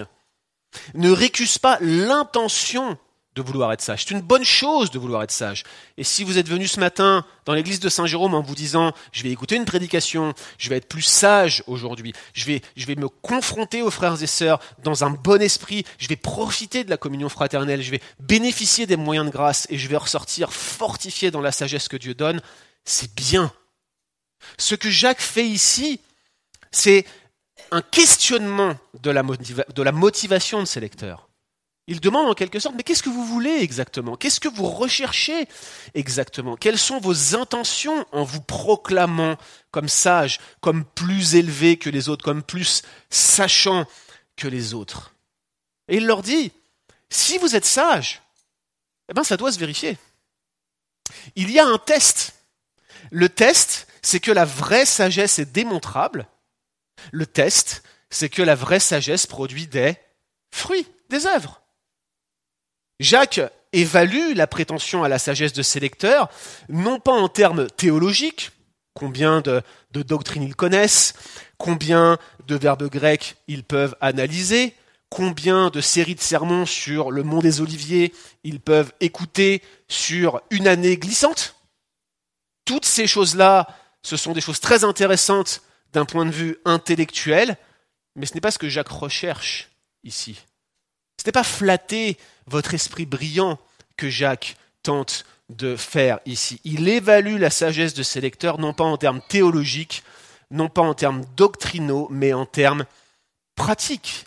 ne 0.94 1.12
récuse 1.12 1.58
pas 1.58 1.78
l'intention 1.82 2.98
de 3.38 3.42
vouloir 3.44 3.72
être 3.72 3.82
sage. 3.82 4.04
C'est 4.04 4.16
une 4.16 4.22
bonne 4.22 4.44
chose 4.44 4.90
de 4.90 4.98
vouloir 4.98 5.22
être 5.22 5.32
sage. 5.32 5.64
Et 5.98 6.04
si 6.04 6.24
vous 6.24 6.40
êtes 6.40 6.50
venu 6.50 6.68
ce 6.68 6.80
matin 6.80 7.24
dans 7.46 7.54
l'église 7.54 7.80
de 7.80 7.88
Saint-Jérôme 7.88 8.34
en 8.34 8.42
vous 8.42 8.56
disant 8.56 8.94
je 9.12 9.22
vais 9.22 9.30
écouter 9.30 9.56
une 9.56 9.66
prédication, 9.66 10.34
je 10.58 10.70
vais 10.70 10.78
être 10.78 10.88
plus 10.88 11.04
sage 11.04 11.64
aujourd'hui, 11.68 12.14
je 12.34 12.46
vais, 12.46 12.62
je 12.76 12.88
vais 12.88 12.96
me 12.96 13.08
confronter 13.08 13.84
aux 13.84 13.92
frères 13.92 14.22
et 14.22 14.28
sœurs 14.28 14.60
dans 14.84 15.04
un 15.04 15.12
bon 15.12 15.40
esprit, 15.40 15.86
je 16.00 16.08
vais 16.08 16.16
profiter 16.16 16.84
de 16.84 16.90
la 16.90 16.98
communion 16.98 17.30
fraternelle, 17.30 17.84
je 17.84 17.92
vais 17.92 18.02
bénéficier 18.20 18.88
des 18.88 18.98
moyens 18.98 19.28
de 19.28 19.32
grâce 19.32 19.68
et 19.70 19.78
je 19.78 19.88
vais 19.88 19.98
ressortir 19.98 20.52
fortifié 20.52 21.30
dans 21.30 21.42
la 21.42 21.52
sagesse 21.52 21.88
que 21.88 21.98
Dieu 21.98 22.16
donne, 22.16 22.42
c'est 22.86 23.14
bien. 23.14 23.52
Ce 24.58 24.74
que 24.74 24.90
Jacques 24.90 25.22
fait 25.22 25.48
ici, 25.48 26.00
c'est 26.72 27.06
un 27.72 27.82
questionnement 27.82 28.78
de 29.02 29.12
la, 29.12 29.92
motivation 29.92 30.60
de 30.60 30.66
ses 30.66 30.80
lecteurs. 30.80 31.30
Il 31.88 32.02
demande 32.02 32.30
en 32.30 32.34
quelque 32.34 32.60
sorte, 32.60 32.76
mais 32.76 32.84
qu'est-ce 32.84 33.04
que 33.04 33.10
vous 33.10 33.26
voulez 33.26 33.60
exactement? 33.62 34.18
Qu'est-ce 34.18 34.42
que 34.42 34.50
vous 34.50 34.68
recherchez 34.68 35.48
exactement? 35.94 36.58
Quelles 36.58 36.78
sont 36.78 37.00
vos 37.00 37.36
intentions 37.36 38.06
en 38.12 38.24
vous 38.24 38.42
proclamant 38.42 39.38
comme 39.72 39.88
sage, 39.88 40.40
comme 40.60 40.84
plus 40.84 41.36
élevé 41.36 41.78
que 41.78 41.90
les 41.90 42.10
autres, 42.10 42.26
comme 42.26 42.44
plus 42.44 42.82
sachant 43.10 43.86
que 44.36 44.50
les 44.50 44.74
autres? 44.74 45.14
Et 45.88 45.98
il 45.98 46.06
leur 46.06 46.24
dit, 46.24 46.52
si 47.10 47.38
vous 47.38 47.56
êtes 47.56 47.66
sage, 47.66 48.22
eh 49.10 49.14
ben 49.14 49.24
ça 49.24 49.38
doit 49.38 49.54
se 49.54 49.60
vérifier. 49.60 49.98
Il 51.38 51.50
y 51.52 51.60
a 51.60 51.66
un 51.66 51.78
test. 51.78 52.34
Le 53.12 53.30
test, 53.30 53.88
c'est 54.02 54.20
que 54.20 54.32
la 54.32 54.44
vraie 54.44 54.86
sagesse 54.86 55.40
est 55.40 55.54
démontrable 55.54 56.28
le 57.12 57.26
test, 57.26 57.84
c'est 58.10 58.30
que 58.30 58.42
la 58.42 58.56
vraie 58.56 58.80
sagesse 58.80 59.28
produit 59.28 59.68
des 59.68 59.96
fruits, 60.52 60.88
des 61.10 61.26
œuvres. 61.26 61.62
Jacques 63.00 63.42
évalue 63.74 64.34
la 64.36 64.48
prétention 64.48 65.04
à 65.04 65.10
la 65.10 65.20
sagesse 65.20 65.54
de 65.54 65.62
ses 65.62 65.80
lecteurs, 65.80 66.30
non 66.70 67.00
pas 67.00 67.12
en 67.12 67.30
termes 67.30 67.68
théologiques, 67.68 68.52
combien 68.94 69.42
de, 69.42 69.62
doctrines 69.92 70.44
ils 70.44 70.56
connaissent, 70.56 71.14
combien 71.58 72.18
de 72.48 72.56
verbes 72.56 72.90
grecs 72.90 73.36
ils 73.48 73.64
peuvent 73.64 73.96
analyser, 74.02 74.74
combien 75.10 75.70
de 75.70 75.82
séries 75.82 76.16
de 76.16 76.22
sermons 76.22 76.66
sur 76.66 77.12
le 77.12 77.24
mont 77.24 77.40
des 77.40 77.62
Oliviers 77.62 78.14
ils 78.44 78.60
peuvent 78.60 78.94
écouter 79.00 79.62
sur 79.88 80.42
une 80.50 80.68
année 80.68 80.98
glissante. 80.98 81.56
Toutes 82.66 82.86
ces 82.86 83.08
choses-là, 83.08 83.68
ce 84.02 84.18
sont 84.18 84.34
des 84.34 84.42
choses 84.42 84.60
très 84.60 84.84
intéressantes 84.84 85.62
d'un 85.94 86.06
point 86.06 86.26
de 86.26 86.32
vue 86.32 86.58
intellectuel, 86.66 87.58
mais 88.16 88.26
ce 88.26 88.34
n'est 88.34 88.42
pas 88.42 88.52
ce 88.52 88.60
que 88.60 88.70
Jacques 88.70 88.90
recherche 88.90 89.70
ici. 90.04 90.40
Ce 91.20 91.26
n'est 91.26 91.32
pas 91.32 91.44
flatter 91.44 92.18
votre 92.46 92.74
esprit 92.74 93.06
brillant 93.06 93.60
que 93.96 94.10
Jacques 94.10 94.58
tente 94.84 95.26
de 95.50 95.76
faire 95.76 96.20
ici. 96.26 96.60
Il 96.64 96.88
évalue 96.88 97.38
la 97.38 97.50
sagesse 97.50 97.94
de 97.94 98.04
ses 98.04 98.22
lecteurs 98.22 98.60
non 98.60 98.74
pas 98.74 98.84
en 98.84 98.98
termes 98.98 99.22
théologiques, 99.28 100.04
non 100.52 100.70
pas 100.70 100.82
en 100.82 100.94
termes 100.94 101.24
doctrinaux, 101.36 102.08
mais 102.12 102.34
en 102.34 102.46
termes 102.46 102.86
pratiques. 103.56 104.26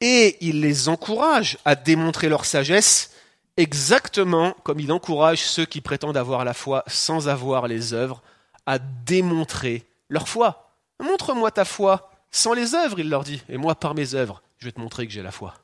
Et 0.00 0.36
il 0.40 0.60
les 0.60 0.88
encourage 0.88 1.58
à 1.64 1.74
démontrer 1.74 2.28
leur 2.28 2.44
sagesse 2.44 3.12
exactement 3.56 4.54
comme 4.62 4.80
il 4.80 4.92
encourage 4.92 5.42
ceux 5.42 5.64
qui 5.64 5.80
prétendent 5.80 6.16
avoir 6.16 6.44
la 6.44 6.52
foi 6.52 6.84
sans 6.86 7.28
avoir 7.28 7.68
les 7.68 7.94
œuvres 7.94 8.22
à 8.66 8.78
démontrer 8.78 9.84
leur 10.08 10.28
foi. 10.28 10.65
Montre-moi 11.00 11.50
ta 11.50 11.64
foi 11.64 12.10
sans 12.30 12.52
les 12.52 12.74
œuvres, 12.74 12.98
il 12.98 13.08
leur 13.08 13.24
dit, 13.24 13.42
et 13.48 13.56
moi 13.56 13.74
par 13.74 13.94
mes 13.94 14.14
œuvres, 14.14 14.42
je 14.58 14.66
vais 14.66 14.72
te 14.72 14.80
montrer 14.80 15.06
que 15.06 15.12
j'ai 15.12 15.22
la 15.22 15.30
foi. 15.30 15.54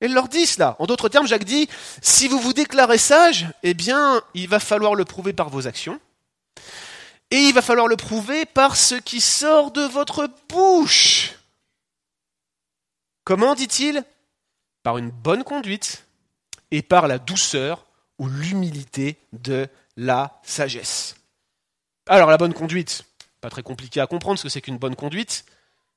Et 0.00 0.06
il 0.06 0.14
leur 0.14 0.28
dit 0.28 0.46
cela. 0.46 0.76
En 0.78 0.86
d'autres 0.86 1.08
termes, 1.08 1.26
Jacques 1.26 1.44
dit, 1.44 1.68
si 2.00 2.26
vous 2.26 2.38
vous 2.38 2.52
déclarez 2.52 2.98
sage, 2.98 3.46
eh 3.62 3.74
bien, 3.74 4.22
il 4.34 4.48
va 4.48 4.58
falloir 4.58 4.94
le 4.94 5.04
prouver 5.04 5.32
par 5.32 5.50
vos 5.50 5.66
actions. 5.66 6.00
Et 7.30 7.36
il 7.36 7.54
va 7.54 7.62
falloir 7.62 7.86
le 7.86 7.96
prouver 7.96 8.46
par 8.46 8.76
ce 8.76 8.94
qui 8.94 9.20
sort 9.20 9.70
de 9.70 9.82
votre 9.82 10.28
bouche. 10.48 11.34
Comment 13.24 13.54
dit-il? 13.54 14.04
Par 14.82 14.96
une 14.96 15.10
bonne 15.10 15.44
conduite 15.44 16.06
et 16.70 16.82
par 16.82 17.06
la 17.06 17.18
douceur 17.18 17.86
ou 18.18 18.28
l'humilité 18.28 19.18
de 19.32 19.68
la 19.96 20.40
sagesse. 20.42 21.16
Alors 22.08 22.30
la 22.30 22.38
bonne 22.38 22.54
conduite, 22.54 23.04
pas 23.40 23.50
très 23.50 23.62
compliqué 23.62 24.00
à 24.00 24.06
comprendre 24.06 24.38
ce 24.38 24.44
que 24.44 24.48
c'est 24.48 24.60
qu'une 24.60 24.78
bonne 24.78 24.96
conduite, 24.96 25.44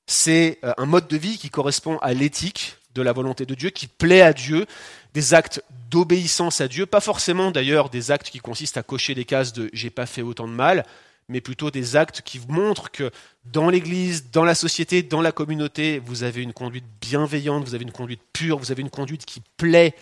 c'est 0.07 0.59
euh, 0.63 0.73
un 0.77 0.85
mode 0.85 1.07
de 1.07 1.17
vie 1.17 1.37
qui 1.37 1.49
correspond 1.49 1.97
à 1.99 2.13
l'éthique 2.13 2.77
de 2.95 3.01
la 3.01 3.11
volonté 3.11 3.45
de 3.45 3.55
Dieu, 3.55 3.69
qui 3.69 3.87
plaît 3.87 4.21
à 4.21 4.33
Dieu, 4.33 4.65
des 5.13 5.33
actes 5.33 5.63
d'obéissance 5.89 6.61
à 6.61 6.67
Dieu, 6.67 6.85
pas 6.85 7.01
forcément 7.01 7.51
d'ailleurs 7.51 7.89
des 7.89 8.11
actes 8.11 8.29
qui 8.29 8.39
consistent 8.39 8.77
à 8.77 8.83
cocher 8.83 9.15
des 9.15 9.25
cases 9.25 9.53
de 9.53 9.69
j'ai 9.73 9.89
pas 9.89 10.05
fait 10.05 10.21
autant 10.21 10.47
de 10.47 10.53
mal, 10.53 10.85
mais 11.29 11.41
plutôt 11.41 11.71
des 11.71 11.95
actes 11.95 12.21
qui 12.21 12.39
montrent 12.47 12.91
que 12.91 13.11
dans 13.45 13.69
l'Église, 13.69 14.29
dans 14.31 14.43
la 14.43 14.55
société, 14.55 15.03
dans 15.03 15.21
la 15.21 15.31
communauté, 15.31 15.99
vous 15.99 16.23
avez 16.23 16.41
une 16.41 16.53
conduite 16.53 16.85
bienveillante, 17.01 17.65
vous 17.65 17.75
avez 17.75 17.83
une 17.83 17.91
conduite 17.91 18.21
pure, 18.33 18.57
vous 18.57 18.71
avez 18.71 18.81
une 18.81 18.89
conduite 18.89 19.25
qui 19.25 19.41
plaît 19.57 19.95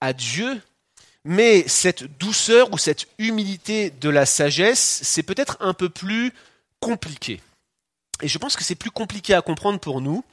à 0.00 0.12
Dieu. 0.12 0.60
Mais 1.24 1.66
cette 1.68 2.04
douceur 2.18 2.72
ou 2.72 2.78
cette 2.78 3.06
humilité 3.18 3.90
de 3.90 4.08
la 4.08 4.26
sagesse, 4.26 5.00
c'est 5.02 5.22
peut-être 5.22 5.56
un 5.60 5.72
peu 5.72 5.88
plus 5.88 6.32
compliqué. 6.82 7.40
Et 8.20 8.28
je 8.28 8.38
pense 8.38 8.56
que 8.56 8.64
c'est 8.64 8.74
plus 8.74 8.90
compliqué 8.90 9.34
à 9.34 9.40
comprendre 9.40 9.78
pour 9.78 10.00
nous, 10.00 10.24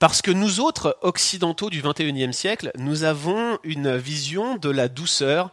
parce 0.00 0.20
que 0.20 0.32
nous 0.32 0.60
autres, 0.60 0.98
occidentaux 1.02 1.70
du 1.70 1.80
XXIe 1.80 2.34
siècle, 2.34 2.72
nous 2.76 3.04
avons 3.04 3.58
une 3.62 3.96
vision 3.96 4.56
de 4.56 4.68
la 4.68 4.88
douceur 4.88 5.52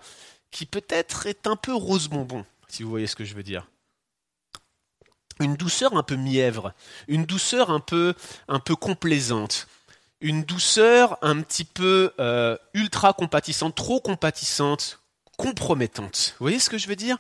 qui 0.50 0.66
peut-être 0.66 1.28
est 1.28 1.46
un 1.46 1.56
peu 1.56 1.74
rose 1.74 2.08
bonbon, 2.08 2.44
si 2.68 2.84
vous 2.84 2.90
voyez 2.90 3.08
ce 3.08 3.16
que 3.16 3.24
je 3.24 3.36
veux 3.36 3.44
dire 3.44 3.68
une 5.40 5.56
douceur 5.56 5.98
un 5.98 6.04
peu 6.04 6.16
mièvre, 6.16 6.74
une 7.08 7.26
douceur 7.26 7.72
un 7.72 7.80
peu, 7.80 8.14
un 8.48 8.60
peu 8.60 8.76
complaisante, 8.76 9.68
une 10.20 10.44
douceur 10.44 11.18
un 11.22 11.42
petit 11.42 11.66
peu 11.66 12.14
euh, 12.20 12.58
ultra 12.74 13.14
compatissante, 13.14 13.76
trop 13.76 14.00
compatissante, 14.00 15.01
compromettante. 15.42 16.36
Vous 16.40 16.44
voyez 16.44 16.60
ce 16.60 16.70
que 16.70 16.78
je 16.78 16.88
veux 16.88 16.96
dire? 16.96 17.18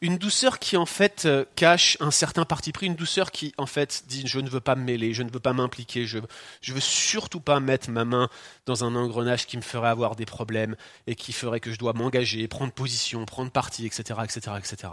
Une 0.00 0.18
douceur 0.18 0.58
qui 0.58 0.76
en 0.76 0.86
fait 0.86 1.24
euh, 1.24 1.44
cache 1.54 1.96
un 2.00 2.10
certain 2.10 2.44
parti 2.44 2.72
pris, 2.72 2.86
une 2.86 2.96
douceur 2.96 3.30
qui 3.30 3.54
en 3.58 3.66
fait 3.66 4.02
dit 4.08 4.24
je 4.26 4.40
ne 4.40 4.50
veux 4.50 4.60
pas 4.60 4.74
me 4.74 4.82
mêler, 4.82 5.14
je 5.14 5.22
ne 5.22 5.30
veux 5.30 5.38
pas 5.38 5.52
m'impliquer, 5.52 6.04
je 6.04 6.18
ne 6.18 6.74
veux 6.74 6.80
surtout 6.80 7.38
pas 7.38 7.60
mettre 7.60 7.88
ma 7.88 8.04
main 8.04 8.28
dans 8.66 8.82
un 8.82 8.96
engrenage 8.96 9.46
qui 9.46 9.56
me 9.56 9.62
ferait 9.62 9.88
avoir 9.88 10.16
des 10.16 10.26
problèmes 10.26 10.74
et 11.06 11.14
qui 11.14 11.32
ferait 11.32 11.60
que 11.60 11.70
je 11.70 11.78
dois 11.78 11.92
m'engager, 11.92 12.48
prendre 12.48 12.72
position, 12.72 13.24
prendre 13.24 13.52
parti, 13.52 13.86
etc., 13.86 14.18
etc.. 14.24 14.88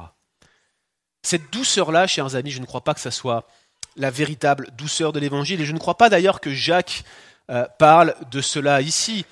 Cette 1.23 1.51
douceur-là, 1.51 2.05
chers 2.05 2.35
amis, 2.35 2.51
je 2.51 2.61
ne 2.61 2.67
crois 2.67 2.83
pas 2.83 2.93
que 2.93 3.01
ce 3.01 3.09
soit 3.09 3.47
la 3.95 4.11
véritable 4.11 4.69
douceur 4.77 5.13
de 5.13 5.19
l'Évangile, 5.19 5.59
et 5.61 5.65
je 5.65 5.73
ne 5.73 5.79
crois 5.79 5.97
pas 5.97 6.09
d'ailleurs 6.09 6.39
que 6.39 6.53
Jacques 6.53 7.03
euh, 7.49 7.65
parle 7.79 8.13
de 8.29 8.39
cela 8.39 8.81
ici. 8.81 9.25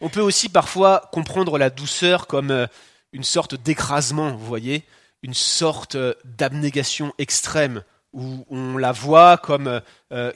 On 0.00 0.08
peut 0.08 0.20
aussi 0.20 0.48
parfois 0.48 1.08
comprendre 1.12 1.58
la 1.58 1.70
douceur 1.70 2.26
comme 2.26 2.50
euh, 2.50 2.66
une 3.12 3.24
sorte 3.24 3.54
d'écrasement, 3.54 4.32
vous 4.32 4.46
voyez, 4.46 4.84
une 5.22 5.34
sorte 5.34 5.94
euh, 5.94 6.14
d'abnégation 6.24 7.12
extrême, 7.18 7.82
où 8.12 8.46
on 8.48 8.78
la 8.78 8.92
voit 8.92 9.36
comme 9.36 9.82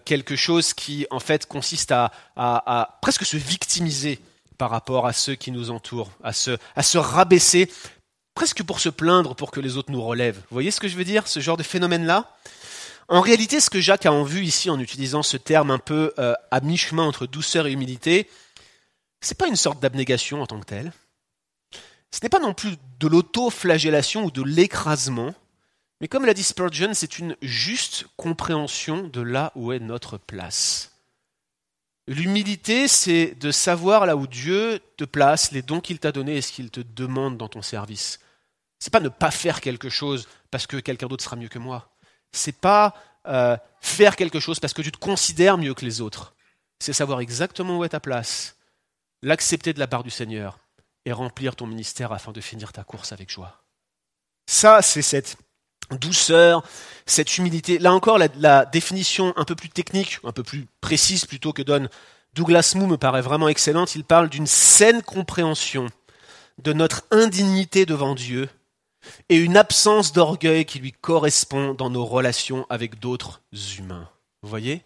quelque 0.04 0.36
chose 0.36 0.74
qui 0.74 1.06
en 1.10 1.18
fait 1.18 1.46
consiste 1.46 1.92
à, 1.92 2.98
presque 3.00 3.24
se 3.24 3.38
victimiser 3.38 4.18
par 4.58 4.68
rapport 4.68 5.06
à 5.06 5.14
ceux 5.14 5.34
qui 5.34 5.50
nous 5.50 5.70
entourent, 5.70 6.10
à 6.22 6.34
se, 6.34 6.98
rabaisser 6.98 7.72
presque 8.34 8.62
pour 8.62 8.80
se 8.80 8.90
plaindre 8.90 9.34
pour 9.34 9.50
que 9.50 9.60
les 9.60 9.78
autres 9.78 9.90
nous 9.90 10.02
relèvent. 10.02 10.36
Vous 10.36 10.54
voyez 10.54 10.70
ce 10.70 10.80
que 10.80 10.88
je 10.88 10.96
veux 10.96 11.04
dire, 11.04 11.26
ce 11.26 11.40
genre 11.40 11.56
de 11.56 11.62
phénomène-là? 11.62 12.30
En 13.08 13.22
réalité, 13.22 13.58
ce 13.58 13.70
que 13.70 13.80
Jacques 13.80 14.06
a 14.06 14.12
en 14.12 14.22
vue 14.22 14.44
ici 14.44 14.70
en 14.70 14.78
utilisant 14.78 15.22
ce 15.22 15.36
terme 15.36 15.70
un 15.70 15.78
peu 15.78 16.12
euh, 16.18 16.34
à 16.50 16.60
mi-chemin 16.60 17.02
entre 17.02 17.26
douceur 17.26 17.66
et 17.66 17.72
humilité, 17.72 18.28
ce 19.20 19.32
n'est 19.32 19.36
pas 19.36 19.48
une 19.48 19.56
sorte 19.56 19.80
d'abnégation 19.80 20.42
en 20.42 20.46
tant 20.46 20.60
que 20.60 20.66
telle. 20.66 20.92
Ce 22.10 22.20
n'est 22.22 22.28
pas 22.28 22.40
non 22.40 22.54
plus 22.54 22.76
de 22.98 23.06
l'auto-flagellation 23.06 24.24
ou 24.24 24.30
de 24.30 24.42
l'écrasement, 24.42 25.34
mais 26.00 26.08
comme 26.08 26.24
l'a 26.24 26.34
dit 26.34 26.42
Spurgeon, 26.42 26.92
c'est 26.94 27.18
une 27.18 27.36
juste 27.42 28.06
compréhension 28.16 29.06
de 29.06 29.20
là 29.20 29.52
où 29.54 29.72
est 29.72 29.80
notre 29.80 30.16
place. 30.16 30.92
L'humilité, 32.06 32.88
c'est 32.88 33.36
de 33.38 33.52
savoir 33.52 34.06
là 34.06 34.16
où 34.16 34.26
Dieu 34.26 34.80
te 34.96 35.04
place, 35.04 35.52
les 35.52 35.62
dons 35.62 35.80
qu'il 35.80 35.98
t'a 35.98 36.10
donnés 36.10 36.38
et 36.38 36.42
ce 36.42 36.50
qu'il 36.50 36.70
te 36.70 36.80
demande 36.80 37.36
dans 37.36 37.48
ton 37.48 37.62
service. 37.62 38.18
C'est 38.78 38.92
pas 38.92 39.00
ne 39.00 39.10
pas 39.10 39.30
faire 39.30 39.60
quelque 39.60 39.90
chose 39.90 40.26
parce 40.50 40.66
que 40.66 40.78
quelqu'un 40.78 41.06
d'autre 41.06 41.22
sera 41.22 41.36
mieux 41.36 41.48
que 41.48 41.58
moi. 41.58 41.94
C'est 42.32 42.58
pas 42.58 42.94
euh, 43.26 43.56
faire 43.80 44.16
quelque 44.16 44.40
chose 44.40 44.58
parce 44.58 44.72
que 44.72 44.82
tu 44.82 44.90
te 44.90 44.98
considères 44.98 45.58
mieux 45.58 45.74
que 45.74 45.84
les 45.84 46.00
autres. 46.00 46.34
C'est 46.78 46.94
savoir 46.94 47.20
exactement 47.20 47.78
où 47.78 47.84
est 47.84 47.90
ta 47.90 48.00
place, 48.00 48.56
l'accepter 49.22 49.72
de 49.72 49.78
la 49.78 49.86
part 49.86 50.02
du 50.02 50.10
Seigneur 50.10 50.58
et 51.04 51.12
remplir 51.12 51.56
ton 51.56 51.66
ministère 51.66 52.12
afin 52.12 52.32
de 52.32 52.40
finir 52.40 52.72
ta 52.72 52.84
course 52.84 53.12
avec 53.12 53.30
joie. 53.30 53.62
Ça, 54.46 54.82
c'est 54.82 55.02
cette 55.02 55.36
douceur, 55.98 56.62
cette 57.06 57.38
humilité. 57.38 57.78
Là 57.78 57.92
encore, 57.92 58.18
la, 58.18 58.64
définition 58.66 59.32
un 59.36 59.44
peu 59.44 59.54
plus 59.54 59.70
technique, 59.70 60.18
un 60.24 60.32
peu 60.32 60.42
plus 60.42 60.66
précise 60.80 61.24
plutôt 61.24 61.52
que 61.52 61.62
donne 61.62 61.88
Douglas 62.34 62.74
Moo 62.76 62.86
me 62.86 62.96
paraît 62.96 63.22
vraiment 63.22 63.48
excellente. 63.48 63.94
Il 63.94 64.04
parle 64.04 64.28
d'une 64.28 64.46
saine 64.46 65.02
compréhension 65.02 65.86
de 66.62 66.72
notre 66.72 67.04
indignité 67.10 67.86
devant 67.86 68.14
Dieu 68.14 68.48
et 69.28 69.36
une 69.36 69.56
absence 69.56 70.12
d'orgueil 70.12 70.64
qui 70.64 70.78
lui 70.78 70.92
correspond 70.92 71.74
dans 71.74 71.90
nos 71.90 72.04
relations 72.04 72.66
avec 72.68 72.98
d'autres 72.98 73.40
humains. 73.78 74.08
Voyez? 74.42 74.82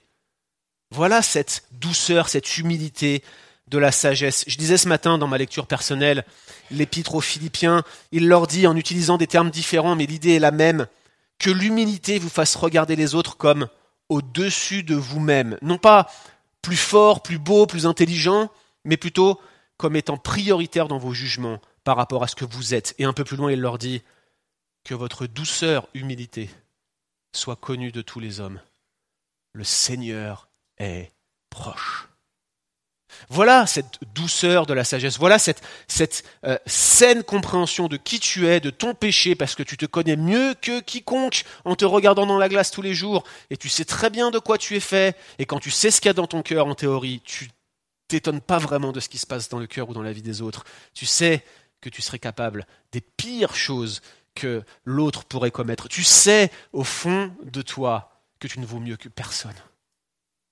Voilà 0.91 1.23
cette 1.23 1.65
douceur, 1.73 2.29
cette 2.29 2.59
humilité 2.59 3.23
de 3.69 3.79
la 3.79 3.93
sagesse. 3.93 4.45
Je 4.47 4.59
disais 4.59 4.77
ce 4.77 4.89
matin 4.89 5.19
dans 5.19 5.27
ma 5.27 5.39
lecture 5.39 5.67
personnelle, 5.67 6.25
l'épître 6.71 7.15
aux 7.15 7.21
Philippiens, 7.21 7.83
il 8.13 8.29
leur 8.29 8.47
dit 8.47 8.67
en 8.67 8.77
utilisant 8.77 9.19
des 9.19 9.27
termes 9.27 9.51
différents, 9.51 9.97
mais 9.97 10.07
l'idée 10.07 10.35
est 10.35 10.41
la 10.41 10.51
même, 10.51 10.87
que 11.39 11.51
l'humilité 11.51 12.19
vous 12.19 12.29
fasse 12.29 12.57
regarder 12.57 12.97
les 12.97 13.15
autres 13.15 13.37
comme 13.37 13.69
au-dessus 14.09 14.83
de 14.83 14.95
vous-même. 14.95 15.59
Non 15.63 15.79
pas 15.79 16.11
plus 16.63 16.77
fort, 16.77 17.23
plus 17.23 17.39
beau, 17.39 17.67
plus 17.67 17.87
intelligent, 17.87 18.51
mais 18.85 18.97
plutôt 18.97 19.41
comme 19.77 19.97
étant 19.97 20.17
prioritaire 20.17 20.89
dans 20.89 20.99
vos 20.99 21.13
jugements 21.13 21.61
par 21.85 21.97
rapport 21.97 22.23
à 22.23 22.29
ce 22.29 22.37
que 22.37 22.45
vous 22.45 22.75
êtes. 22.75 22.95
Et 22.99 23.05
un 23.05 23.13
peu 23.13 23.25
plus 23.25 23.37
loin, 23.37 23.51
il 23.51 23.61
leur 23.61 23.79
dit 23.79 24.03
que 24.85 24.95
votre 24.95 25.27
douceur, 25.27 25.89
humilité, 25.95 26.51
soit 27.33 27.57
connue 27.57 27.93
de 27.93 28.03
tous 28.03 28.21
les 28.21 28.41
hommes. 28.41 28.61
Le 29.53 29.65
Seigneur 29.65 30.49
est 30.79 31.11
proche. 31.51 32.09
Voilà 33.29 33.67
cette 33.67 33.99
douceur 34.15 34.67
de 34.67 34.75
la 34.75 34.85
sagesse, 34.85 35.19
voilà 35.19 35.39
cette, 35.39 35.63
cette 35.89 36.25
euh, 36.45 36.59
saine 36.67 37.23
compréhension 37.23 37.89
de 37.89 37.97
qui 37.97 38.21
tu 38.21 38.47
es, 38.47 38.61
de 38.61 38.71
ton 38.71 38.95
péché, 38.95 39.35
parce 39.35 39.55
que 39.55 39.63
tu 39.63 39.77
te 39.77 39.87
connais 39.87 40.17
mieux 40.17 40.55
que 40.61 40.81
quiconque 40.81 41.45
en 41.65 41.77
te 41.77 41.85
regardant 41.85 42.27
dans 42.27 42.39
la 42.39 42.49
glace 42.49 42.71
tous 42.71 42.83
les 42.83 42.95
jours, 42.95 43.25
et 43.51 43.57
tu 43.57 43.69
sais 43.69 43.85
très 43.85 44.11
bien 44.11 44.31
de 44.31 44.39
quoi 44.39 44.59
tu 44.59 44.77
es 44.77 44.81
fait, 44.81 45.17
et 45.39 45.47
quand 45.47 45.61
tu 45.61 45.71
sais 45.71 45.91
ce 45.91 46.01
qu'il 46.01 46.09
y 46.09 46.11
a 46.11 46.15
dans 46.15 46.27
ton 46.27 46.43
cœur 46.43 46.67
en 46.67 46.75
théorie, 46.75 47.21
tu 47.25 47.51
t'étonnes 48.09 48.41
pas 48.41 48.59
vraiment 48.59 48.93
de 48.93 49.01
ce 49.01 49.09
qui 49.09 49.19
se 49.19 49.27
passe 49.27 49.49
dans 49.49 49.59
le 49.59 49.67
cœur 49.67 49.89
ou 49.89 49.95
dans 49.95 50.03
la 50.03 50.13
vie 50.13 50.23
des 50.23 50.43
autres. 50.43 50.65
Tu 50.93 51.07
sais 51.07 51.45
que 51.81 51.89
tu 51.89 52.03
serais 52.03 52.19
capable 52.19 52.67
des 52.93 53.01
pires 53.01 53.55
choses 53.55 54.01
que 54.35 54.63
l'autre 54.85 55.25
pourrait 55.25 55.51
commettre. 55.51 55.89
Tu 55.89 56.03
sais 56.03 56.51
au 56.73 56.85
fond 56.85 57.35
de 57.45 57.63
toi 57.63 58.11
que 58.41 58.49
tu 58.49 58.61
ne 58.61 58.67
vaux 58.67 58.81
mieux 58.81 58.97
que 58.97 59.09
personne. 59.09 59.55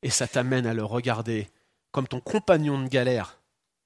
Et 0.02 0.10
ça 0.10 0.26
t'amène 0.26 0.66
à 0.66 0.74
le 0.74 0.84
regarder 0.84 1.48
comme 1.92 2.08
ton 2.08 2.20
compagnon 2.20 2.80
de 2.82 2.88
galère, 2.88 3.38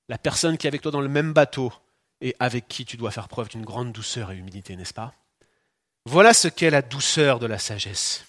la 0.09 0.19
personne 0.19 0.57
qui 0.57 0.66
est 0.66 0.69
avec 0.69 0.83
toi 0.83 0.92
dans 0.92 1.01
le 1.01 1.09
même 1.09 1.33
bateau 1.33 1.73
et 2.21 2.35
avec 2.38 2.69
qui 2.69 2.85
tu 2.85 2.97
dois 2.97 3.11
faire 3.11 3.29
preuve 3.29 3.49
d'une 3.49 3.64
grande 3.64 3.92
douceur 3.92 4.33
et 4.33 4.37
humilité, 4.37 4.77
n'est-ce 4.77 4.95
pas? 4.95 5.12
Voilà 6.07 6.33
ce 6.33 6.49
qu'est 6.49 6.71
la 6.71 6.83
douceur 6.83 7.38
de 7.40 7.47
la 7.47 7.59
sagesse. 7.59 8.25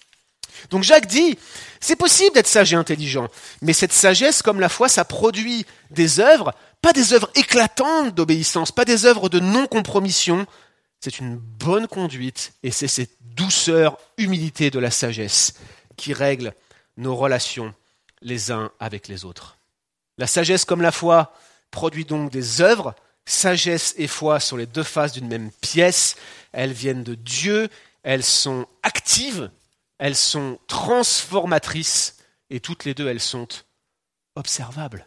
Donc 0.70 0.82
Jacques 0.82 1.06
dit, 1.06 1.38
c'est 1.80 1.94
possible 1.94 2.34
d'être 2.34 2.48
sage 2.48 2.72
et 2.72 2.76
intelligent, 2.76 3.28
mais 3.62 3.72
cette 3.72 3.92
sagesse, 3.92 4.42
comme 4.42 4.60
la 4.60 4.68
foi, 4.68 4.88
ça 4.88 5.04
produit 5.04 5.64
des 5.90 6.18
œuvres 6.20 6.52
pas 6.80 6.92
des 6.92 7.12
œuvres 7.12 7.30
éclatantes 7.34 8.14
d'obéissance, 8.14 8.72
pas 8.72 8.84
des 8.84 9.04
œuvres 9.04 9.28
de 9.28 9.40
non-compromission. 9.40 10.46
C'est 11.00 11.18
une 11.18 11.36
bonne 11.36 11.86
conduite 11.86 12.52
et 12.62 12.70
c'est 12.70 12.88
cette 12.88 13.16
douceur, 13.20 13.98
humilité 14.16 14.70
de 14.70 14.78
la 14.78 14.90
sagesse 14.90 15.54
qui 15.96 16.12
règle 16.12 16.54
nos 16.96 17.14
relations 17.14 17.74
les 18.20 18.50
uns 18.50 18.72
avec 18.80 19.08
les 19.08 19.24
autres. 19.24 19.57
La 20.18 20.26
sagesse 20.26 20.64
comme 20.64 20.82
la 20.82 20.92
foi 20.92 21.32
produit 21.70 22.04
donc 22.04 22.30
des 22.30 22.60
œuvres. 22.60 22.94
Sagesse 23.24 23.94
et 23.96 24.06
foi 24.06 24.40
sont 24.40 24.56
les 24.56 24.66
deux 24.66 24.82
faces 24.82 25.12
d'une 25.12 25.28
même 25.28 25.50
pièce. 25.60 26.16
Elles 26.52 26.72
viennent 26.72 27.04
de 27.04 27.14
Dieu, 27.14 27.68
elles 28.02 28.24
sont 28.24 28.66
actives, 28.82 29.50
elles 29.98 30.16
sont 30.16 30.58
transformatrices 30.66 32.16
et 32.50 32.60
toutes 32.60 32.84
les 32.84 32.94
deux 32.94 33.08
elles 33.08 33.20
sont 33.20 33.48
observables. 34.34 35.06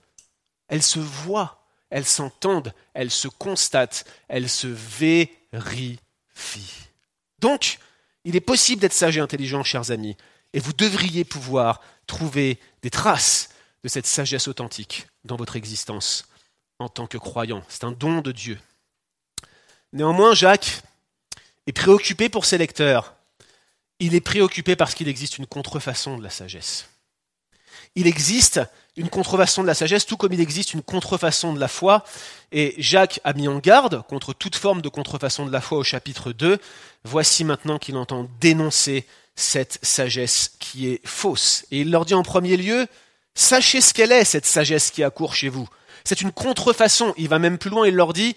Elles 0.67 0.83
se 0.83 0.99
voient 0.99 1.61
elles 1.91 2.05
s'entendent, 2.05 2.73
elles 2.93 3.11
se 3.11 3.27
constatent, 3.27 4.05
elles 4.29 4.49
se 4.49 4.67
vérifient. 4.67 5.29
Donc, 7.39 7.77
il 8.23 8.35
est 8.35 8.41
possible 8.41 8.81
d'être 8.81 8.93
sage 8.93 9.17
et 9.17 9.21
intelligent, 9.21 9.63
chers 9.63 9.91
amis, 9.91 10.15
et 10.53 10.59
vous 10.59 10.73
devriez 10.73 11.25
pouvoir 11.25 11.81
trouver 12.07 12.59
des 12.81 12.89
traces 12.89 13.49
de 13.83 13.89
cette 13.89 14.05
sagesse 14.05 14.47
authentique 14.47 15.07
dans 15.23 15.35
votre 15.35 15.55
existence 15.55 16.25
en 16.79 16.89
tant 16.89 17.07
que 17.07 17.17
croyant. 17.17 17.63
C'est 17.67 17.83
un 17.83 17.91
don 17.91 18.21
de 18.21 18.31
Dieu. 18.31 18.59
Néanmoins, 19.93 20.33
Jacques 20.33 20.81
est 21.67 21.73
préoccupé 21.73 22.29
pour 22.29 22.45
ses 22.45 22.57
lecteurs. 22.57 23.15
Il 23.99 24.15
est 24.15 24.21
préoccupé 24.21 24.75
parce 24.75 24.95
qu'il 24.95 25.07
existe 25.07 25.37
une 25.37 25.45
contrefaçon 25.45 26.17
de 26.17 26.23
la 26.23 26.29
sagesse. 26.29 26.89
Il 27.95 28.07
existe 28.07 28.61
une 28.95 29.09
contrefaçon 29.09 29.61
de 29.61 29.67
la 29.67 29.73
sagesse, 29.73 30.05
tout 30.05 30.17
comme 30.17 30.33
il 30.33 30.39
existe 30.39 30.73
une 30.73 30.81
contrefaçon 30.81 31.53
de 31.53 31.59
la 31.59 31.67
foi. 31.67 32.03
Et 32.51 32.73
Jacques 32.77 33.19
a 33.23 33.33
mis 33.33 33.47
en 33.47 33.59
garde 33.59 34.03
contre 34.07 34.33
toute 34.33 34.55
forme 34.55 34.81
de 34.81 34.89
contrefaçon 34.89 35.45
de 35.45 35.51
la 35.51 35.61
foi 35.61 35.77
au 35.77 35.83
chapitre 35.83 36.31
2. 36.31 36.57
Voici 37.03 37.43
maintenant 37.43 37.79
qu'il 37.79 37.97
entend 37.97 38.29
dénoncer 38.39 39.05
cette 39.35 39.79
sagesse 39.81 40.51
qui 40.59 40.87
est 40.87 41.05
fausse. 41.05 41.65
Et 41.71 41.81
il 41.81 41.91
leur 41.91 42.05
dit 42.05 42.13
en 42.13 42.23
premier 42.23 42.57
lieu, 42.57 42.87
sachez 43.35 43.81
ce 43.81 43.93
qu'elle 43.93 44.11
est, 44.11 44.25
cette 44.25 44.45
sagesse 44.45 44.91
qui 44.91 45.03
accourt 45.03 45.35
chez 45.35 45.49
vous. 45.49 45.67
C'est 46.03 46.21
une 46.21 46.31
contrefaçon. 46.31 47.13
Il 47.17 47.29
va 47.29 47.39
même 47.39 47.57
plus 47.57 47.69
loin, 47.69 47.87
il 47.87 47.95
leur 47.95 48.13
dit, 48.13 48.35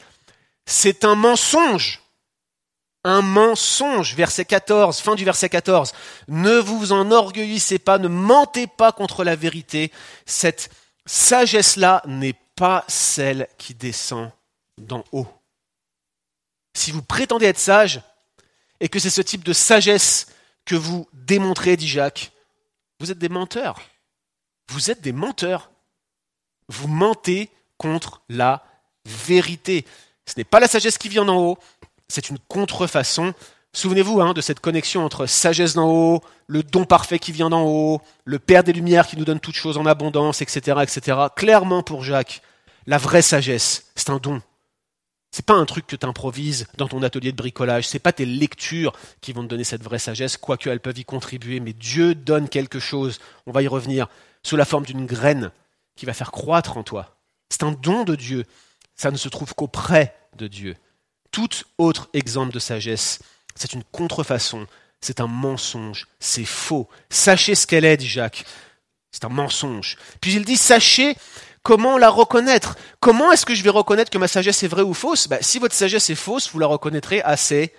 c'est 0.66 1.04
un 1.04 1.14
mensonge. 1.14 2.00
Un 3.04 3.22
mensonge. 3.22 4.14
Verset 4.14 4.44
14, 4.44 5.00
fin 5.00 5.14
du 5.14 5.24
verset 5.24 5.48
14. 5.48 5.92
Ne 6.28 6.58
vous 6.58 6.92
enorgueillissez 6.92 7.78
pas, 7.78 7.98
ne 7.98 8.08
mentez 8.08 8.66
pas 8.66 8.92
contre 8.92 9.24
la 9.24 9.36
vérité. 9.36 9.92
Cette 10.26 10.70
sagesse-là 11.06 12.02
n'est 12.06 12.38
pas 12.56 12.84
celle 12.88 13.48
qui 13.58 13.74
descend 13.74 14.30
d'en 14.78 15.04
haut. 15.12 15.28
Si 16.76 16.90
vous 16.90 17.02
prétendez 17.02 17.46
être 17.46 17.58
sage, 17.58 18.00
et 18.80 18.88
que 18.88 18.98
c'est 18.98 19.10
ce 19.10 19.22
type 19.22 19.44
de 19.44 19.52
sagesse 19.52 20.26
que 20.64 20.74
vous 20.74 21.08
démontrez, 21.12 21.76
dit 21.76 21.88
Jacques, 21.88 22.32
vous 23.00 23.10
êtes 23.10 23.18
des 23.18 23.28
menteurs. 23.28 23.80
Vous 24.68 24.90
êtes 24.90 25.00
des 25.00 25.12
menteurs. 25.12 25.70
Vous 26.68 26.88
mentez 26.88 27.50
contre 27.78 28.22
la 28.28 28.64
vérité. 29.04 29.84
Ce 30.26 30.34
n'est 30.36 30.44
pas 30.44 30.60
la 30.60 30.68
sagesse 30.68 30.98
qui 30.98 31.08
vient 31.08 31.24
d'en 31.24 31.38
haut, 31.38 31.58
c'est 32.08 32.30
une 32.30 32.38
contrefaçon. 32.48 33.34
Souvenez-vous 33.72 34.20
hein, 34.20 34.32
de 34.32 34.40
cette 34.40 34.60
connexion 34.60 35.04
entre 35.04 35.26
sagesse 35.26 35.74
d'en 35.74 35.90
haut, 35.90 36.22
le 36.46 36.62
don 36.62 36.84
parfait 36.84 37.18
qui 37.18 37.32
vient 37.32 37.50
d'en 37.50 37.64
haut, 37.64 38.00
le 38.24 38.38
Père 38.38 38.64
des 38.64 38.72
Lumières 38.72 39.06
qui 39.06 39.16
nous 39.16 39.24
donne 39.24 39.40
toutes 39.40 39.56
choses 39.56 39.76
en 39.76 39.86
abondance, 39.86 40.40
etc., 40.42 40.78
etc. 40.82 41.18
Clairement 41.34 41.82
pour 41.82 42.04
Jacques, 42.04 42.40
la 42.86 42.98
vraie 42.98 43.22
sagesse, 43.22 43.90
c'est 43.96 44.10
un 44.10 44.18
don. 44.18 44.40
C'est 45.32 45.44
pas 45.44 45.54
un 45.54 45.66
truc 45.66 45.88
que 45.88 45.96
tu 45.96 46.06
improvises 46.06 46.68
dans 46.76 46.86
ton 46.86 47.02
atelier 47.02 47.32
de 47.32 47.36
bricolage, 47.36 47.88
c'est 47.88 47.98
pas 47.98 48.12
tes 48.12 48.26
lectures 48.26 48.92
qui 49.20 49.32
vont 49.32 49.42
te 49.42 49.48
donner 49.48 49.64
cette 49.64 49.82
vraie 49.82 49.98
sagesse, 49.98 50.36
quoique 50.36 50.70
elles 50.70 50.78
peuvent 50.78 50.98
y 50.98 51.04
contribuer, 51.04 51.58
mais 51.58 51.72
Dieu 51.72 52.14
donne 52.14 52.48
quelque 52.48 52.78
chose, 52.78 53.18
on 53.46 53.50
va 53.50 53.62
y 53.62 53.66
revenir, 53.66 54.06
sous 54.44 54.56
la 54.56 54.64
forme 54.64 54.86
d'une 54.86 55.06
graine 55.06 55.50
qui 55.96 56.06
va 56.06 56.12
faire 56.12 56.30
croître 56.30 56.76
en 56.76 56.82
toi. 56.82 57.16
C'est 57.48 57.62
un 57.62 57.72
don 57.72 58.04
de 58.04 58.14
Dieu, 58.14 58.44
ça 58.94 59.10
ne 59.10 59.16
se 59.16 59.28
trouve 59.28 59.54
qu'auprès 59.54 60.14
de 60.36 60.46
Dieu. 60.46 60.76
Tout 61.30 61.48
autre 61.78 62.08
exemple 62.12 62.52
de 62.52 62.58
sagesse, 62.58 63.20
c'est 63.54 63.72
une 63.72 63.84
contrefaçon, 63.84 64.66
c'est 65.00 65.20
un 65.20 65.26
mensonge, 65.26 66.06
c'est 66.20 66.44
faux. 66.44 66.88
Sachez 67.10 67.54
ce 67.54 67.66
qu'elle 67.66 67.84
est, 67.84 67.96
dit 67.96 68.08
Jacques. 68.08 68.44
C'est 69.10 69.24
un 69.24 69.28
mensonge. 69.28 69.96
Puis 70.20 70.34
il 70.34 70.44
dit, 70.44 70.56
sachez 70.56 71.16
comment 71.62 71.98
la 71.98 72.10
reconnaître. 72.10 72.76
Comment 72.98 73.30
est-ce 73.30 73.46
que 73.46 73.54
je 73.54 73.62
vais 73.62 73.70
reconnaître 73.70 74.10
que 74.10 74.18
ma 74.18 74.26
sagesse 74.26 74.62
est 74.64 74.68
vraie 74.68 74.82
ou 74.82 74.92
fausse? 74.92 75.28
Ben, 75.28 75.38
Si 75.40 75.60
votre 75.60 75.74
sagesse 75.74 76.10
est 76.10 76.16
fausse, 76.16 76.50
vous 76.50 76.58
la 76.58 76.66
reconnaîtrez 76.66 77.22
à 77.22 77.36
ses 77.36 77.72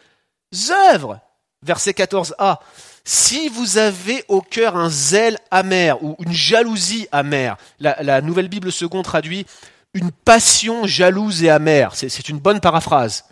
œuvres. 0.92 1.20
Verset 1.62 1.92
14a. 1.92 2.60
Si 3.08 3.50
vous 3.50 3.78
avez 3.78 4.26
au 4.28 4.42
cœur 4.42 4.76
un 4.76 4.90
zèle 4.90 5.38
amer 5.52 6.04
ou 6.04 6.16
une 6.26 6.34
jalousie 6.34 7.08
amère, 7.12 7.56
la, 7.80 8.22
Nouvelle 8.22 8.48
Bible 8.48 8.72
seconde 8.72 9.06
traduit 9.06 9.46
une 9.94 10.12
passion 10.12 10.88
jalouse 10.88 11.44
et 11.44 11.52
amère. 11.52 11.96
C'est 11.96 12.30
une 12.30 12.40
bonne 12.40 12.60
paraphrase. 12.60 13.26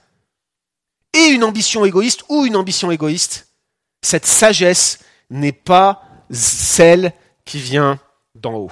Et 1.13 1.25
une 1.25 1.43
ambition 1.43 1.85
égoïste 1.85 2.23
ou 2.29 2.45
une 2.45 2.55
ambition 2.55 2.91
égoïste. 2.91 3.47
Cette 4.03 4.27
sagesse 4.27 4.99
n'est 5.31 5.51
pas 5.51 6.03
celle 6.29 7.11
qui 7.43 7.57
vient 7.57 7.99
d'en 8.35 8.53
haut. 8.53 8.71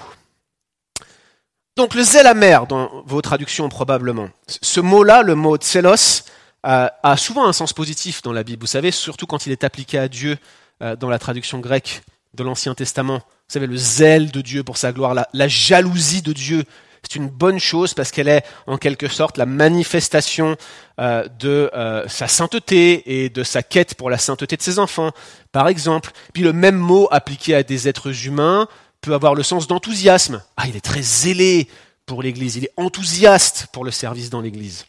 Donc 1.78 1.96
le 1.96 2.04
zèle 2.04 2.28
amer 2.28 2.68
dans 2.68 3.04
vos 3.08 3.22
traductions 3.24 3.70
probablement. 3.70 4.30
Ce 4.48 4.80
mot-là, 4.80 5.24
le 5.24 5.34
mot 5.34 5.58
tselos, 5.58 6.24
a 6.64 7.18
souvent 7.18 7.48
un 7.48 7.54
sens 7.54 7.74
positif 7.74 8.22
dans 8.22 8.34
la 8.34 8.44
Bible. 8.44 8.62
Vous 8.62 8.68
savez, 8.68 8.92
surtout 8.92 9.26
quand 9.26 9.48
il 9.48 9.52
est 9.52 9.64
appliqué 9.64 9.98
à 9.98 10.08
Dieu 10.08 10.38
euh, 10.82 10.96
dans 10.96 11.10
la 11.10 11.20
traduction 11.20 11.60
grecque 11.60 12.04
de 12.34 12.44
l'Ancien 12.44 12.74
Testament. 12.76 13.20
Vous 13.20 13.54
savez, 13.54 13.68
le 13.68 13.78
zèle 13.78 14.32
de 14.32 14.42
Dieu 14.42 14.64
pour 14.64 14.78
sa 14.78 14.92
gloire, 14.92 15.14
la 15.14 15.48
jalousie 15.48 16.22
de 16.22 16.34
Dieu 16.34 16.64
c'est 17.04 17.16
une 17.16 17.30
bonne 17.30 17.60
chose 17.60 17.94
parce 17.94 18.12
qu'elle 18.12 18.28
est 18.28 18.44
en 18.68 18.78
quelque 18.78 19.08
sorte 19.08 19.38
la 19.38 19.46
manifestation 19.46 20.56
euh, 21.00 21.28
de 21.40 21.70
euh, 21.74 22.08
sa 22.08 22.28
sainteté 22.28 23.24
et 23.24 23.30
de 23.30 23.44
sa 23.44 23.64
quête 23.64 23.96
pour 23.96 24.10
la 24.10 24.18
sainteté 24.18 24.56
de 24.56 24.62
ses 24.62 24.80
enfants, 24.80 25.12
par 25.52 25.68
exemple. 25.68 26.12
Puis 26.34 26.44
le 26.44 26.54
même 26.54 26.78
mot 26.78 27.08
appliqué 27.12 27.56
à 27.56 27.64
des 27.64 27.88
êtres 27.88 28.28
humains 28.28 28.68
peut 29.02 29.14
avoir 29.14 29.34
le 29.34 29.44
sens 29.44 29.68
d'enthousiasme. 29.68 30.44
Ah, 30.58 30.68
il 30.68 30.76
est 30.76 30.82
très 30.86 31.02
zélé 31.02 31.68
pour 32.06 32.22
l'Église, 32.22 32.56
il 32.58 32.66
est 32.66 32.74
enthousiaste 32.78 33.68
pour 33.72 33.84
le 33.84 33.92
service 33.92 34.30
dans 34.30 34.42
l'Église. 34.42 34.86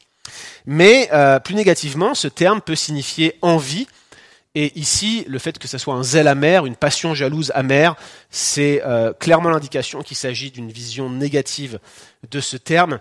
Mais 0.67 1.09
euh, 1.13 1.39
plus 1.39 1.55
négativement, 1.55 2.15
ce 2.15 2.29
terme 2.29 2.61
peut 2.61 2.75
signifier 2.75 3.39
envie 3.43 3.87
et 4.55 4.79
ici, 4.79 5.25
le 5.29 5.39
fait 5.39 5.59
que 5.59 5.67
ce 5.67 5.79
soit 5.79 5.95
un 5.95 6.03
zèle 6.03 6.29
amer, 6.29 6.67
une 6.67 6.77
passion 6.77 7.15
jalouse 7.15 7.53
amère, 7.55 7.97
c'est 8.29 8.83
euh, 8.85 9.15
clairement 9.15 9.49
l'indication 9.49 10.03
qu'il 10.03 10.17
s'agit 10.17 10.51
d'une 10.51 10.71
vision 10.71 11.09
négative 11.09 11.81
de 12.31 12.41
ce 12.41 12.59
terme. 12.59 12.99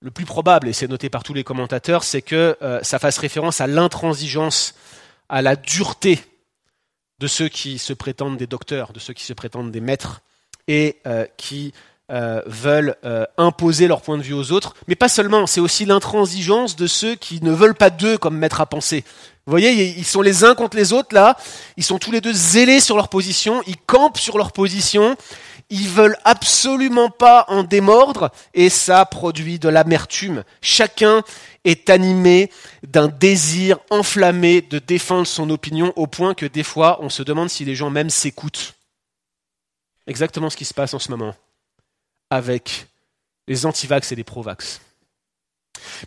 Le 0.00 0.12
plus 0.12 0.24
probable, 0.24 0.68
et 0.68 0.72
c'est 0.72 0.86
noté 0.86 1.08
par 1.08 1.24
tous 1.24 1.34
les 1.34 1.42
commentateurs, 1.42 2.04
c'est 2.04 2.22
que 2.22 2.56
euh, 2.62 2.78
ça 2.82 3.00
fasse 3.00 3.18
référence 3.18 3.60
à 3.60 3.66
l'intransigeance, 3.66 4.76
à 5.28 5.42
la 5.42 5.56
dureté 5.56 6.20
de 7.18 7.26
ceux 7.26 7.48
qui 7.48 7.78
se 7.78 7.92
prétendent 7.92 8.36
des 8.36 8.46
docteurs, 8.46 8.92
de 8.92 9.00
ceux 9.00 9.14
qui 9.14 9.24
se 9.24 9.32
prétendent 9.32 9.72
des 9.72 9.80
maîtres, 9.80 10.20
et 10.68 11.00
euh, 11.06 11.26
qui 11.36 11.72
veulent 12.46 12.96
imposer 13.38 13.88
leur 13.88 14.02
point 14.02 14.18
de 14.18 14.22
vue 14.22 14.34
aux 14.34 14.52
autres. 14.52 14.74
Mais 14.88 14.94
pas 14.94 15.08
seulement, 15.08 15.46
c'est 15.46 15.60
aussi 15.60 15.86
l'intransigeance 15.86 16.76
de 16.76 16.86
ceux 16.86 17.14
qui 17.14 17.42
ne 17.42 17.50
veulent 17.50 17.74
pas 17.74 17.88
d'eux 17.88 18.18
comme 18.18 18.36
maître 18.36 18.60
à 18.60 18.66
penser, 18.66 19.04
vous 19.46 19.50
voyez, 19.50 19.98
ils 19.98 20.06
sont 20.06 20.22
les 20.22 20.42
uns 20.42 20.54
contre 20.54 20.76
les 20.76 20.94
autres 20.94 21.14
là. 21.14 21.36
Ils 21.76 21.84
sont 21.84 21.98
tous 21.98 22.10
les 22.10 22.22
deux 22.22 22.32
zélés 22.32 22.80
sur 22.80 22.96
leur 22.96 23.08
position. 23.08 23.62
Ils 23.66 23.76
campent 23.76 24.18
sur 24.18 24.38
leur 24.38 24.52
position. 24.52 25.16
Ils 25.68 25.88
veulent 25.88 26.16
absolument 26.24 27.10
pas 27.10 27.44
en 27.48 27.62
démordre 27.62 28.30
et 28.54 28.70
ça 28.70 29.04
produit 29.04 29.58
de 29.58 29.68
l'amertume. 29.68 30.44
Chacun 30.62 31.22
est 31.64 31.90
animé 31.90 32.50
d'un 32.86 33.08
désir 33.08 33.78
enflammé 33.90 34.62
de 34.62 34.78
défendre 34.78 35.26
son 35.26 35.50
opinion 35.50 35.92
au 35.96 36.06
point 36.06 36.34
que 36.34 36.46
des 36.46 36.62
fois 36.62 36.98
on 37.00 37.10
se 37.10 37.22
demande 37.22 37.50
si 37.50 37.64
les 37.64 37.74
gens 37.74 37.90
même 37.90 38.10
s'écoutent. 38.10 38.74
Exactement 40.06 40.50
ce 40.50 40.56
qui 40.56 40.66
se 40.66 40.74
passe 40.74 40.94
en 40.94 40.98
ce 40.98 41.10
moment 41.10 41.34
avec 42.30 42.86
les 43.46 43.66
antivax 43.66 44.12
et 44.12 44.16
les 44.16 44.24
provax. 44.24 44.80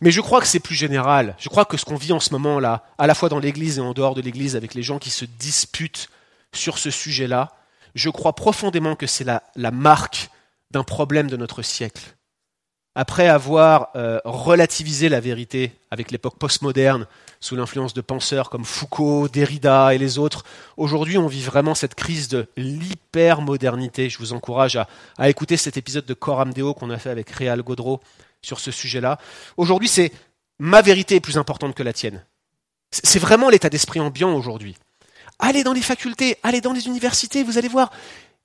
Mais 0.01 0.11
je 0.11 0.21
crois 0.21 0.41
que 0.41 0.47
c'est 0.47 0.59
plus 0.59 0.75
général. 0.75 1.35
Je 1.39 1.49
crois 1.49 1.65
que 1.65 1.77
ce 1.77 1.85
qu'on 1.85 1.95
vit 1.95 2.13
en 2.13 2.19
ce 2.19 2.31
moment-là, 2.33 2.83
à 2.97 3.07
la 3.07 3.15
fois 3.15 3.29
dans 3.29 3.39
l'Église 3.39 3.77
et 3.77 3.81
en 3.81 3.93
dehors 3.93 4.15
de 4.15 4.21
l'Église, 4.21 4.55
avec 4.55 4.73
les 4.73 4.83
gens 4.83 4.99
qui 4.99 5.09
se 5.09 5.25
disputent 5.25 6.09
sur 6.53 6.77
ce 6.77 6.91
sujet-là, 6.91 7.53
je 7.95 8.09
crois 8.09 8.33
profondément 8.33 8.95
que 8.95 9.07
c'est 9.07 9.25
la, 9.25 9.71
marque 9.71 10.29
d'un 10.71 10.83
problème 10.83 11.29
de 11.29 11.37
notre 11.37 11.61
siècle. 11.61 12.15
Après 12.95 13.27
avoir 13.27 13.89
euh, 13.95 14.19
relativisé 14.25 15.07
la 15.07 15.19
vérité 15.19 15.71
avec 15.91 16.11
l'époque 16.11 16.37
postmoderne, 16.39 17.05
sous 17.39 17.55
l'influence 17.55 17.93
de 17.93 18.01
penseurs 18.01 18.49
comme 18.49 18.65
Foucault, 18.65 19.27
Derrida 19.27 19.93
et 19.93 19.99
les 19.99 20.17
autres, 20.17 20.43
aujourd'hui 20.75 21.17
on 21.17 21.27
vit 21.27 21.43
vraiment 21.43 21.75
cette 21.75 21.93
crise 21.93 22.27
de 22.27 22.47
l'hypermodernité. 22.57 24.09
Je 24.09 24.17
vous 24.17 24.33
encourage 24.33 24.79
à, 25.17 25.29
écouter 25.29 25.57
cet 25.57 25.77
épisode 25.77 26.05
de 26.05 26.15
Coram 26.15 26.53
Deo 26.53 26.73
qu'on 26.73 26.89
a 26.89 26.97
fait 26.97 27.11
avec 27.11 27.29
Réal 27.29 27.61
Godreau 27.61 28.01
sur 28.47 28.59
ce 28.59 28.71
sujet-là. 28.71 29.19
Aujourd'hui, 29.57 29.89
c'est 29.89 30.11
ma 30.57 30.81
vérité 30.81 31.15
est 31.15 31.19
plus 31.19 31.37
importante 31.37 31.75
que 31.75 31.83
la 31.83 31.93
tienne. 31.93 32.25
C'est 32.91 33.19
vraiment 33.19 33.49
l'état 33.49 33.69
d'esprit 33.69 33.99
ambiant 33.99 34.33
aujourd'hui. 34.33 34.75
Allez 35.39 35.63
dans 35.63 35.73
les 35.73 35.81
facultés, 35.81 36.37
allez 36.41 36.61
dans 36.61 36.73
les 36.73 36.87
universités, 36.87 37.43
vous 37.43 37.57
allez 37.57 37.67
voir, 37.67 37.91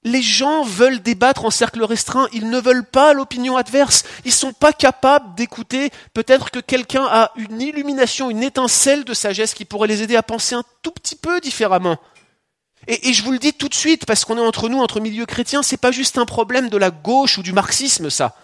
les 0.04 0.20
gens 0.20 0.64
veulent 0.64 1.00
débattre 1.00 1.44
en 1.44 1.50
cercle 1.50 1.82
restreint, 1.84 2.28
ils 2.32 2.50
ne 2.50 2.60
veulent 2.60 2.84
pas 2.84 3.12
l'opinion 3.12 3.56
adverse, 3.56 4.02
ils 4.24 4.28
ne 4.28 4.32
sont 4.32 4.52
pas 4.52 4.72
capables 4.72 5.34
d'écouter 5.36 5.90
peut-être 6.12 6.50
que 6.50 6.58
quelqu'un 6.58 7.06
a 7.08 7.30
une 7.36 7.62
illumination, 7.62 8.28
une 8.28 8.42
étincelle 8.42 9.04
de 9.04 9.14
sagesse 9.14 9.54
qui 9.54 9.64
pourrait 9.64 9.88
les 9.88 10.02
aider 10.02 10.16
à 10.16 10.24
penser 10.24 10.56
un 10.56 10.64
tout 10.82 10.90
petit 10.90 11.16
peu 11.16 11.40
différemment. 11.40 11.98
Et, 12.88 13.10
et 13.10 13.12
je 13.12 13.22
vous 13.22 13.30
le 13.30 13.38
dis 13.38 13.52
tout 13.52 13.68
de 13.68 13.74
suite, 13.74 14.04
parce 14.04 14.24
qu'on 14.24 14.36
est 14.36 14.40
entre 14.40 14.68
nous, 14.68 14.80
entre 14.80 14.98
milieux 14.98 15.24
chrétiens, 15.24 15.62
c'est 15.62 15.76
pas 15.76 15.92
juste 15.92 16.18
un 16.18 16.26
problème 16.26 16.68
de 16.68 16.76
la 16.76 16.90
gauche 16.90 17.38
ou 17.38 17.42
du 17.42 17.52
marxisme, 17.52 18.10
ça. 18.10 18.34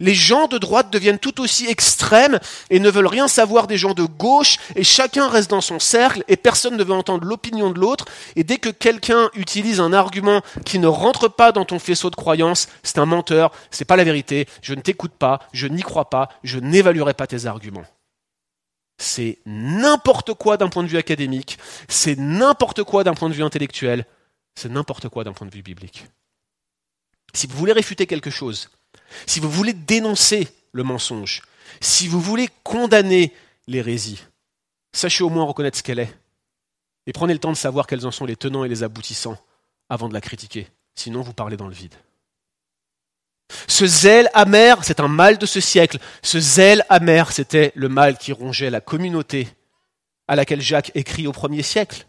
Les 0.00 0.14
gens 0.14 0.46
de 0.46 0.58
droite 0.58 0.92
deviennent 0.92 1.18
tout 1.18 1.40
aussi 1.40 1.66
extrêmes 1.66 2.38
et 2.70 2.80
ne 2.80 2.90
veulent 2.90 3.06
rien 3.06 3.28
savoir 3.28 3.66
des 3.66 3.76
gens 3.76 3.94
de 3.94 4.04
gauche 4.04 4.58
et 4.74 4.84
chacun 4.84 5.28
reste 5.28 5.50
dans 5.50 5.60
son 5.60 5.78
cercle 5.78 6.24
et 6.28 6.36
personne 6.36 6.76
ne 6.76 6.84
veut 6.84 6.94
entendre 6.94 7.24
l'opinion 7.26 7.70
de 7.70 7.78
l'autre 7.78 8.06
et 8.36 8.44
dès 8.44 8.58
que 8.58 8.68
quelqu'un 8.68 9.30
utilise 9.34 9.80
un 9.80 9.92
argument 9.92 10.42
qui 10.64 10.78
ne 10.78 10.86
rentre 10.86 11.28
pas 11.28 11.52
dans 11.52 11.64
ton 11.64 11.78
faisceau 11.78 12.10
de 12.10 12.16
croyance, 12.16 12.68
c'est 12.82 12.98
un 12.98 13.06
menteur, 13.06 13.52
c'est 13.70 13.84
pas 13.84 13.96
la 13.96 14.04
vérité, 14.04 14.46
je 14.62 14.74
ne 14.74 14.80
t'écoute 14.80 15.12
pas, 15.12 15.40
je 15.52 15.66
n'y 15.66 15.82
crois 15.82 16.10
pas, 16.10 16.28
je 16.42 16.58
n'évaluerai 16.58 17.14
pas 17.14 17.26
tes 17.26 17.46
arguments. 17.46 17.84
C'est 18.98 19.38
n'importe 19.44 20.34
quoi 20.34 20.56
d'un 20.56 20.68
point 20.68 20.82
de 20.82 20.88
vue 20.88 20.96
académique, 20.96 21.58
c'est 21.88 22.18
n'importe 22.18 22.82
quoi 22.82 23.04
d'un 23.04 23.14
point 23.14 23.28
de 23.28 23.34
vue 23.34 23.42
intellectuel, 23.42 24.06
c'est 24.54 24.70
n'importe 24.70 25.08
quoi 25.08 25.24
d'un 25.24 25.32
point 25.32 25.46
de 25.46 25.54
vue 25.54 25.62
biblique. 25.62 26.06
Si 27.36 27.46
vous 27.46 27.58
voulez 27.58 27.72
réfuter 27.72 28.06
quelque 28.06 28.30
chose, 28.30 28.70
si 29.26 29.40
vous 29.40 29.50
voulez 29.50 29.74
dénoncer 29.74 30.48
le 30.72 30.82
mensonge, 30.82 31.42
si 31.82 32.08
vous 32.08 32.18
voulez 32.18 32.48
condamner 32.64 33.30
l'hérésie, 33.66 34.22
sachez 34.94 35.22
au 35.22 35.28
moins 35.28 35.44
reconnaître 35.44 35.76
ce 35.76 35.82
qu'elle 35.82 35.98
est. 35.98 36.14
Et 37.06 37.12
prenez 37.12 37.34
le 37.34 37.38
temps 37.38 37.52
de 37.52 37.56
savoir 37.56 37.86
quels 37.86 38.06
en 38.06 38.10
sont 38.10 38.24
les 38.24 38.36
tenants 38.36 38.64
et 38.64 38.70
les 38.70 38.82
aboutissants 38.82 39.38
avant 39.90 40.08
de 40.08 40.14
la 40.14 40.22
critiquer. 40.22 40.66
Sinon, 40.94 41.20
vous 41.20 41.34
parlez 41.34 41.58
dans 41.58 41.68
le 41.68 41.74
vide. 41.74 41.94
Ce 43.68 43.86
zèle 43.86 44.30
amer, 44.32 44.82
c'est 44.82 45.00
un 45.00 45.08
mal 45.08 45.36
de 45.36 45.44
ce 45.44 45.60
siècle. 45.60 45.98
Ce 46.22 46.40
zèle 46.40 46.86
amer, 46.88 47.32
c'était 47.32 47.70
le 47.74 47.90
mal 47.90 48.16
qui 48.16 48.32
rongeait 48.32 48.70
la 48.70 48.80
communauté 48.80 49.46
à 50.26 50.36
laquelle 50.36 50.62
Jacques 50.62 50.90
écrit 50.94 51.26
au 51.26 51.32
premier 51.32 51.62
siècle. 51.62 52.06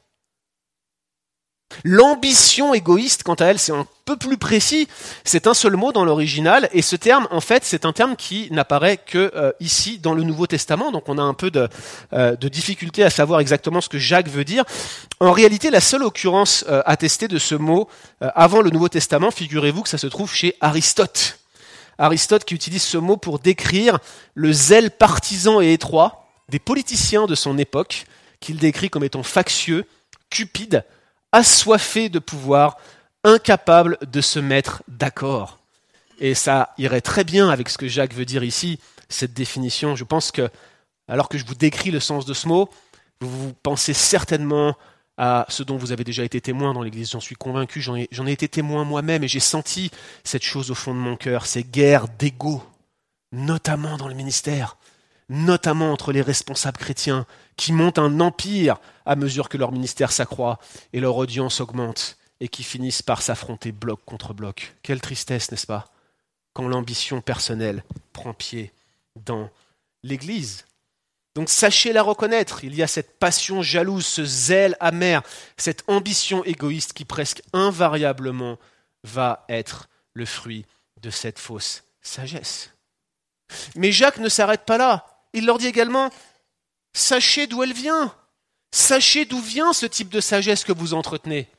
L'ambition 1.83 2.73
égoïste, 2.73 3.23
quant 3.23 3.35
à 3.35 3.45
elle, 3.45 3.59
c'est 3.59 3.73
un 3.73 3.85
peu 4.05 4.15
plus 4.15 4.37
précis. 4.37 4.87
C'est 5.23 5.47
un 5.47 5.53
seul 5.53 5.75
mot 5.75 5.91
dans 5.91 6.05
l'original, 6.05 6.69
et 6.71 6.81
ce 6.81 6.95
terme, 6.95 7.27
en 7.29 7.41
fait, 7.41 7.63
c'est 7.65 7.85
un 7.85 7.93
terme 7.93 8.15
qui 8.15 8.47
n'apparaît 8.51 8.97
que 8.97 9.31
euh, 9.35 9.51
ici 9.59 9.99
dans 9.99 10.13
le 10.13 10.23
Nouveau 10.23 10.47
Testament. 10.47 10.91
Donc, 10.91 11.09
on 11.09 11.17
a 11.17 11.21
un 11.21 11.33
peu 11.33 11.51
de, 11.51 11.67
euh, 12.13 12.35
de, 12.35 12.47
difficulté 12.47 13.03
à 13.03 13.09
savoir 13.09 13.41
exactement 13.41 13.81
ce 13.81 13.89
que 13.89 13.99
Jacques 13.99 14.29
veut 14.29 14.45
dire. 14.45 14.63
En 15.19 15.31
réalité, 15.31 15.69
la 15.69 15.81
seule 15.81 16.03
occurrence 16.03 16.65
euh, 16.69 16.81
attestée 16.85 17.27
de 17.27 17.37
ce 17.37 17.55
mot 17.55 17.89
avant 18.21 18.61
le 18.61 18.69
Nouveau 18.69 18.89
Testament, 18.89 19.29
figurez-vous 19.31 19.83
que 19.83 19.89
ça 19.89 19.97
se 19.97 20.07
trouve 20.07 20.33
chez 20.33 20.55
Aristote. 20.61 21.39
Aristote 21.97 22.45
qui 22.45 22.55
utilise 22.55 22.83
ce 22.83 22.97
mot 22.97 23.17
pour 23.17 23.39
décrire 23.39 23.99
le 24.33 24.51
zèle 24.53 24.91
partisan 24.91 25.61
et 25.61 25.73
étroit 25.73 26.27
des 26.49 26.59
politiciens 26.59 27.25
de 27.25 27.35
son 27.35 27.57
époque, 27.57 28.05
qu'il 28.39 28.57
décrit 28.57 28.89
comme 28.89 29.03
étant 29.03 29.23
factieux, 29.23 29.85
cupide, 30.29 30.83
assoiffé 31.31 32.09
de 32.09 32.19
pouvoir, 32.19 32.77
incapable 33.23 33.97
de 34.01 34.21
se 34.21 34.39
mettre 34.39 34.83
d'accord. 34.87 35.59
Et 36.19 36.33
ça 36.33 36.73
irait 36.77 37.01
très 37.01 37.23
bien 37.23 37.49
avec 37.49 37.69
ce 37.69 37.77
que 37.77 37.87
Jacques 37.87 38.13
veut 38.13 38.25
dire 38.25 38.43
ici, 38.43 38.79
cette 39.09 39.33
définition. 39.33 39.95
Je 39.95 40.03
pense 40.03 40.31
que, 40.31 40.49
alors 41.07 41.29
que 41.29 41.37
je 41.37 41.45
vous 41.45 41.55
décris 41.55 41.91
le 41.91 41.99
sens 41.99 42.25
de 42.25 42.33
ce 42.33 42.47
mot, 42.47 42.69
vous 43.21 43.53
pensez 43.63 43.93
certainement 43.93 44.75
à 45.17 45.45
ce 45.49 45.63
dont 45.63 45.77
vous 45.77 45.91
avez 45.91 46.03
déjà 46.03 46.23
été 46.23 46.39
témoin 46.41 46.73
dans 46.73 46.83
l'Église. 46.83 47.11
J'en 47.11 47.19
suis 47.19 47.35
convaincu, 47.35 47.81
j'en 47.81 47.95
ai, 47.95 48.07
ai, 48.11 48.31
été 48.31 48.47
témoin 48.47 48.83
moi-même 48.83 49.23
et 49.23 49.27
j'ai 49.27 49.39
senti 49.39 49.91
cette 50.23 50.43
chose 50.43 50.69
au 50.69 50.75
fond 50.75 50.93
de 50.93 50.99
mon 50.99 51.15
cœur, 51.17 51.45
ces 51.45 51.63
guerres 51.63 52.07
d'ego, 52.19 52.63
notamment 53.31 53.97
dans 53.97 54.07
le 54.07 54.13
ministère, 54.13 54.76
notamment 55.29 55.91
entre 55.91 56.11
les 56.11 56.21
responsables 56.21 56.77
chrétiens 56.77 57.25
qui 57.57 57.73
montent 57.73 57.99
un 57.99 58.19
empire 58.19 58.77
à 59.05 59.15
mesure 59.15 59.49
que 59.49 59.57
leur 59.57 59.71
ministère 59.71 60.11
s'accroît 60.11 60.59
et 60.93 60.99
leur 60.99 61.17
audience 61.17 61.59
augmente 61.59 62.17
et 62.39 62.47
qui 62.47 62.63
finissent 62.63 63.01
par 63.01 63.21
s'affronter 63.21 63.71
bloc 63.71 63.99
contre 64.05 64.33
bloc. 64.33 64.75
Quelle 64.83 65.01
tristesse, 65.01 65.51
n'est-ce 65.51 65.67
pas, 65.67 65.85
quand 66.53 66.67
l'ambition 66.67 67.21
personnelle 67.21 67.83
prend 68.13 68.33
pied 68.33 68.71
dans 69.15 69.49
l'Église. 70.03 70.65
Donc 71.35 71.49
sachez 71.49 71.93
la 71.93 72.01
reconnaître, 72.01 72.63
il 72.63 72.73
y 72.73 72.81
a 72.81 72.87
cette 72.87 73.19
passion 73.19 73.61
jalouse, 73.61 74.05
ce 74.05 74.25
zèle 74.25 74.75
amer, 74.79 75.21
cette 75.57 75.83
ambition 75.87 76.43
égoïste 76.43 76.93
qui 76.93 77.05
presque 77.05 77.43
invariablement 77.53 78.57
va 79.03 79.45
être 79.49 79.87
le 80.13 80.25
fruit 80.25 80.65
de 81.01 81.09
cette 81.09 81.37
fausse 81.37 81.83
sagesse. 82.01 82.71
Mais 83.75 83.91
Jacques 83.91 84.17
ne 84.17 84.29
s'arrête 84.29 84.65
pas 84.65 84.77
là. 84.77 85.16
Il 85.33 85.45
leur 85.45 85.57
dit 85.57 85.67
également, 85.67 86.09
sachez 86.93 87.47
d'où 87.47 87.63
elle 87.63 87.73
vient. 87.73 88.15
Sachez 88.71 89.25
d'où 89.25 89.39
vient 89.39 89.73
ce 89.73 89.85
type 89.85 90.09
de 90.09 90.21
sagesse 90.21 90.63
que 90.63 90.71
vous 90.71 90.93
entretenez. 90.93 91.49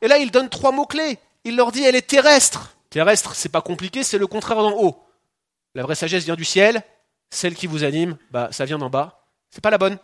Et 0.00 0.08
là, 0.08 0.18
il 0.18 0.30
donne 0.30 0.48
trois 0.48 0.72
mots-clés. 0.72 1.18
Il 1.44 1.56
leur 1.56 1.72
dit, 1.72 1.82
elle 1.82 1.96
est 1.96 2.02
terrestre. 2.02 2.76
Terrestre, 2.90 3.34
c'est 3.34 3.48
pas 3.48 3.62
compliqué, 3.62 4.02
c'est 4.02 4.18
le 4.18 4.26
contraire 4.26 4.58
d'en 4.58 4.72
haut. 4.72 5.02
La 5.74 5.82
vraie 5.82 5.94
sagesse 5.94 6.24
vient 6.24 6.36
du 6.36 6.44
ciel, 6.44 6.82
celle 7.30 7.54
qui 7.54 7.66
vous 7.66 7.84
anime, 7.84 8.16
bah, 8.30 8.48
ça 8.52 8.64
vient 8.64 8.78
d'en 8.78 8.90
bas. 8.90 9.26
C'est 9.50 9.60
pas 9.60 9.70
la 9.70 9.78
bonne. 9.78 9.98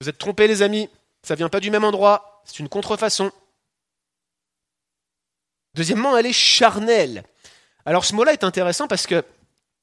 Vous 0.00 0.08
êtes 0.08 0.18
trompés, 0.18 0.48
les 0.48 0.62
amis. 0.62 0.88
Ça 1.22 1.34
vient 1.34 1.48
pas 1.48 1.60
du 1.60 1.70
même 1.70 1.84
endroit. 1.84 2.42
C'est 2.44 2.58
une 2.58 2.68
contrefaçon. 2.68 3.30
Deuxièmement, 5.74 6.16
elle 6.16 6.26
est 6.26 6.32
charnelle. 6.32 7.24
Alors 7.84 8.04
ce 8.04 8.14
mot-là 8.14 8.32
est 8.32 8.44
intéressant 8.44 8.88
parce 8.88 9.06
que 9.06 9.24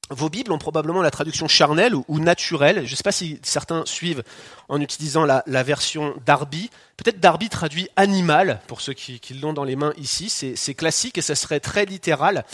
vos 0.10 0.30
Bibles 0.30 0.52
ont 0.52 0.58
probablement 0.58 1.02
la 1.02 1.12
traduction 1.12 1.48
charnelle 1.48 1.94
ou, 1.96 2.20
naturelle. 2.20 2.86
Je 2.86 2.92
ne 2.92 2.96
sais 2.96 3.04
pas 3.04 3.12
si 3.12 3.40
certains 3.44 3.86
suivent 3.86 4.24
en 4.68 4.82
utilisant 4.82 5.24
la, 5.26 5.64
version 5.64 6.16
Darby. 6.26 6.72
Peut-être 6.98 7.20
Darby 7.20 7.50
traduit 7.50 7.90
animal, 7.96 8.60
pour 8.68 8.82
ceux 8.82 8.94
qui, 8.94 9.20
l'ont 9.36 9.54
dans 9.54 9.64
les 9.64 9.76
mains 9.76 9.94
ici. 9.98 10.30
C'est 10.30 10.74
classique 10.74 11.18
et 11.18 11.22
ça 11.22 11.36
serait 11.36 11.60
très 11.60 11.86
littéral. 11.86 12.46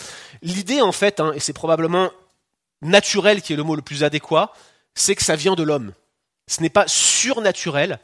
L'idée, 0.41 0.81
en 0.81 0.91
fait, 0.91 1.19
hein, 1.19 1.31
et 1.33 1.39
c'est 1.39 1.53
probablement 1.53 2.11
naturel 2.81 3.41
qui 3.41 3.53
est 3.53 3.57
le 3.57 3.63
mot 3.63 3.75
le 3.75 3.81
plus 3.81 4.03
adéquat, 4.03 4.51
c'est 4.93 5.15
que 5.15 5.23
ça 5.23 5.35
vient 5.35 5.55
de 5.55 5.63
l'homme. 5.63 5.93
Ce 6.47 6.61
n'est 6.61 6.69
pas 6.69 6.87
surnaturel, 6.87 7.99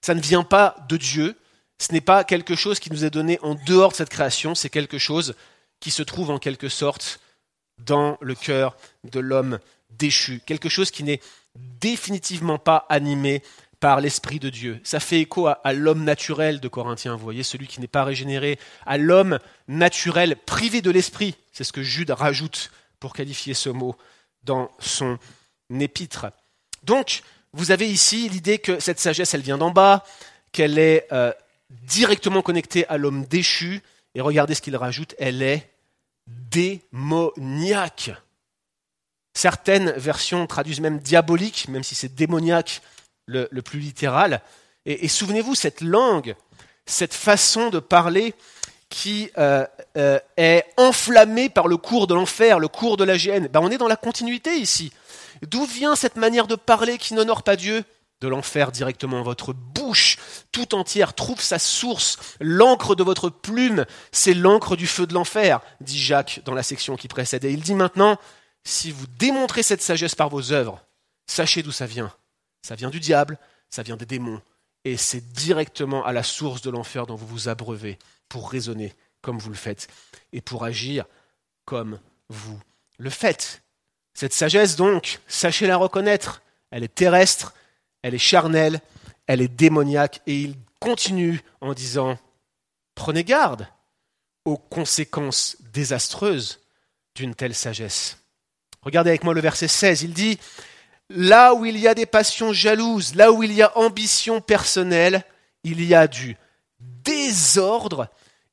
ça 0.00 0.14
ne 0.14 0.20
vient 0.20 0.44
pas 0.44 0.76
de 0.88 0.96
Dieu, 0.96 1.36
ce 1.78 1.92
n'est 1.92 2.00
pas 2.00 2.24
quelque 2.24 2.54
chose 2.54 2.78
qui 2.78 2.90
nous 2.90 3.04
est 3.04 3.10
donné 3.10 3.38
en 3.42 3.54
dehors 3.54 3.90
de 3.90 3.96
cette 3.96 4.08
création, 4.08 4.54
c'est 4.54 4.70
quelque 4.70 4.98
chose 4.98 5.34
qui 5.80 5.90
se 5.90 6.02
trouve 6.02 6.30
en 6.30 6.38
quelque 6.38 6.68
sorte 6.68 7.20
dans 7.78 8.18
le 8.20 8.34
cœur 8.34 8.76
de 9.04 9.20
l'homme 9.20 9.58
déchu, 9.90 10.40
quelque 10.46 10.68
chose 10.68 10.90
qui 10.90 11.04
n'est 11.04 11.20
définitivement 11.80 12.58
pas 12.58 12.86
animé 12.88 13.42
par 13.82 14.00
l'Esprit 14.00 14.38
de 14.38 14.48
Dieu. 14.48 14.80
Ça 14.84 15.00
fait 15.00 15.20
écho 15.20 15.48
à, 15.48 15.72
l'homme 15.72 16.04
naturel 16.04 16.60
de 16.60 16.68
Corinthiens, 16.68 17.16
vous 17.16 17.24
voyez, 17.24 17.42
celui 17.42 17.66
qui 17.66 17.80
n'est 17.80 17.88
pas 17.88 18.04
régénéré, 18.04 18.58
à 18.86 18.96
l'homme 18.96 19.40
naturel 19.66 20.36
privé 20.36 20.80
de 20.82 20.90
l'Esprit. 20.90 21.34
C'est 21.52 21.64
ce 21.64 21.72
que 21.72 21.82
Jude 21.82 22.12
rajoute 22.12 22.70
pour 23.00 23.12
qualifier 23.12 23.54
ce 23.54 23.70
mot 23.70 23.96
dans 24.44 24.70
son 24.78 25.18
épître. 25.68 26.26
Donc, 26.84 27.22
vous 27.52 27.72
avez 27.72 27.90
ici 27.90 28.28
l'idée 28.28 28.58
que 28.58 28.78
cette 28.78 29.00
sagesse, 29.00 29.34
elle 29.34 29.40
vient 29.40 29.58
d'en 29.58 29.72
bas, 29.72 30.04
qu'elle 30.52 30.78
est 30.78 31.08
euh, 31.10 31.32
directement 31.70 32.40
connectée 32.40 32.86
à 32.86 32.98
l'homme 32.98 33.24
déchu, 33.24 33.82
et 34.14 34.20
regardez 34.20 34.54
ce 34.54 34.62
qu'il 34.62 34.76
rajoute, 34.76 35.16
elle 35.18 35.42
est 35.42 35.71
démoniaque. 36.26 38.10
Certaines 39.34 39.92
versions 39.92 40.46
traduisent 40.46 40.80
même 40.80 40.98
diabolique, 40.98 41.68
même 41.68 41.82
si 41.82 41.94
c'est 41.94 42.14
démoniaque 42.14 42.82
le, 43.26 43.46
plus 43.60 43.80
littéral. 43.80 44.42
Et, 44.84 45.08
souvenez-vous, 45.08 45.54
cette 45.54 45.80
langue, 45.80 46.34
cette 46.86 47.14
façon 47.14 47.70
de 47.70 47.78
parler 47.78 48.34
qui 48.90 49.30
euh, 49.38 49.66
euh, 49.96 50.18
est 50.36 50.66
enflammée 50.76 51.48
par 51.48 51.66
le 51.66 51.78
cours 51.78 52.06
de 52.06 52.14
l'enfer, 52.14 52.58
le 52.58 52.68
cours 52.68 52.98
de 52.98 53.04
la 53.04 53.16
gêne, 53.16 53.48
ben 53.48 53.60
on 53.62 53.70
est 53.70 53.78
dans 53.78 53.88
la 53.88 53.96
continuité 53.96 54.56
ici. 54.56 54.92
D'où 55.40 55.64
vient 55.64 55.96
cette 55.96 56.16
manière 56.16 56.46
de 56.46 56.56
parler 56.56 56.98
qui 56.98 57.14
n'honore 57.14 57.42
pas 57.42 57.56
Dieu? 57.56 57.84
De 58.22 58.28
l'enfer 58.28 58.72
directement. 58.72 59.22
Votre 59.22 59.52
bouche 59.52 60.16
tout 60.52 60.74
entière 60.74 61.12
trouve 61.14 61.40
sa 61.40 61.58
source. 61.58 62.36
L'encre 62.40 62.94
de 62.94 63.02
votre 63.02 63.28
plume, 63.28 63.84
c'est 64.12 64.32
l'encre 64.32 64.76
du 64.76 64.86
feu 64.86 65.06
de 65.06 65.12
l'enfer, 65.12 65.60
dit 65.80 66.00
Jacques 66.00 66.40
dans 66.44 66.54
la 66.54 66.62
section 66.62 66.96
qui 66.96 67.08
précède. 67.08 67.44
Et 67.44 67.52
il 67.52 67.60
dit 67.60 67.74
maintenant, 67.74 68.18
si 68.64 68.92
vous 68.92 69.06
démontrez 69.18 69.62
cette 69.62 69.82
sagesse 69.82 70.14
par 70.14 70.28
vos 70.28 70.52
œuvres, 70.52 70.80
sachez 71.26 71.62
d'où 71.62 71.72
ça 71.72 71.86
vient. 71.86 72.14
Ça 72.62 72.76
vient 72.76 72.90
du 72.90 73.00
diable, 73.00 73.38
ça 73.68 73.82
vient 73.82 73.96
des 73.96 74.06
démons. 74.06 74.40
Et 74.84 74.96
c'est 74.96 75.32
directement 75.32 76.04
à 76.04 76.12
la 76.12 76.22
source 76.22 76.62
de 76.62 76.70
l'enfer 76.70 77.06
dont 77.06 77.16
vous 77.16 77.26
vous 77.26 77.48
abreuvez 77.48 77.98
pour 78.28 78.50
raisonner 78.50 78.94
comme 79.20 79.38
vous 79.38 79.50
le 79.50 79.56
faites 79.56 79.88
et 80.32 80.40
pour 80.40 80.64
agir 80.64 81.06
comme 81.64 81.98
vous 82.28 82.58
le 82.98 83.10
faites. 83.10 83.62
Cette 84.14 84.32
sagesse, 84.32 84.76
donc, 84.76 85.20
sachez 85.26 85.66
la 85.66 85.76
reconnaître. 85.76 86.42
Elle 86.70 86.84
est 86.84 86.94
terrestre, 86.94 87.52
elle 88.02 88.14
est 88.14 88.18
charnelle, 88.18 88.80
elle 89.26 89.40
est 89.40 89.48
démoniaque, 89.48 90.20
et 90.26 90.40
il 90.40 90.56
continue 90.80 91.40
en 91.60 91.74
disant, 91.74 92.18
prenez 92.94 93.24
garde 93.24 93.68
aux 94.44 94.56
conséquences 94.56 95.56
désastreuses 95.72 96.60
d'une 97.14 97.34
telle 97.34 97.54
sagesse. 97.54 98.18
Regardez 98.82 99.10
avec 99.10 99.24
moi 99.24 99.34
le 99.34 99.40
verset 99.40 99.68
16, 99.68 100.02
il 100.02 100.12
dit, 100.12 100.38
Là 101.14 101.54
où 101.54 101.66
il 101.66 101.78
y 101.78 101.88
a 101.88 101.94
des 101.94 102.06
passions 102.06 102.52
jalouses, 102.52 103.14
là 103.14 103.32
où 103.32 103.42
il 103.42 103.52
y 103.52 103.62
a 103.62 103.76
ambition 103.76 104.40
personnelle, 104.40 105.24
il 105.62 105.84
y 105.84 105.94
a 105.94 106.08
du 106.08 106.36
désordre 106.80 108.08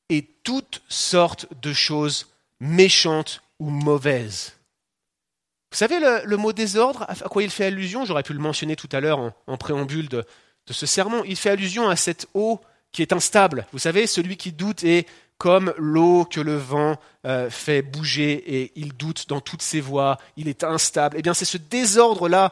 et 0.09 0.23
toutes 0.43 0.81
sortes 0.89 1.47
de 1.61 1.71
choses 1.71 2.27
méchantes 2.59 3.41
ou 3.59 3.69
mauvaises. 3.69 4.58
Vous 5.71 5.77
savez 5.77 5.99
le, 5.99 6.37
mot 6.37 6.51
désordre, 6.51 7.05
à 7.07 7.15
quoi 7.29 7.43
il 7.43 7.51
fait 7.51 7.65
allusion 7.65 8.03
J'aurais 8.03 8.23
pu 8.23 8.33
le 8.33 8.39
mentionner 8.39 8.75
tout 8.75 8.89
à 8.91 8.99
l'heure 8.99 9.33
en, 9.45 9.57
préambule 9.57 10.09
de, 10.09 10.25
ce 10.69 10.85
sermon. 10.85 11.23
Il 11.25 11.35
fait 11.35 11.51
allusion 11.51 11.89
à 11.89 11.95
cette 11.95 12.27
eau 12.33 12.59
qui 12.91 13.03
est 13.03 13.13
instable. 13.13 13.67
Vous 13.71 13.79
savez, 13.79 14.07
celui 14.07 14.35
qui 14.35 14.51
doute 14.51 14.83
est 14.83 15.07
comme 15.37 15.73
l'eau 15.77 16.25
que 16.25 16.41
le 16.41 16.57
vent 16.57 16.99
euh, 17.25 17.49
fait 17.49 17.81
bouger 17.81 18.33
et 18.61 18.71
il 18.75 18.93
doute 18.93 19.29
dans 19.29 19.41
toutes 19.41 19.61
ses 19.61 19.79
voies, 19.79 20.17
il 20.37 20.47
est 20.47 20.63
instable. 20.63 21.17
Eh 21.17 21.21
bien, 21.21 21.33
c'est 21.33 21.45
ce 21.45 21.57
désordre-là 21.57 22.51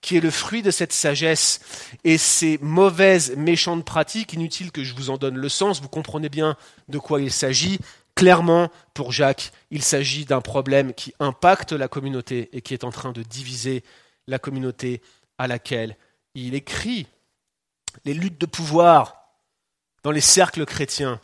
qui 0.00 0.16
est 0.16 0.20
le 0.20 0.30
fruit 0.30 0.60
de 0.62 0.70
cette 0.70 0.92
sagesse 0.92 1.60
et 2.02 2.18
ces 2.18 2.58
mauvaises, 2.60 3.34
méchantes 3.36 3.84
pratiques, 3.84 4.34
inutiles 4.34 4.70
que 4.70 4.84
je 4.84 4.94
vous 4.94 5.08
en 5.10 5.16
donne 5.16 5.36
le 5.36 5.48
sens, 5.48 5.80
vous 5.80 5.88
comprenez 5.88 6.28
bien 6.28 6.56
de 6.88 6.98
quoi 6.98 7.22
il 7.22 7.30
s'agit. 7.30 7.78
Clairement, 8.14 8.70
pour 8.92 9.10
Jacques, 9.10 9.52
il 9.70 9.82
s'agit 9.82 10.24
d'un 10.24 10.40
problème 10.40 10.94
qui 10.94 11.12
impacte 11.18 11.72
la 11.72 11.88
communauté 11.88 12.48
et 12.52 12.62
qui 12.62 12.72
est 12.72 12.84
en 12.84 12.90
train 12.90 13.12
de 13.12 13.22
diviser 13.22 13.82
la 14.28 14.38
communauté 14.38 15.02
à 15.38 15.48
laquelle 15.48 15.96
il 16.34 16.54
écrit. 16.54 17.06
Les 18.04 18.14
luttes 18.14 18.40
de 18.40 18.46
pouvoir 18.46 19.24
dans 20.04 20.10
les 20.10 20.20
cercles 20.20 20.64
chrétiens, 20.64 21.20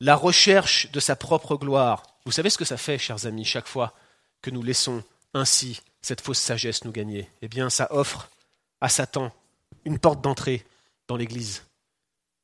la 0.00 0.16
recherche 0.16 0.90
de 0.90 1.00
sa 1.00 1.14
propre 1.14 1.56
gloire. 1.56 2.02
Vous 2.24 2.32
savez 2.32 2.50
ce 2.50 2.58
que 2.58 2.64
ça 2.64 2.76
fait, 2.76 2.98
chers 2.98 3.26
amis, 3.26 3.44
chaque 3.44 3.68
fois 3.68 3.94
que 4.42 4.50
nous 4.50 4.62
laissons 4.62 5.04
ainsi 5.34 5.80
cette 6.02 6.20
fausse 6.20 6.38
sagesse 6.38 6.84
nous 6.84 6.92
gagner? 6.92 7.30
Eh 7.42 7.48
bien, 7.48 7.70
ça 7.70 7.88
offre 7.90 8.28
à 8.80 8.88
Satan 8.88 9.32
une 9.84 9.98
porte 9.98 10.20
d'entrée 10.20 10.64
dans 11.06 11.16
l'Église. 11.16 11.64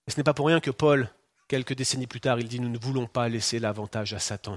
Et 0.07 0.13
ce 0.13 0.17
n'est 0.17 0.25
pas 0.25 0.35
pour 0.35 0.47
rien 0.47 0.61
que 0.61 0.71
Paul 0.71 1.11
Quelques 1.51 1.75
décennies 1.75 2.07
plus 2.07 2.21
tard, 2.21 2.39
il 2.39 2.47
dit 2.47 2.61
Nous 2.61 2.69
ne 2.69 2.79
voulons 2.79 3.09
pas 3.09 3.29
laisser 3.29 3.59
l'avantage 3.59 4.13
à 4.13 4.21
Satan 4.21 4.57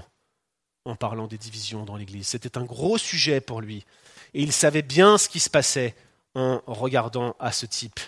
en 0.84 0.94
parlant 0.94 1.26
des 1.26 1.38
divisions 1.38 1.84
dans 1.84 1.96
l'Église. 1.96 2.28
C'était 2.28 2.56
un 2.56 2.62
gros 2.62 2.98
sujet 2.98 3.40
pour 3.40 3.60
lui. 3.60 3.84
Et 4.32 4.44
il 4.44 4.52
savait 4.52 4.82
bien 4.82 5.18
ce 5.18 5.28
qui 5.28 5.40
se 5.40 5.50
passait 5.50 5.96
en 6.36 6.62
regardant 6.68 7.34
à 7.40 7.50
ce 7.50 7.66
type 7.66 7.98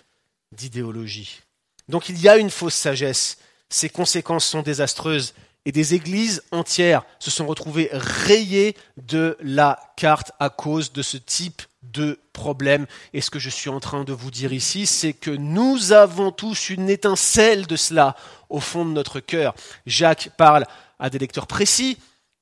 d'idéologie. 0.53 1.41
Donc 1.89 2.09
il 2.09 2.21
y 2.21 2.29
a 2.29 2.37
une 2.37 2.49
fausse 2.49 2.77
sagesse. 2.77 3.39
Ses 3.71 3.89
conséquences 3.89 4.47
sont 4.47 4.63
désastreuses. 4.63 5.35
Et 5.65 5.73
des 5.73 5.95
églises 5.95 6.45
entières 6.53 7.03
se 7.19 7.33
sont 7.33 7.49
retrouvées 7.49 7.89
rayées 7.91 8.77
de 8.99 9.37
la 9.41 9.81
carte 9.97 10.31
à 10.39 10.49
cause 10.49 10.93
de 10.93 11.03
ce 11.03 11.17
type 11.17 11.63
de 11.93 12.19
problème. 12.33 12.87
Et 13.13 13.21
ce 13.21 13.31
que 13.31 13.39
je 13.39 13.51
suis 13.51 13.71
en 13.71 13.81
train 13.81 14.05
de 14.05 14.13
vous 14.13 14.31
dire 14.31 14.53
ici, 14.53 14.87
c'est 14.87 15.13
que 15.13 15.31
nous 15.31 15.93
avons 15.93 16.31
tous 16.31 16.71
une 16.71 16.89
étincelle 16.91 17.67
de 17.67 17.77
cela 17.77 18.17
au 18.49 18.61
fond 18.61 18.85
de 18.85 18.91
notre 18.91 19.21
cœur. 19.21 19.55
Jacques 19.87 20.31
parle 20.37 20.67
à 20.99 21.11
des 21.11 21.19
lecteurs 21.19 21.47
précis, 21.47 21.99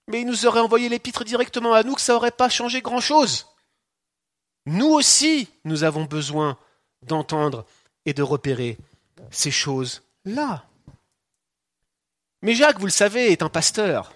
mais 0.08 0.20
il 0.20 0.26
nous 0.26 0.46
aurait 0.46 0.60
envoyé 0.60 0.88
l'épître 0.88 1.24
directement 1.24 1.72
à 1.72 1.82
nous 1.82 1.94
que 1.94 2.00
ça 2.00 2.12
n'aurait 2.12 2.30
pas 2.30 2.48
changé 2.48 2.82
grand-chose. 2.82 3.46
Nous 4.66 4.86
aussi, 4.86 5.48
nous 5.64 5.84
avons 5.84 6.04
besoin 6.04 6.58
d'entendre 7.02 7.66
et 8.06 8.14
de 8.14 8.22
repérer 8.22 8.78
ces 9.30 9.50
choses-là. 9.50 10.64
Mais 12.42 12.54
Jacques, 12.54 12.78
vous 12.78 12.86
le 12.86 12.92
savez, 12.92 13.32
est 13.32 13.42
un 13.42 13.48
pasteur. 13.48 14.12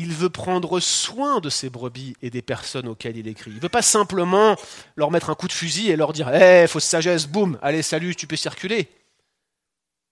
Il 0.00 0.12
veut 0.12 0.30
prendre 0.30 0.78
soin 0.78 1.40
de 1.40 1.50
ses 1.50 1.70
brebis 1.70 2.14
et 2.22 2.30
des 2.30 2.40
personnes 2.40 2.86
auxquelles 2.86 3.16
il 3.16 3.26
écrit. 3.26 3.50
Il 3.50 3.56
ne 3.56 3.60
veut 3.60 3.68
pas 3.68 3.82
simplement 3.82 4.54
leur 4.94 5.10
mettre 5.10 5.28
un 5.28 5.34
coup 5.34 5.48
de 5.48 5.52
fusil 5.52 5.90
et 5.90 5.96
leur 5.96 6.12
dire 6.12 6.32
Eh, 6.32 6.68
fausse 6.68 6.84
sagesse, 6.84 7.26
boum, 7.26 7.58
allez, 7.62 7.82
salut, 7.82 8.14
tu 8.14 8.28
peux 8.28 8.36
circuler. 8.36 8.88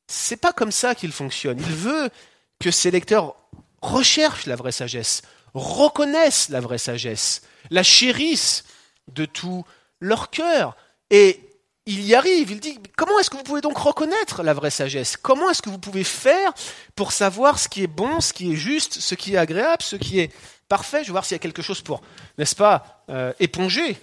C'est 0.08 0.38
pas 0.38 0.52
comme 0.52 0.72
ça 0.72 0.96
qu'il 0.96 1.12
fonctionne. 1.12 1.60
Il 1.60 1.72
veut 1.72 2.10
que 2.58 2.72
ses 2.72 2.90
lecteurs 2.90 3.36
recherchent 3.80 4.46
la 4.46 4.56
vraie 4.56 4.72
sagesse, 4.72 5.22
reconnaissent 5.54 6.48
la 6.48 6.58
vraie 6.58 6.78
sagesse, 6.78 7.42
la 7.70 7.84
chérissent 7.84 8.64
de 9.06 9.24
tout 9.24 9.64
leur 10.00 10.30
cœur. 10.30 10.76
Et 11.10 11.45
il 11.86 12.04
y 12.04 12.16
arrive, 12.16 12.50
il 12.50 12.58
dit, 12.58 12.80
comment 12.96 13.18
est-ce 13.20 13.30
que 13.30 13.36
vous 13.36 13.44
pouvez 13.44 13.60
donc 13.60 13.78
reconnaître 13.78 14.42
la 14.42 14.54
vraie 14.54 14.70
sagesse? 14.70 15.16
Comment 15.16 15.50
est-ce 15.50 15.62
que 15.62 15.70
vous 15.70 15.78
pouvez 15.78 16.02
faire 16.02 16.52
pour 16.96 17.12
savoir 17.12 17.60
ce 17.60 17.68
qui 17.68 17.84
est 17.84 17.88
bon, 17.88 18.20
ce 18.20 18.32
qui 18.32 18.52
est 18.52 18.56
juste, 18.56 18.94
ce 18.94 19.14
qui 19.14 19.34
est 19.34 19.36
agréable, 19.36 19.82
ce 19.82 19.94
qui 19.94 20.18
est 20.18 20.32
parfait? 20.68 21.02
Je 21.02 21.06
vais 21.06 21.12
voir 21.12 21.24
s'il 21.24 21.36
y 21.36 21.36
a 21.36 21.38
quelque 21.38 21.62
chose 21.62 21.82
pour, 21.82 22.02
n'est-ce 22.38 22.56
pas, 22.56 23.04
euh, 23.08 23.32
éponger. 23.38 23.96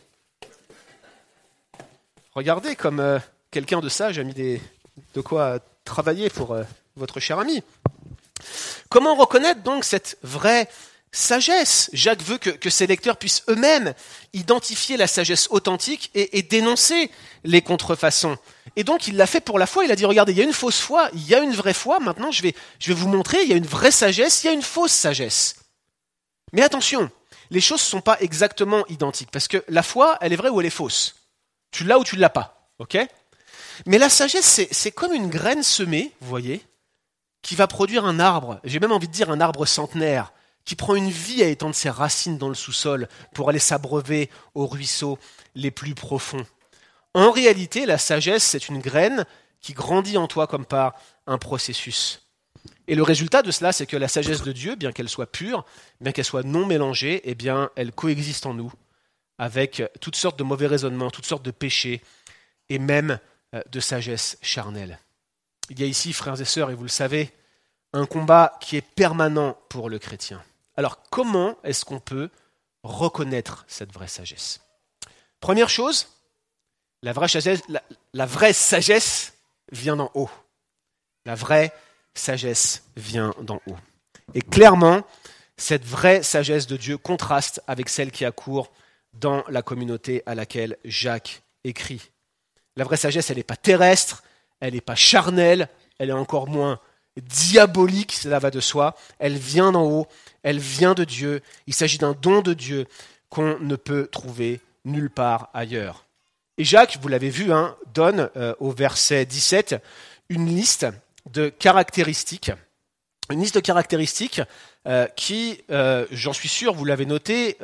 Regardez 2.33 2.77
comme 2.77 3.01
euh, 3.01 3.19
quelqu'un 3.51 3.81
de 3.81 3.89
sage 3.89 4.17
a 4.17 4.23
mis 4.23 4.33
des, 4.33 4.61
de 5.13 5.21
quoi 5.21 5.59
travailler 5.83 6.29
pour 6.29 6.53
euh, 6.53 6.63
votre 6.95 7.19
cher 7.19 7.37
ami. 7.37 7.63
Comment 8.89 9.15
reconnaître 9.15 9.61
donc 9.61 9.83
cette 9.83 10.17
vraie 10.23 10.69
sagesse 11.13 11.89
Jacques 11.93 12.23
veut 12.23 12.37
que, 12.37 12.69
ses 12.69 12.87
lecteurs 12.87 13.17
puissent 13.17 13.43
eux-mêmes 13.47 13.93
identifier 14.33 14.97
la 14.97 15.07
sagesse 15.07 15.47
authentique 15.51 16.11
et, 16.15 16.41
dénoncer 16.41 17.09
les 17.45 17.61
contrefaçons. 17.61 18.37
Et 18.75 18.83
donc 18.83 19.07
il 19.07 19.15
l'a 19.15 19.27
fait 19.27 19.39
pour 19.39 19.59
la 19.59 19.67
foi, 19.67 19.85
il 19.85 19.91
a 19.91 19.95
dit, 19.95 20.05
regardez, 20.05 20.33
il 20.33 20.37
y 20.39 20.41
a 20.41 20.45
une 20.45 20.53
fausse 20.53 20.79
foi, 20.79 21.09
il 21.13 21.25
y 21.25 21.35
a 21.35 21.39
une 21.39 21.53
vraie 21.53 21.73
foi, 21.73 21.99
maintenant 21.99 22.31
je 22.31 22.41
vais, 22.41 22.55
je 22.79 22.87
vais 22.87 22.93
vous 22.99 23.07
montrer, 23.07 23.43
il 23.43 23.49
y 23.49 23.53
a 23.53 23.57
une 23.57 23.65
vraie 23.65 23.91
sagesse, 23.91 24.43
il 24.43 24.47
y 24.47 24.49
a 24.49 24.53
une 24.53 24.63
fausse 24.63 24.91
sagesse. 24.91 25.55
Mais 26.51 26.63
attention, 26.63 27.09
les 27.51 27.61
choses 27.61 27.81
ne 27.81 27.85
sont 27.85 28.01
pas 28.01 28.19
exactement 28.19 28.85
identiques, 28.87 29.31
parce 29.31 29.47
que 29.47 29.63
la 29.67 29.83
foi, 29.83 30.17
elle 30.19 30.33
est 30.33 30.37
vraie 30.37 30.49
ou 30.49 30.59
elle 30.59 30.67
est 30.67 30.71
fausse. 30.71 31.15
Tu 31.71 31.83
l'as 31.83 31.99
ou 31.99 32.03
tu 32.03 32.15
ne 32.15 32.21
l'as 32.21 32.29
pas. 32.29 32.69
ok? 32.79 32.97
Mais 33.85 33.97
la 33.97 34.09
sagesse, 34.09 34.61
c'est 34.71 34.91
comme 34.91 35.13
une 35.13 35.29
graine 35.29 35.63
semée, 35.63 36.11
vous 36.21 36.29
voyez, 36.29 36.63
qui 37.41 37.55
va 37.55 37.67
produire 37.67 38.05
un 38.05 38.19
arbre, 38.19 38.59
j'ai 38.63 38.79
même 38.79 38.91
envie 38.91 39.07
de 39.07 39.13
dire 39.13 39.29
un 39.29 39.41
arbre 39.41 39.65
centenaire, 39.65 40.31
qui 40.65 40.75
prend 40.75 40.95
une 40.95 41.09
vie 41.09 41.43
à 41.43 41.47
étendre 41.47 41.75
ses 41.75 41.89
racines 41.89 42.37
dans 42.37 42.49
le 42.49 42.55
sous-sol 42.55 43.07
pour 43.33 43.49
aller 43.49 43.59
s'abreuver 43.59 44.29
aux 44.55 44.67
ruisseaux 44.67 45.19
les 45.55 45.71
plus 45.71 45.95
profonds. 45.95 46.45
En 47.13 47.31
réalité, 47.31 47.85
la 47.85 47.97
sagesse, 47.97 48.43
c'est 48.43 48.69
une 48.69 48.79
graine 48.79 49.25
qui 49.59 49.73
grandit 49.73 50.17
en 50.17 50.27
toi 50.27 50.47
comme 50.47 50.65
par 50.65 50.95
un 51.27 51.37
processus. 51.37 52.21
Et 52.87 52.95
le 52.95 53.03
résultat 53.03 53.41
de 53.41 53.51
cela, 53.51 53.71
c'est 53.71 53.85
que 53.85 53.97
la 53.97 54.07
sagesse 54.07 54.41
de 54.41 54.51
Dieu, 54.51 54.75
bien 54.75 54.91
qu'elle 54.91 55.09
soit 55.09 55.31
pure, 55.31 55.65
bien 56.01 56.11
qu'elle 56.11 56.25
soit 56.25 56.43
non 56.43 56.65
mélangée, 56.65 57.21
eh 57.23 57.35
bien, 57.35 57.69
elle 57.75 57.91
coexiste 57.91 58.45
en 58.45 58.53
nous 58.53 58.71
avec 59.37 59.83
toutes 59.99 60.15
sortes 60.15 60.37
de 60.37 60.43
mauvais 60.43 60.67
raisonnements, 60.67 61.09
toutes 61.09 61.25
sortes 61.25 61.45
de 61.45 61.51
péchés, 61.51 62.01
et 62.69 62.79
même 62.79 63.19
euh, 63.53 63.61
de 63.71 63.79
sagesse 63.79 64.37
charnelle. 64.41 64.99
Il 65.69 65.79
y 65.79 65.83
a 65.83 65.87
ici, 65.87 66.13
frères 66.13 66.39
et 66.39 66.45
sœurs, 66.45 66.71
et 66.71 66.75
vous 66.75 66.83
le 66.83 66.89
savez, 66.89 67.31
un 67.93 68.05
combat 68.05 68.57
qui 68.61 68.77
est 68.77 68.81
permanent 68.81 69.57
pour 69.69 69.89
le 69.89 69.99
chrétien. 69.99 70.43
Alors 70.75 71.01
comment 71.09 71.57
est-ce 71.63 71.85
qu'on 71.85 71.99
peut 71.99 72.29
reconnaître 72.83 73.65
cette 73.67 73.91
vraie 73.91 74.07
sagesse? 74.07 74.61
Première 75.39 75.69
chose, 75.69 76.07
la 77.01 77.13
vraie 77.13 78.53
sagesse, 78.53 79.33
vient 79.71 79.95
d'en 79.95 80.11
haut. 80.13 80.29
La 81.25 81.35
vraie 81.35 81.73
sagesse 82.13 82.83
vient 82.95 83.33
d'en 83.41 83.61
haut. 83.67 83.77
Et 84.33 84.41
clairement, 84.41 85.03
cette 85.57 85.85
vraie 85.85 86.23
sagesse 86.23 86.67
de 86.67 86.77
Dieu 86.77 86.97
contraste 86.97 87.61
avec 87.67 87.89
celle 87.89 88.11
qui 88.11 88.25
accourt 88.25 88.71
dans 89.13 89.43
la 89.47 89.61
communauté 89.61 90.23
à 90.25 90.35
laquelle 90.35 90.77
Jacques 90.85 91.43
écrit. 91.63 92.11
La 92.75 92.83
vraie 92.83 92.97
sagesse, 92.97 93.29
elle 93.29 93.37
n'est 93.37 93.43
pas 93.43 93.55
terrestre, 93.55 94.23
elle 94.59 94.73
n'est 94.73 94.81
pas 94.81 94.95
charnelle, 94.95 95.69
elle 95.99 96.09
est 96.09 96.13
encore 96.13 96.47
moins 96.47 96.79
diabolique, 97.17 98.13
cela 98.13 98.39
va 98.39 98.49
de 98.49 98.59
soi. 98.59 98.95
Elle 99.19 99.37
vient 99.37 99.71
d'en 99.71 99.85
haut, 99.85 100.07
elle 100.43 100.59
vient 100.59 100.93
de 100.93 101.03
Dieu. 101.03 101.41
Il 101.67 101.73
s'agit 101.73 101.97
d'un 101.97 102.13
don 102.13 102.41
de 102.41 102.53
Dieu 102.53 102.85
qu'on 103.29 103.57
ne 103.59 103.75
peut 103.75 104.07
trouver 104.11 104.61
nulle 104.85 105.09
part 105.09 105.49
ailleurs. 105.53 106.05
Et 106.57 106.63
Jacques, 106.63 106.99
vous 107.01 107.07
l'avez 107.07 107.29
vu, 107.29 107.51
hein, 107.51 107.75
donne 107.93 108.29
euh, 108.35 108.53
au 108.59 108.71
verset 108.71 109.25
17 109.25 109.75
une 110.29 110.47
liste 110.47 110.85
de 111.31 111.49
caractéristiques, 111.49 112.51
une 113.31 113.41
liste 113.41 113.55
de 113.55 113.59
caractéristiques 113.59 114.41
euh, 114.87 115.07
qui, 115.15 115.63
euh, 115.71 116.05
j'en 116.11 116.33
suis 116.33 116.49
sûr, 116.49 116.73
vous 116.73 116.85
l'avez 116.85 117.05
noté, 117.05 117.57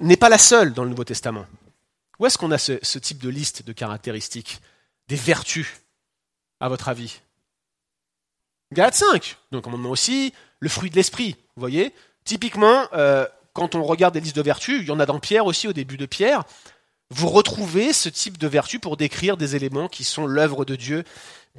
n'est 0.00 0.16
pas 0.16 0.28
la 0.28 0.38
seule 0.38 0.72
dans 0.72 0.82
le 0.82 0.90
Nouveau 0.90 1.04
Testament. 1.04 1.46
Où 2.18 2.26
est-ce 2.26 2.36
qu'on 2.36 2.50
a 2.50 2.58
ce, 2.58 2.98
type 2.98 3.22
de 3.22 3.28
liste 3.28 3.64
de 3.64 3.72
caractéristiques, 3.72 4.60
des 5.06 5.16
vertus, 5.16 5.80
à 6.60 6.68
votre 6.68 6.88
avis? 6.88 7.20
Galate 8.72 8.96
5, 8.96 9.36
donc 9.52 9.64
commandement 9.64 9.90
aussi, 9.90 10.34
le 10.60 10.68
fruit 10.68 10.90
de 10.90 10.96
l'esprit, 10.96 11.36
vous 11.58 11.62
voyez 11.62 11.92
Typiquement, 12.24 12.86
euh, 12.92 13.26
quand 13.52 13.74
on 13.74 13.82
regarde 13.82 14.14
des 14.14 14.20
listes 14.20 14.36
de 14.36 14.42
vertus, 14.42 14.78
il 14.80 14.86
y 14.86 14.92
en 14.92 15.00
a 15.00 15.06
dans 15.06 15.18
Pierre 15.18 15.44
aussi, 15.44 15.66
au 15.66 15.72
début 15.72 15.96
de 15.96 16.06
Pierre, 16.06 16.44
vous 17.10 17.28
retrouvez 17.28 17.92
ce 17.92 18.08
type 18.08 18.38
de 18.38 18.46
vertus 18.46 18.80
pour 18.80 18.96
décrire 18.96 19.36
des 19.36 19.56
éléments 19.56 19.88
qui 19.88 20.04
sont 20.04 20.24
l'œuvre 20.24 20.64
de 20.64 20.76
Dieu 20.76 21.02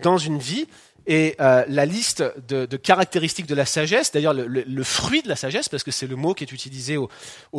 dans 0.02 0.18
une 0.18 0.38
vie. 0.38 0.68
Et 1.06 1.36
euh, 1.42 1.66
la 1.68 1.86
liste 1.86 2.24
de, 2.48 2.66
caractéristiques 2.78 3.48
de 3.48 3.56
la 3.56 3.66
sagesse, 3.66 4.14
d'ailleurs 4.14 4.34
le, 4.34 4.84
fruit 4.84 5.22
de 5.22 5.28
la 5.28 5.36
sagesse, 5.36 5.68
parce 5.68 5.84
que 5.84 5.92
c'est 5.92 6.08
le 6.08 6.16
mot 6.16 6.34
qui 6.34 6.46
est 6.46 6.52
utilisé 6.54 6.96
au, 6.96 7.10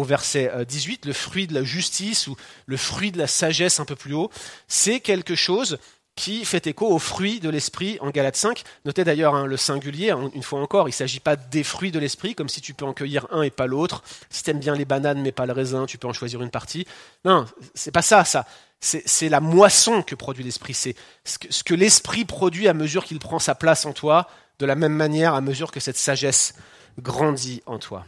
verset 0.04 0.50
18, 0.66 1.04
euh, 1.04 1.08
le 1.08 1.12
fruit 1.12 1.46
de 1.46 1.52
la 1.52 1.64
justice 1.64 2.26
ou 2.26 2.36
le 2.64 2.76
fruit 2.78 3.12
de 3.12 3.18
la 3.18 3.26
sagesse 3.26 3.80
un 3.80 3.84
peu 3.84 3.96
plus 3.96 4.14
haut, 4.14 4.30
c'est 4.66 5.00
quelque 5.00 5.34
chose 5.34 5.78
qui 6.20 6.44
fait 6.44 6.66
écho 6.66 6.86
aux 6.86 6.98
fruits 6.98 7.40
de 7.40 7.48
l'esprit 7.48 7.96
en 8.02 8.10
Galate 8.10 8.36
5. 8.36 8.62
Notez 8.84 9.04
d'ailleurs 9.04 9.34
hein, 9.34 9.46
le 9.46 9.56
singulier, 9.56 10.14
une 10.34 10.42
fois 10.42 10.60
encore, 10.60 10.86
il 10.86 10.90
ne 10.90 10.94
s'agit 10.94 11.18
pas 11.18 11.34
des 11.34 11.64
fruits 11.64 11.92
de 11.92 11.98
l'esprit, 11.98 12.34
comme 12.34 12.50
si 12.50 12.60
tu 12.60 12.74
peux 12.74 12.84
en 12.84 12.92
cueillir 12.92 13.26
un 13.30 13.40
et 13.40 13.48
pas 13.48 13.66
l'autre. 13.66 14.02
Si 14.28 14.42
tu 14.42 14.50
aimes 14.50 14.58
bien 14.58 14.74
les 14.74 14.84
bananes 14.84 15.22
mais 15.22 15.32
pas 15.32 15.46
le 15.46 15.54
raisin, 15.54 15.86
tu 15.86 15.96
peux 15.96 16.08
en 16.08 16.12
choisir 16.12 16.42
une 16.42 16.50
partie. 16.50 16.86
Non, 17.24 17.46
c'est 17.74 17.90
pas 17.90 18.02
ça, 18.02 18.26
ça. 18.26 18.44
C'est 18.80 19.30
la 19.30 19.40
moisson 19.40 20.02
que 20.02 20.14
produit 20.14 20.44
l'esprit. 20.44 20.74
C'est 20.74 20.94
ce 21.24 21.38
que, 21.38 21.50
ce 21.50 21.64
que 21.64 21.72
l'esprit 21.72 22.26
produit 22.26 22.68
à 22.68 22.74
mesure 22.74 23.04
qu'il 23.06 23.18
prend 23.18 23.38
sa 23.38 23.54
place 23.54 23.86
en 23.86 23.94
toi, 23.94 24.28
de 24.58 24.66
la 24.66 24.74
même 24.74 24.92
manière 24.92 25.32
à 25.32 25.40
mesure 25.40 25.70
que 25.70 25.80
cette 25.80 25.96
sagesse 25.96 26.54
grandit 26.98 27.62
en 27.64 27.78
toi. 27.78 28.04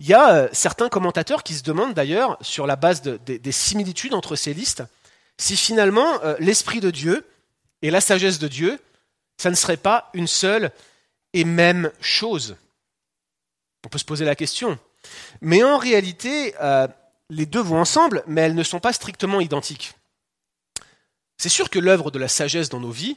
Il 0.00 0.08
y 0.08 0.14
a 0.14 0.34
euh, 0.34 0.48
certains 0.50 0.88
commentateurs 0.88 1.44
qui 1.44 1.54
se 1.54 1.62
demandent 1.62 1.94
d'ailleurs, 1.94 2.36
sur 2.40 2.66
la 2.66 2.74
base 2.74 3.02
des 3.02 3.52
similitudes 3.52 4.14
entre 4.14 4.34
ces 4.34 4.54
listes, 4.54 4.82
si 5.38 5.56
finalement 5.56 6.22
euh, 6.22 6.36
l'Esprit 6.38 6.80
de 6.80 6.90
Dieu 6.90 7.26
et 7.82 7.90
la 7.90 8.00
sagesse 8.00 8.38
de 8.38 8.48
Dieu, 8.48 8.78
ça 9.36 9.50
ne 9.50 9.54
serait 9.54 9.76
pas 9.76 10.10
une 10.14 10.26
seule 10.26 10.70
et 11.32 11.44
même 11.44 11.90
chose. 12.00 12.56
On 13.84 13.88
peut 13.88 13.98
se 13.98 14.04
poser 14.04 14.24
la 14.24 14.36
question. 14.36 14.78
Mais 15.40 15.64
en 15.64 15.78
réalité, 15.78 16.54
euh, 16.60 16.86
les 17.30 17.46
deux 17.46 17.60
vont 17.60 17.80
ensemble, 17.80 18.22
mais 18.26 18.42
elles 18.42 18.54
ne 18.54 18.62
sont 18.62 18.80
pas 18.80 18.92
strictement 18.92 19.40
identiques. 19.40 19.94
C'est 21.38 21.48
sûr 21.48 21.70
que 21.70 21.78
l'œuvre 21.78 22.10
de 22.10 22.18
la 22.18 22.28
sagesse 22.28 22.68
dans 22.68 22.78
nos 22.78 22.90
vies, 22.90 23.16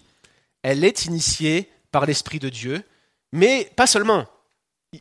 elle 0.63 0.83
est 0.83 1.05
initiée 1.05 1.69
par 1.91 2.05
l'Esprit 2.05 2.39
de 2.39 2.49
Dieu, 2.49 2.83
mais 3.31 3.71
pas 3.75 3.87
seulement. 3.87 4.25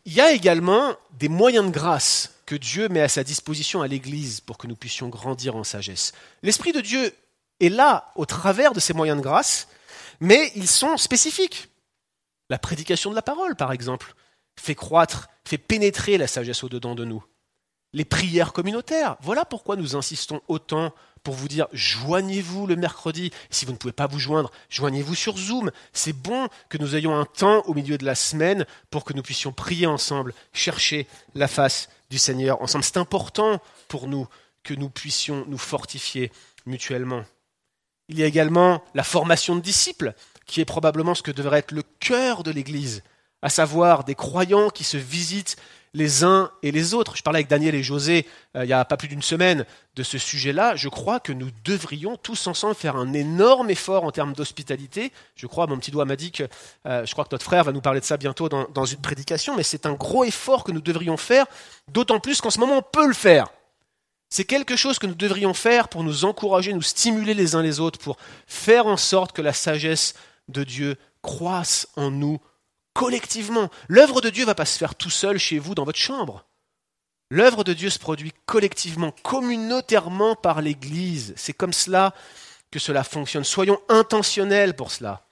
Il 0.04 0.12
y 0.12 0.20
a 0.20 0.32
également 0.32 0.94
des 1.12 1.28
moyens 1.28 1.66
de 1.66 1.70
grâce 1.70 2.33
que 2.46 2.54
Dieu 2.54 2.88
met 2.88 3.00
à 3.00 3.08
sa 3.08 3.24
disposition 3.24 3.82
à 3.82 3.88
l'Église 3.88 4.40
pour 4.40 4.58
que 4.58 4.66
nous 4.66 4.76
puissions 4.76 5.08
grandir 5.08 5.56
en 5.56 5.64
sagesse. 5.64 6.12
L'Esprit 6.42 6.72
de 6.72 6.80
Dieu 6.80 7.12
est 7.60 7.68
là 7.68 8.12
au 8.16 8.26
travers 8.26 8.72
de 8.72 8.80
ces 8.80 8.92
moyens 8.92 9.18
de 9.18 9.22
grâce, 9.22 9.68
mais 10.20 10.52
ils 10.54 10.68
sont 10.68 10.96
spécifiques. 10.96 11.68
La 12.50 12.58
prédication 12.58 13.10
de 13.10 13.14
la 13.14 13.22
parole, 13.22 13.56
par 13.56 13.72
exemple, 13.72 14.14
fait 14.60 14.74
croître, 14.74 15.28
fait 15.44 15.58
pénétrer 15.58 16.18
la 16.18 16.26
sagesse 16.26 16.64
au-dedans 16.64 16.94
de 16.94 17.04
nous. 17.04 17.24
Les 17.92 18.04
prières 18.04 18.52
communautaires, 18.52 19.16
voilà 19.20 19.44
pourquoi 19.44 19.76
nous 19.76 19.94
insistons 19.94 20.42
autant 20.48 20.92
pour 21.22 21.34
vous 21.34 21.48
dire 21.48 21.68
joignez-vous 21.72 22.66
le 22.66 22.76
mercredi. 22.76 23.30
Si 23.50 23.64
vous 23.64 23.72
ne 23.72 23.76
pouvez 23.76 23.92
pas 23.92 24.06
vous 24.06 24.18
joindre, 24.18 24.50
joignez-vous 24.68 25.14
sur 25.14 25.36
Zoom. 25.36 25.70
C'est 25.92 26.12
bon 26.12 26.48
que 26.68 26.76
nous 26.76 26.96
ayons 26.96 27.18
un 27.18 27.24
temps 27.24 27.62
au 27.66 27.74
milieu 27.74 27.96
de 27.96 28.04
la 28.04 28.14
semaine 28.14 28.66
pour 28.90 29.04
que 29.04 29.14
nous 29.14 29.22
puissions 29.22 29.52
prier 29.52 29.86
ensemble, 29.86 30.34
chercher 30.52 31.06
la 31.34 31.48
face 31.48 31.88
Seigneur 32.18 32.60
ensemble. 32.62 32.84
C'est 32.84 32.96
important 32.96 33.60
pour 33.88 34.08
nous 34.08 34.26
que 34.62 34.74
nous 34.74 34.90
puissions 34.90 35.44
nous 35.48 35.58
fortifier 35.58 36.32
mutuellement. 36.66 37.24
Il 38.08 38.18
y 38.18 38.22
a 38.22 38.26
également 38.26 38.82
la 38.94 39.04
formation 39.04 39.56
de 39.56 39.60
disciples, 39.60 40.14
qui 40.46 40.60
est 40.60 40.66
probablement 40.66 41.14
ce 41.14 41.22
que 41.22 41.30
devrait 41.30 41.60
être 41.60 41.72
le 41.72 41.82
cœur 42.00 42.42
de 42.42 42.50
l'Église, 42.50 43.02
à 43.42 43.48
savoir 43.48 44.04
des 44.04 44.14
croyants 44.14 44.70
qui 44.70 44.84
se 44.84 44.96
visitent 44.96 45.56
les 45.94 46.24
uns 46.24 46.50
et 46.62 46.72
les 46.72 46.92
autres. 46.92 47.16
Je 47.16 47.22
parlais 47.22 47.38
avec 47.38 47.48
Daniel 47.48 47.74
et 47.74 47.82
José 47.82 48.26
euh, 48.56 48.64
il 48.64 48.66
n'y 48.66 48.72
a 48.72 48.84
pas 48.84 48.96
plus 48.96 49.08
d'une 49.08 49.22
semaine 49.22 49.64
de 49.94 50.02
ce 50.02 50.18
sujet-là. 50.18 50.76
Je 50.76 50.88
crois 50.88 51.20
que 51.20 51.32
nous 51.32 51.50
devrions 51.64 52.16
tous 52.16 52.46
ensemble 52.46 52.74
faire 52.74 52.96
un 52.96 53.12
énorme 53.12 53.70
effort 53.70 54.04
en 54.04 54.10
termes 54.10 54.32
d'hospitalité. 54.32 55.12
Je 55.36 55.46
crois, 55.46 55.66
mon 55.66 55.78
petit 55.78 55.90
doigt 55.90 56.04
m'a 56.04 56.16
dit 56.16 56.32
que 56.32 56.44
euh, 56.86 57.06
je 57.06 57.12
crois 57.12 57.24
que 57.24 57.32
notre 57.32 57.44
frère 57.44 57.64
va 57.64 57.72
nous 57.72 57.80
parler 57.80 58.00
de 58.00 58.04
ça 58.04 58.16
bientôt 58.16 58.48
dans, 58.48 58.68
dans 58.74 58.84
une 58.84 59.00
prédication, 59.00 59.56
mais 59.56 59.62
c'est 59.62 59.86
un 59.86 59.94
gros 59.94 60.24
effort 60.24 60.64
que 60.64 60.72
nous 60.72 60.80
devrions 60.80 61.16
faire, 61.16 61.46
d'autant 61.88 62.20
plus 62.20 62.40
qu'en 62.40 62.50
ce 62.50 62.58
moment 62.58 62.78
on 62.78 62.82
peut 62.82 63.06
le 63.06 63.14
faire. 63.14 63.48
C'est 64.28 64.44
quelque 64.44 64.74
chose 64.74 64.98
que 64.98 65.06
nous 65.06 65.14
devrions 65.14 65.54
faire 65.54 65.88
pour 65.88 66.02
nous 66.02 66.24
encourager, 66.24 66.72
nous 66.72 66.82
stimuler 66.82 67.34
les 67.34 67.54
uns 67.54 67.62
les 67.62 67.78
autres, 67.78 68.00
pour 68.00 68.16
faire 68.48 68.86
en 68.86 68.96
sorte 68.96 69.30
que 69.30 69.42
la 69.42 69.52
sagesse 69.52 70.14
de 70.48 70.64
Dieu 70.64 70.96
croisse 71.22 71.86
en 71.96 72.10
nous 72.10 72.40
collectivement. 72.94 73.68
L'œuvre 73.88 74.20
de 74.20 74.30
Dieu 74.30 74.42
ne 74.42 74.46
va 74.46 74.54
pas 74.54 74.64
se 74.64 74.78
faire 74.78 74.94
tout 74.94 75.10
seul 75.10 75.38
chez 75.38 75.58
vous 75.58 75.74
dans 75.74 75.84
votre 75.84 75.98
chambre. 75.98 76.46
L'œuvre 77.30 77.64
de 77.64 77.72
Dieu 77.72 77.90
se 77.90 77.98
produit 77.98 78.32
collectivement, 78.46 79.12
communautairement 79.22 80.36
par 80.36 80.62
l'Église. 80.62 81.34
C'est 81.36 81.52
comme 81.52 81.72
cela 81.72 82.14
que 82.70 82.78
cela 82.78 83.04
fonctionne. 83.04 83.44
Soyons 83.44 83.80
intentionnels 83.88 84.74
pour 84.74 84.90
cela. 84.90 85.26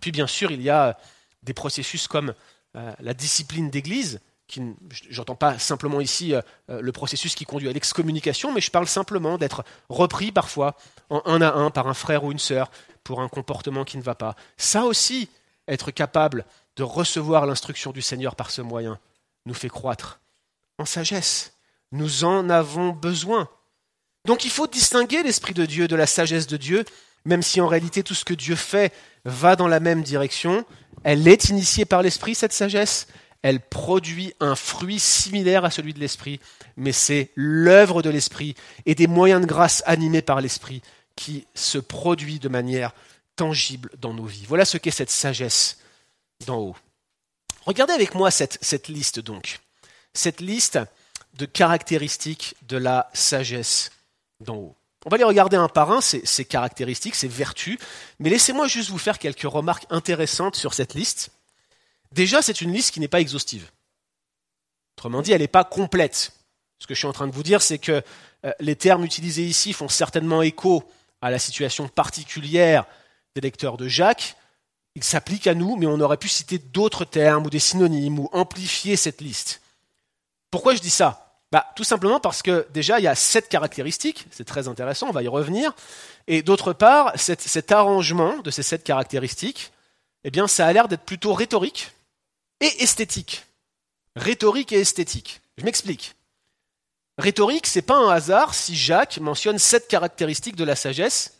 Puis 0.00 0.12
bien 0.12 0.26
sûr, 0.26 0.50
il 0.50 0.62
y 0.62 0.70
a 0.70 0.98
des 1.42 1.54
processus 1.54 2.06
comme 2.06 2.34
euh, 2.76 2.92
la 3.00 3.14
discipline 3.14 3.70
d'Église, 3.70 4.20
qui, 4.46 4.62
j'entends 5.08 5.34
pas 5.34 5.58
simplement 5.58 6.00
ici 6.00 6.34
euh, 6.34 6.42
euh, 6.70 6.80
le 6.80 6.92
processus 6.92 7.34
qui 7.34 7.44
conduit 7.44 7.68
à 7.68 7.72
l'excommunication, 7.72 8.52
mais 8.52 8.60
je 8.60 8.70
parle 8.70 8.86
simplement 8.86 9.38
d'être 9.38 9.64
repris 9.88 10.32
parfois 10.32 10.76
en 11.10 11.22
un 11.24 11.42
à 11.42 11.52
un 11.52 11.70
par 11.70 11.88
un 11.88 11.94
frère 11.94 12.24
ou 12.24 12.32
une 12.32 12.38
sœur 12.38 12.70
pour 13.04 13.20
un 13.20 13.28
comportement 13.28 13.84
qui 13.84 13.96
ne 13.96 14.02
va 14.02 14.14
pas. 14.14 14.36
Ça 14.56 14.84
aussi, 14.84 15.28
être 15.68 15.90
capable 15.90 16.44
de 16.76 16.82
recevoir 16.82 17.46
l'instruction 17.46 17.92
du 17.92 18.02
Seigneur 18.02 18.36
par 18.36 18.50
ce 18.50 18.62
moyen 18.62 18.98
nous 19.46 19.54
fait 19.54 19.68
croître 19.68 20.20
en 20.78 20.84
sagesse. 20.84 21.52
Nous 21.90 22.24
en 22.24 22.48
avons 22.48 22.90
besoin. 22.90 23.48
Donc 24.24 24.44
il 24.44 24.50
faut 24.50 24.66
distinguer 24.66 25.22
l'Esprit 25.22 25.54
de 25.54 25.66
Dieu 25.66 25.88
de 25.88 25.96
la 25.96 26.06
sagesse 26.06 26.46
de 26.46 26.56
Dieu, 26.56 26.84
même 27.24 27.42
si 27.42 27.60
en 27.60 27.66
réalité 27.66 28.02
tout 28.02 28.14
ce 28.14 28.24
que 28.24 28.34
Dieu 28.34 28.56
fait 28.56 28.92
va 29.24 29.56
dans 29.56 29.68
la 29.68 29.80
même 29.80 30.02
direction. 30.02 30.64
Elle 31.04 31.26
est 31.28 31.48
initiée 31.48 31.84
par 31.84 32.02
l'Esprit, 32.02 32.34
cette 32.34 32.52
sagesse. 32.52 33.08
Elle 33.42 33.60
produit 33.60 34.32
un 34.38 34.54
fruit 34.54 35.00
similaire 35.00 35.64
à 35.64 35.70
celui 35.70 35.92
de 35.92 35.98
l'Esprit, 35.98 36.38
mais 36.76 36.92
c'est 36.92 37.32
l'œuvre 37.34 38.00
de 38.00 38.10
l'Esprit 38.10 38.54
et 38.86 38.94
des 38.94 39.08
moyens 39.08 39.40
de 39.40 39.46
grâce 39.46 39.82
animés 39.84 40.22
par 40.22 40.40
l'Esprit 40.40 40.80
qui 41.16 41.46
se 41.54 41.78
produit 41.78 42.38
de 42.38 42.48
manière 42.48 42.92
tangible 43.34 43.90
dans 43.98 44.14
nos 44.14 44.24
vies. 44.24 44.44
Voilà 44.46 44.64
ce 44.64 44.78
qu'est 44.78 44.92
cette 44.92 45.10
sagesse 45.10 45.81
d'en 46.44 46.58
haut. 46.58 46.76
Regardez 47.64 47.92
avec 47.92 48.14
moi 48.14 48.30
cette, 48.30 48.88
liste 48.88 49.20
donc, 49.20 49.60
cette 50.14 50.40
liste 50.40 50.78
de 51.34 51.46
caractéristiques 51.46 52.54
de 52.62 52.76
la 52.76 53.08
sagesse 53.12 53.90
d'en 54.40 54.56
haut. 54.56 54.76
On 55.04 55.10
va 55.10 55.16
les 55.16 55.24
regarder 55.24 55.56
un 55.56 55.68
par 55.68 55.90
un, 55.90 56.00
ces, 56.00 56.24
ces 56.24 56.44
caractéristiques, 56.44 57.14
ces 57.14 57.28
vertus, 57.28 57.78
mais 58.18 58.30
laissez-moi 58.30 58.68
juste 58.68 58.90
vous 58.90 58.98
faire 58.98 59.18
quelques 59.18 59.42
remarques 59.42 59.86
intéressantes 59.90 60.56
sur 60.56 60.74
cette 60.74 60.94
liste. 60.94 61.30
Déjà, 62.12 62.42
c'est 62.42 62.60
une 62.60 62.72
liste 62.72 62.92
qui 62.92 63.00
n'est 63.00 63.08
pas 63.08 63.20
exhaustive. 63.20 63.70
Autrement 64.96 65.22
dit, 65.22 65.32
elle 65.32 65.40
n'est 65.40 65.48
pas 65.48 65.64
complète. 65.64 66.32
Ce 66.78 66.86
que 66.86 66.94
je 66.94 66.98
suis 66.98 67.08
en 67.08 67.12
train 67.12 67.26
de 67.26 67.32
vous 67.32 67.42
dire, 67.42 67.62
c'est 67.62 67.78
que 67.78 68.02
euh, 68.44 68.52
les 68.60 68.76
termes 68.76 69.04
utilisés 69.04 69.44
ici 69.44 69.72
font 69.72 69.88
certainement 69.88 70.42
écho 70.42 70.84
à 71.20 71.30
la 71.30 71.38
situation 71.38 71.88
particulière 71.88 72.84
des 73.34 73.40
lecteurs 73.40 73.76
de 73.76 73.88
Jacques, 73.88 74.36
il 74.94 75.04
s'applique 75.04 75.46
à 75.46 75.54
nous, 75.54 75.76
mais 75.76 75.86
on 75.86 76.00
aurait 76.00 76.16
pu 76.16 76.28
citer 76.28 76.58
d'autres 76.58 77.04
termes 77.04 77.46
ou 77.46 77.50
des 77.50 77.58
synonymes 77.58 78.18
ou 78.18 78.28
amplifier 78.32 78.96
cette 78.96 79.20
liste. 79.20 79.62
Pourquoi 80.50 80.74
je 80.74 80.80
dis 80.80 80.90
ça? 80.90 81.40
Bah, 81.50 81.66
Tout 81.76 81.84
simplement 81.84 82.20
parce 82.20 82.42
que 82.42 82.66
déjà, 82.72 82.98
il 82.98 83.04
y 83.04 83.08
a 83.08 83.14
sept 83.14 83.48
caractéristiques, 83.48 84.26
c'est 84.30 84.44
très 84.44 84.68
intéressant, 84.68 85.08
on 85.08 85.12
va 85.12 85.22
y 85.22 85.28
revenir. 85.28 85.74
Et 86.26 86.42
d'autre 86.42 86.72
part, 86.72 87.12
cet 87.16 87.72
arrangement 87.72 88.38
de 88.38 88.50
ces 88.50 88.62
sept 88.62 88.84
caractéristiques, 88.84 89.72
eh 90.24 90.30
bien, 90.30 90.46
ça 90.46 90.66
a 90.66 90.72
l'air 90.72 90.88
d'être 90.88 91.04
plutôt 91.04 91.34
rhétorique 91.34 91.90
et 92.60 92.82
esthétique. 92.82 93.44
Rhétorique 94.14 94.72
et 94.72 94.80
esthétique. 94.80 95.40
Je 95.58 95.64
m'explique. 95.64 96.14
Rhétorique, 97.18 97.66
c'est 97.66 97.82
pas 97.82 97.96
un 97.96 98.08
hasard 98.08 98.54
si 98.54 98.76
Jacques 98.76 99.18
mentionne 99.18 99.58
sept 99.58 99.88
caractéristiques 99.88 100.56
de 100.56 100.64
la 100.64 100.76
sagesse, 100.76 101.38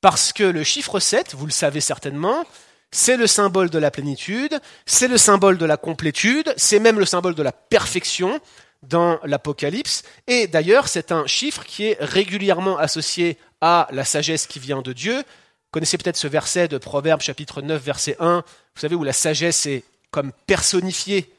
parce 0.00 0.32
que 0.32 0.44
le 0.44 0.62
chiffre 0.64 1.00
7, 1.00 1.34
vous 1.34 1.46
le 1.46 1.52
savez 1.52 1.80
certainement, 1.80 2.44
c'est 2.90 3.16
le 3.16 3.26
symbole 3.26 3.70
de 3.70 3.78
la 3.78 3.90
plénitude, 3.90 4.60
c'est 4.86 5.08
le 5.08 5.18
symbole 5.18 5.58
de 5.58 5.66
la 5.66 5.76
complétude, 5.76 6.52
c'est 6.56 6.78
même 6.78 6.98
le 6.98 7.06
symbole 7.06 7.34
de 7.34 7.42
la 7.42 7.52
perfection 7.52 8.40
dans 8.82 9.18
l'Apocalypse. 9.24 10.04
Et 10.26 10.46
d'ailleurs, 10.46 10.88
c'est 10.88 11.12
un 11.12 11.26
chiffre 11.26 11.64
qui 11.64 11.86
est 11.86 11.96
régulièrement 12.00 12.78
associé 12.78 13.36
à 13.60 13.88
la 13.90 14.04
sagesse 14.04 14.46
qui 14.46 14.58
vient 14.58 14.82
de 14.82 14.92
Dieu. 14.92 15.16
Vous 15.18 15.72
connaissez 15.72 15.98
peut-être 15.98 16.16
ce 16.16 16.28
verset 16.28 16.68
de 16.68 16.78
Proverbe 16.78 17.20
chapitre 17.20 17.60
9 17.60 17.82
verset 17.82 18.16
1, 18.20 18.38
vous 18.38 18.80
savez, 18.80 18.94
où 18.94 19.04
la 19.04 19.12
sagesse 19.12 19.66
est 19.66 19.84
comme 20.10 20.32
personnifiée 20.46 21.30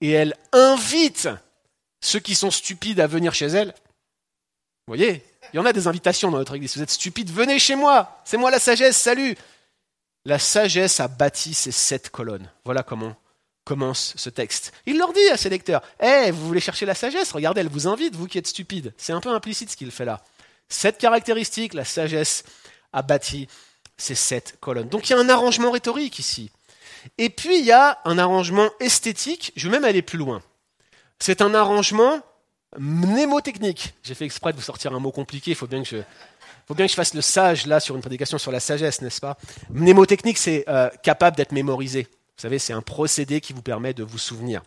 et 0.00 0.10
elle 0.10 0.34
invite 0.52 1.28
ceux 2.00 2.18
qui 2.18 2.34
sont 2.34 2.50
stupides 2.50 2.98
à 2.98 3.06
venir 3.06 3.32
chez 3.32 3.46
elle. 3.46 3.68
Vous 3.68 4.96
voyez, 4.96 5.22
il 5.52 5.56
y 5.56 5.58
en 5.60 5.64
a 5.64 5.72
des 5.72 5.86
invitations 5.86 6.30
dans 6.30 6.38
notre 6.38 6.56
église. 6.56 6.76
Vous 6.76 6.82
êtes 6.82 6.90
stupides, 6.90 7.30
venez 7.30 7.60
chez 7.60 7.76
moi, 7.76 8.20
c'est 8.24 8.36
moi 8.36 8.50
la 8.50 8.58
sagesse, 8.58 8.96
salut. 8.96 9.36
La 10.24 10.38
sagesse 10.38 11.00
a 11.00 11.08
bâti 11.08 11.52
ces 11.54 11.72
sept 11.72 12.10
colonnes. 12.10 12.50
Voilà 12.64 12.82
comment 12.82 13.16
commence 13.64 14.14
ce 14.16 14.30
texte. 14.30 14.72
Il 14.86 14.98
leur 14.98 15.12
dit 15.12 15.28
à 15.32 15.36
ses 15.36 15.48
lecteurs, 15.48 15.82
Eh, 16.00 16.30
vous 16.30 16.46
voulez 16.46 16.60
chercher 16.60 16.86
la 16.86 16.94
sagesse? 16.94 17.32
Regardez, 17.32 17.60
elle 17.60 17.68
vous 17.68 17.88
invite, 17.88 18.14
vous 18.14 18.26
qui 18.26 18.38
êtes 18.38 18.46
stupides. 18.46 18.92
C'est 18.96 19.12
un 19.12 19.20
peu 19.20 19.30
implicite 19.30 19.70
ce 19.70 19.76
qu'il 19.76 19.90
fait 19.90 20.04
là. 20.04 20.22
Sept 20.68 20.98
caractéristiques, 20.98 21.74
la 21.74 21.84
sagesse 21.84 22.44
a 22.92 23.02
bâti 23.02 23.48
ces 23.96 24.14
sept 24.14 24.56
colonnes. 24.60 24.88
Donc 24.88 25.08
il 25.08 25.12
y 25.12 25.16
a 25.16 25.18
un 25.18 25.28
arrangement 25.28 25.70
rhétorique 25.70 26.18
ici. 26.18 26.50
Et 27.18 27.30
puis 27.30 27.58
il 27.58 27.64
y 27.64 27.72
a 27.72 28.00
un 28.04 28.18
arrangement 28.18 28.70
esthétique, 28.80 29.52
je 29.56 29.68
vais 29.68 29.72
même 29.76 29.84
aller 29.84 30.02
plus 30.02 30.18
loin. 30.18 30.42
C'est 31.18 31.42
un 31.42 31.54
arrangement 31.54 32.20
mnémotechnique. 32.78 33.94
J'ai 34.02 34.14
fait 34.14 34.24
exprès 34.24 34.52
de 34.52 34.56
vous 34.56 34.62
sortir 34.62 34.92
un 34.94 34.98
mot 34.98 35.12
compliqué, 35.12 35.52
il 35.52 35.56
faut 35.56 35.66
bien 35.66 35.82
que 35.82 35.88
je, 35.88 35.96
faut 36.72 36.76
bien 36.76 36.86
que 36.86 36.92
je 36.92 36.96
fasse 36.96 37.12
le 37.12 37.20
sage 37.20 37.66
là 37.66 37.80
sur 37.80 37.96
une 37.96 38.00
prédication 38.00 38.38
sur 38.38 38.50
la 38.50 38.58
sagesse, 38.58 39.02
n'est-ce 39.02 39.20
pas? 39.20 39.36
Mnémotechnique, 39.74 40.38
c'est 40.38 40.64
euh, 40.68 40.88
capable 41.02 41.36
d'être 41.36 41.52
mémorisé. 41.52 42.04
Vous 42.10 42.40
savez, 42.40 42.58
c'est 42.58 42.72
un 42.72 42.80
procédé 42.80 43.42
qui 43.42 43.52
vous 43.52 43.60
permet 43.60 43.92
de 43.92 44.02
vous 44.02 44.16
souvenir. 44.16 44.62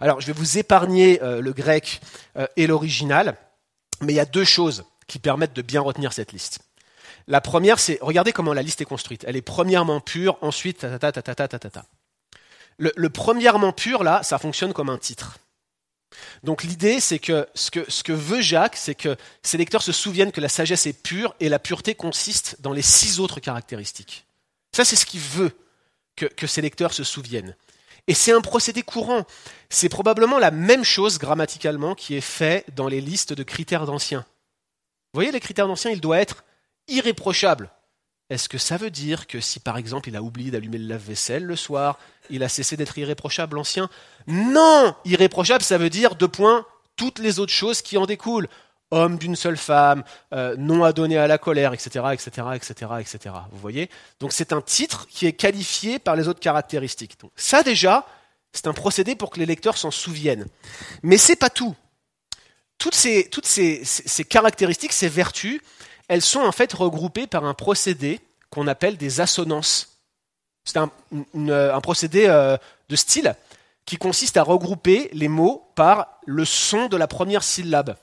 Alors, 0.00 0.22
je 0.22 0.26
vais 0.26 0.32
vous 0.32 0.56
épargner 0.56 1.22
euh, 1.22 1.42
le 1.42 1.52
grec 1.52 2.00
euh, 2.38 2.46
et 2.56 2.66
l'original, 2.66 3.36
mais 4.00 4.14
il 4.14 4.16
y 4.16 4.20
a 4.20 4.24
deux 4.24 4.44
choses 4.44 4.86
qui 5.06 5.18
permettent 5.18 5.52
de 5.52 5.60
bien 5.60 5.82
retenir 5.82 6.14
cette 6.14 6.32
liste. 6.32 6.60
La 7.28 7.42
première, 7.42 7.78
c'est 7.78 7.98
regardez 8.00 8.32
comment 8.32 8.54
la 8.54 8.62
liste 8.62 8.80
est 8.80 8.86
construite. 8.86 9.26
Elle 9.28 9.36
est 9.36 9.42
premièrement 9.42 10.00
pure, 10.00 10.38
ensuite 10.40 10.78
ta 10.78 10.98
ta 10.98 11.12
ta 11.12 11.20
ta 11.20 11.34
ta 11.34 11.58
ta 11.58 11.70
ta. 11.70 11.84
le 12.78 13.08
premièrement 13.10 13.72
pur 13.72 14.02
là, 14.02 14.22
ça 14.22 14.38
fonctionne 14.38 14.72
comme 14.72 14.88
un 14.88 14.96
titre. 14.96 15.36
Donc 16.42 16.62
l'idée, 16.62 17.00
c'est 17.00 17.18
que 17.18 17.46
ce, 17.54 17.70
que 17.70 18.12
veut 18.12 18.40
Jacques, 18.40 18.76
c'est 18.76 18.94
que 18.94 19.16
ses 19.42 19.58
lecteurs 19.58 19.82
se 19.82 19.92
souviennent 19.92 20.32
que 20.32 20.40
la 20.40 20.48
sagesse 20.48 20.86
est 20.86 21.02
pure 21.02 21.34
et 21.40 21.48
la 21.48 21.58
pureté 21.58 21.94
consiste 21.94 22.56
dans 22.60 22.72
les 22.72 22.82
six 22.82 23.20
autres 23.20 23.40
caractéristiques. 23.40 24.26
Ça, 24.72 24.84
c'est 24.84 24.96
ce 24.96 25.06
qu'il 25.06 25.20
veut 25.20 25.52
que, 26.16 26.26
que 26.26 26.46
ses 26.46 26.60
lecteurs 26.60 26.92
se 26.92 27.04
souviennent. 27.04 27.56
Et 28.06 28.14
c'est 28.14 28.32
un 28.32 28.40
procédé 28.40 28.82
courant. 28.82 29.24
C'est 29.70 29.88
probablement 29.88 30.38
la 30.38 30.50
même 30.50 30.84
chose 30.84 31.18
grammaticalement 31.18 31.94
qui 31.94 32.14
est 32.14 32.20
fait 32.20 32.64
dans 32.74 32.88
les 32.88 33.00
listes 33.00 33.32
de 33.32 33.42
critères 33.42 33.86
d'anciens. 33.86 34.26
Vous 35.12 35.18
voyez, 35.18 35.32
les 35.32 35.40
critères 35.40 35.68
d'anciens, 35.68 35.90
il 35.90 36.00
doit 36.00 36.18
être 36.18 36.44
irréprochable. 36.88 37.70
Est-ce 38.30 38.48
que 38.48 38.56
ça 38.56 38.78
veut 38.78 38.90
dire 38.90 39.26
que 39.26 39.40
si 39.40 39.60
par 39.60 39.76
exemple 39.76 40.08
il 40.08 40.16
a 40.16 40.22
oublié 40.22 40.50
d'allumer 40.50 40.78
le 40.78 40.86
lave-vaisselle 40.86 41.44
le 41.44 41.56
soir, 41.56 41.98
il 42.30 42.42
a 42.42 42.48
cessé 42.48 42.76
d'être 42.76 42.96
irréprochable, 42.96 43.56
l'ancien? 43.56 43.90
Non 44.26 44.94
Irréprochable, 45.04 45.62
ça 45.62 45.76
veut 45.76 45.90
dire, 45.90 46.14
deux 46.14 46.28
points, 46.28 46.64
toutes 46.96 47.18
les 47.18 47.38
autres 47.38 47.52
choses 47.52 47.82
qui 47.82 47.98
en 47.98 48.06
découlent. 48.06 48.48
Homme 48.90 49.18
d'une 49.18 49.36
seule 49.36 49.56
femme, 49.56 50.04
euh, 50.32 50.54
non 50.56 50.84
adonné 50.84 51.18
à 51.18 51.26
la 51.26 51.36
colère, 51.36 51.74
etc., 51.74 52.04
etc., 52.12 52.48
etc., 52.54 52.92
etc. 53.00 53.34
Vous 53.50 53.58
voyez? 53.58 53.90
Donc 54.20 54.32
c'est 54.32 54.52
un 54.52 54.60
titre 54.60 55.06
qui 55.08 55.26
est 55.26 55.32
qualifié 55.32 55.98
par 55.98 56.16
les 56.16 56.28
autres 56.28 56.40
caractéristiques. 56.40 57.18
Ça 57.34 57.62
déjà, 57.62 58.06
c'est 58.52 58.68
un 58.68 58.72
procédé 58.72 59.16
pour 59.16 59.30
que 59.30 59.38
les 59.38 59.46
lecteurs 59.46 59.76
s'en 59.76 59.90
souviennent. 59.90 60.46
Mais 61.02 61.18
c'est 61.18 61.36
pas 61.36 61.50
tout. 61.50 61.74
Toutes 62.78 62.94
ces 62.94 63.28
caractéristiques, 64.28 64.92
ces 64.92 65.08
vertus, 65.08 65.60
elles 66.08 66.22
sont 66.22 66.40
en 66.40 66.52
fait 66.52 66.72
regroupées 66.72 67.26
par 67.26 67.44
un 67.44 67.54
procédé 67.54 68.20
qu'on 68.50 68.66
appelle 68.66 68.96
des 68.96 69.20
assonances. 69.20 70.00
C'est 70.64 70.78
un, 70.78 70.90
un, 71.12 71.80
procédé 71.80 72.26
euh, 72.26 72.56
de 72.88 72.96
style 72.96 73.34
qui 73.84 73.96
consiste 73.96 74.36
à 74.36 74.42
regrouper 74.42 75.10
les 75.12 75.28
mots 75.28 75.70
par 75.74 76.18
le 76.26 76.44
son 76.44 76.86
de 76.86 76.96
la 76.96 77.06
première 77.06 77.42
syllabe. 77.42 77.96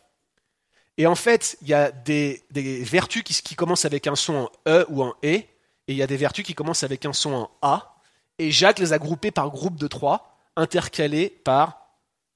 Et 0.98 1.08
en 1.08 1.16
fait, 1.16 1.58
il 1.62 1.70
y 1.70 1.74
a 1.74 1.92
des, 1.92 2.44
vertus 2.52 3.24
qui, 3.24 3.56
commencent 3.56 3.86
avec 3.86 4.08
un 4.08 4.16
son 4.16 4.36
en 4.36 4.50
E 4.68 4.86
ou 4.90 5.02
en 5.02 5.16
E, 5.24 5.34
et 5.34 5.48
il 5.88 5.96
y 5.96 6.04
a 6.04 6.08
des 6.08 6.18
vertus 6.18 6.46
qui 6.46 6.54
commencent 6.54 6.84
avec 6.84 7.06
un 7.06 7.14
son 7.14 7.34
en 7.34 7.52
A. 7.62 7.96
Et 8.38 8.52
Jacques 8.52 8.80
les 8.80 8.94
a 8.94 9.00
groupées 9.00 9.32
par 9.32 9.50
groupe 9.50 9.78
de 9.78 9.88
trois, 9.88 10.38
intercalées 10.56 11.30
par 11.30 11.88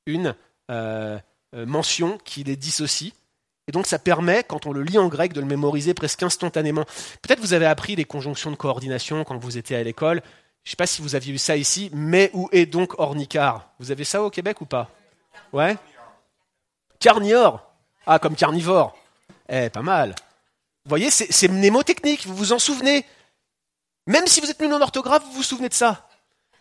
une 0.05 0.35
euh, 0.71 1.19
euh, 1.53 1.65
mention 1.65 2.17
qui 2.19 2.43
les 2.43 2.55
dissocie. 2.55 3.13
Et 3.67 3.71
donc 3.71 3.87
ça 3.87 3.97
permet, 3.97 4.43
quand 4.43 4.67
on 4.67 4.71
le 4.71 4.83
lit 4.83 4.97
en 4.97 5.07
grec, 5.07 5.33
de 5.33 5.39
le 5.41 5.47
mémoriser 5.47 5.93
presque 5.93 6.21
instantanément. 6.23 6.85
Peut-être 7.21 7.39
vous 7.39 7.53
avez 7.53 7.65
appris 7.65 7.95
les 7.95 8.05
conjonctions 8.05 8.51
de 8.51 8.55
coordination 8.55 9.23
quand 9.23 9.37
vous 9.37 9.57
étiez 9.57 9.75
à 9.75 9.83
l'école. 9.83 10.21
Je 10.63 10.69
ne 10.69 10.71
sais 10.71 10.75
pas 10.75 10.87
si 10.87 11.01
vous 11.01 11.15
aviez 11.15 11.33
eu 11.33 11.37
ça 11.37 11.57
ici. 11.57 11.89
Mais 11.93 12.29
où 12.33 12.49
est 12.51 12.65
donc 12.65 12.99
ornicar? 12.99 13.69
Vous 13.79 13.91
avez 13.91 14.03
ça 14.03 14.21
au 14.23 14.29
Québec 14.29 14.61
ou 14.61 14.65
pas? 14.65 14.89
Ouais? 15.53 15.77
Carniore 16.99 17.63
Ah, 18.05 18.19
comme 18.19 18.35
carnivore. 18.35 18.97
Eh, 19.49 19.69
pas 19.69 19.81
mal. 19.81 20.15
Vous 20.85 20.89
voyez, 20.89 21.09
c'est 21.09 21.47
mnémotechnique, 21.47 22.27
vous 22.27 22.35
vous 22.35 22.53
en 22.53 22.59
souvenez? 22.59 23.05
Même 24.07 24.27
si 24.27 24.41
vous 24.41 24.49
êtes 24.49 24.59
nul 24.59 24.73
en 24.73 24.81
orthographe, 24.81 25.23
vous 25.25 25.33
vous 25.33 25.43
souvenez 25.43 25.69
de 25.69 25.73
ça. 25.73 26.07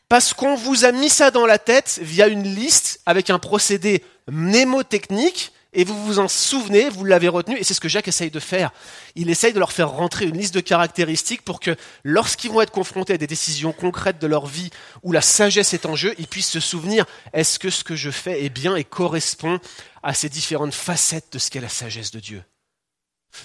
Parce 0.08 0.32
qu'on 0.32 0.54
vous 0.54 0.84
a 0.84 0.92
mis 0.92 1.08
ça 1.08 1.30
dans 1.30 1.46
la 1.46 1.58
tête 1.58 1.98
via 2.02 2.28
une 2.28 2.42
liste 2.42 3.00
avec 3.06 3.30
un 3.30 3.38
procédé 3.38 4.04
mnémotechnique 4.28 5.52
et 5.74 5.84
vous 5.84 6.04
vous 6.04 6.18
en 6.18 6.28
souvenez, 6.28 6.88
vous 6.88 7.04
l'avez 7.04 7.28
retenu, 7.28 7.58
et 7.58 7.64
c'est 7.64 7.74
ce 7.74 7.80
que 7.80 7.88
Jacques 7.88 8.08
essaye 8.08 8.30
de 8.30 8.40
faire. 8.40 8.72
Il 9.14 9.28
essaye 9.28 9.52
de 9.52 9.58
leur 9.58 9.72
faire 9.72 9.90
rentrer 9.90 10.24
une 10.24 10.38
liste 10.38 10.54
de 10.54 10.60
caractéristiques 10.60 11.42
pour 11.42 11.60
que 11.60 11.76
lorsqu'ils 12.04 12.50
vont 12.50 12.60
être 12.60 12.70
confrontés 12.70 13.14
à 13.14 13.18
des 13.18 13.26
décisions 13.26 13.72
concrètes 13.72 14.18
de 14.18 14.26
leur 14.26 14.46
vie 14.46 14.70
où 15.02 15.12
la 15.12 15.20
sagesse 15.20 15.74
est 15.74 15.86
en 15.86 15.96
jeu, 15.96 16.14
ils 16.18 16.28
puissent 16.28 16.50
se 16.50 16.60
souvenir, 16.60 17.04
est-ce 17.32 17.58
que 17.58 17.70
ce 17.70 17.84
que 17.84 17.96
je 17.96 18.10
fais 18.10 18.44
est 18.44 18.50
bien 18.50 18.76
et 18.76 18.84
correspond 18.84 19.58
à 20.02 20.14
ces 20.14 20.28
différentes 20.28 20.74
facettes 20.74 21.32
de 21.32 21.38
ce 21.38 21.50
qu'est 21.50 21.60
la 21.60 21.68
sagesse 21.68 22.10
de 22.12 22.20
Dieu? 22.20 22.42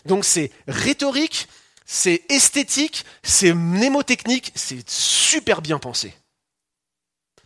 Donc 0.06 0.24
c'est 0.24 0.52
rhétorique, 0.68 1.48
c'est 1.86 2.24
esthétique, 2.30 3.06
c'est 3.24 3.54
mnémotechnique, 3.54 4.52
c'est 4.54 4.88
super 4.88 5.62
bien 5.62 5.80
pensé. 5.80 6.14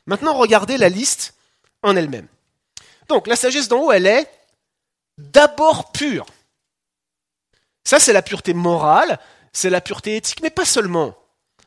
Maintenant, 0.06 0.34
regardez 0.34 0.78
la 0.78 0.90
liste 0.90 1.36
en 1.82 1.96
elle-même. 1.96 2.28
Donc 3.08 3.28
la 3.28 3.38
sagesse 3.38 3.68
d'en 3.70 3.84
haut, 3.84 3.92
elle 3.92 4.08
est 4.08 4.30
d'abord 5.18 5.92
pure. 5.92 6.26
Ça, 7.84 8.00
c'est 8.00 8.14
la 8.14 8.22
pureté 8.22 8.54
morale, 8.54 9.20
c'est 9.52 9.70
la 9.70 9.82
pureté 9.82 10.16
éthique, 10.16 10.42
mais 10.42 10.50
pas 10.50 10.66
seulement. 10.66 11.16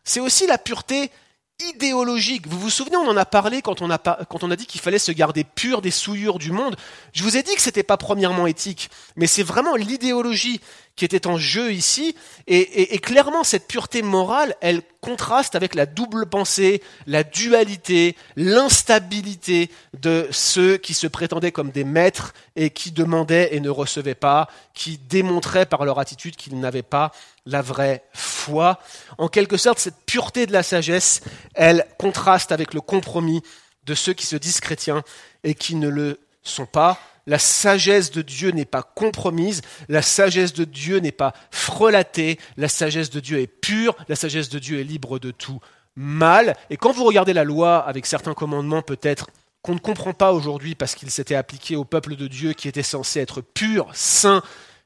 C'est 0.05 0.21
aussi 0.21 0.47
la 0.47 0.59
pureté 0.59 1.11
idéologique. 1.59 2.47
Vous 2.47 2.59
vous 2.59 2.71
souvenez, 2.71 2.97
on 2.97 3.09
en 3.09 3.17
a 3.17 3.25
parlé 3.25 3.63
quand 3.63 3.81
on 3.81 3.91
a, 3.91 3.99
quand 3.99 4.45
on 4.45 4.51
a 4.51 4.57
dit 4.57 4.67
qu'il 4.67 4.81
fallait 4.81 4.99
se 4.99 5.13
garder 5.13 5.45
pur 5.45 5.81
des 5.83 5.91
souillures 5.91 6.39
du 6.39 6.53
monde. 6.53 6.77
Je 7.13 7.23
vous 7.23 7.37
ai 7.37 7.43
dit 7.43 7.55
que 7.55 7.63
ce 7.63 7.69
n'était 7.69 7.83
pas 7.83 7.97
premièrement 7.97 8.47
éthique, 8.47 8.91
mais 9.17 9.27
c'est 9.27 9.43
vraiment 9.43 9.75
l'idéologie 9.75 10.61
qui 10.97 11.05
était 11.05 11.27
en 11.27 11.37
jeu 11.37 11.73
ici. 11.73 12.17
Et, 12.47 12.99
clairement, 12.99 13.45
cette 13.45 13.69
pureté 13.69 14.03
morale, 14.03 14.57
elle 14.61 14.83
contraste 15.01 15.55
avec 15.55 15.75
la 15.75 15.87
double 15.87 16.27
pensée, 16.27 16.83
la 17.07 17.23
dualité, 17.23 18.17
l'instabilité 18.35 19.71
de 20.01 20.27
ceux 20.31 20.79
qui 20.79 20.95
se 20.95 21.07
prétendaient 21.07 21.53
comme 21.53 21.71
des 21.71 21.85
maîtres 21.85 22.33
et 22.57 22.71
qui 22.71 22.91
demandaient 22.93 23.55
et 23.55 23.61
ne 23.61 23.69
recevaient 23.69 24.15
pas, 24.15 24.49
qui 24.75 24.99
démontraient 24.99 25.67
par 25.67 25.85
leur 25.85 25.99
attitude 25.99 26.35
qu'ils 26.37 26.59
n'avaient 26.59 26.83
pas 26.83 27.13
la 27.45 27.63
vraie 27.63 28.03
foi. 28.15 28.81
En 29.19 29.29
quelque 29.29 29.59
sorte, 29.59 29.79
cette 29.79 30.01
pureté 30.07 30.47
de 30.47 30.53
la 30.53 30.63
sagesse, 30.63 31.21
elle 31.55 31.87
contraste 31.99 32.53
avec 32.53 32.75
le 32.75 32.81
compromis 32.81 33.43
de 33.85 33.95
ceux 33.95 34.15
qui 34.15 34.27
se 34.27 34.37
disent 34.37 34.61
chrétiens 34.61 35.05
et 35.45 35.55
qui 35.55 35.77
ne 35.77 35.89
le 35.89 36.19
sont 36.43 36.67
pas. 36.67 36.99
La 37.27 37.39
sagesse 37.39 38.13
de 38.13 38.23
Dieu 38.23 38.51
n'est 38.51 38.65
pas 38.65 38.83
compromise, 38.83 39.63
la 39.89 40.03
sagesse 40.03 40.53
de 40.53 40.65
Dieu 40.65 40.99
n'est 40.99 41.11
pas 41.13 41.33
frelatée, 41.51 42.39
la 42.57 42.69
sagesse 42.69 43.11
de 43.11 43.19
Dieu 43.19 43.41
est 43.41 43.49
pure, 43.49 43.97
la 44.09 44.15
sagesse 44.15 44.49
de 44.49 44.61
Dieu 44.61 44.79
est 44.79 44.85
libre 44.85 45.19
de 45.19 45.33
tout 45.33 45.59
mal. 45.97 46.57
Et 46.71 46.77
quand 46.77 46.93
vous 46.93 47.05
regardez 47.05 47.33
la 47.33 47.43
loi 47.43 47.79
avec 47.79 48.07
certains 48.07 48.35
commandements 48.35 48.83
peut-être 48.83 49.29
qu'on 49.63 49.75
ne 49.75 49.81
comprend 49.81 50.13
pas 50.13 50.33
aujourd'hui 50.33 50.77
parce 50.77 50.95
qu'ils 50.95 51.11
s'étaient 51.11 51.35
appliqués 51.35 51.75
au 51.75 51.85
peuple 51.85 52.15
de 52.15 52.29
Dieu 52.29 52.53
qui 52.53 52.69
était 52.69 52.85
censé 52.85 53.19
être 53.19 53.41
pur, 53.41 53.89
saint, 53.93 54.43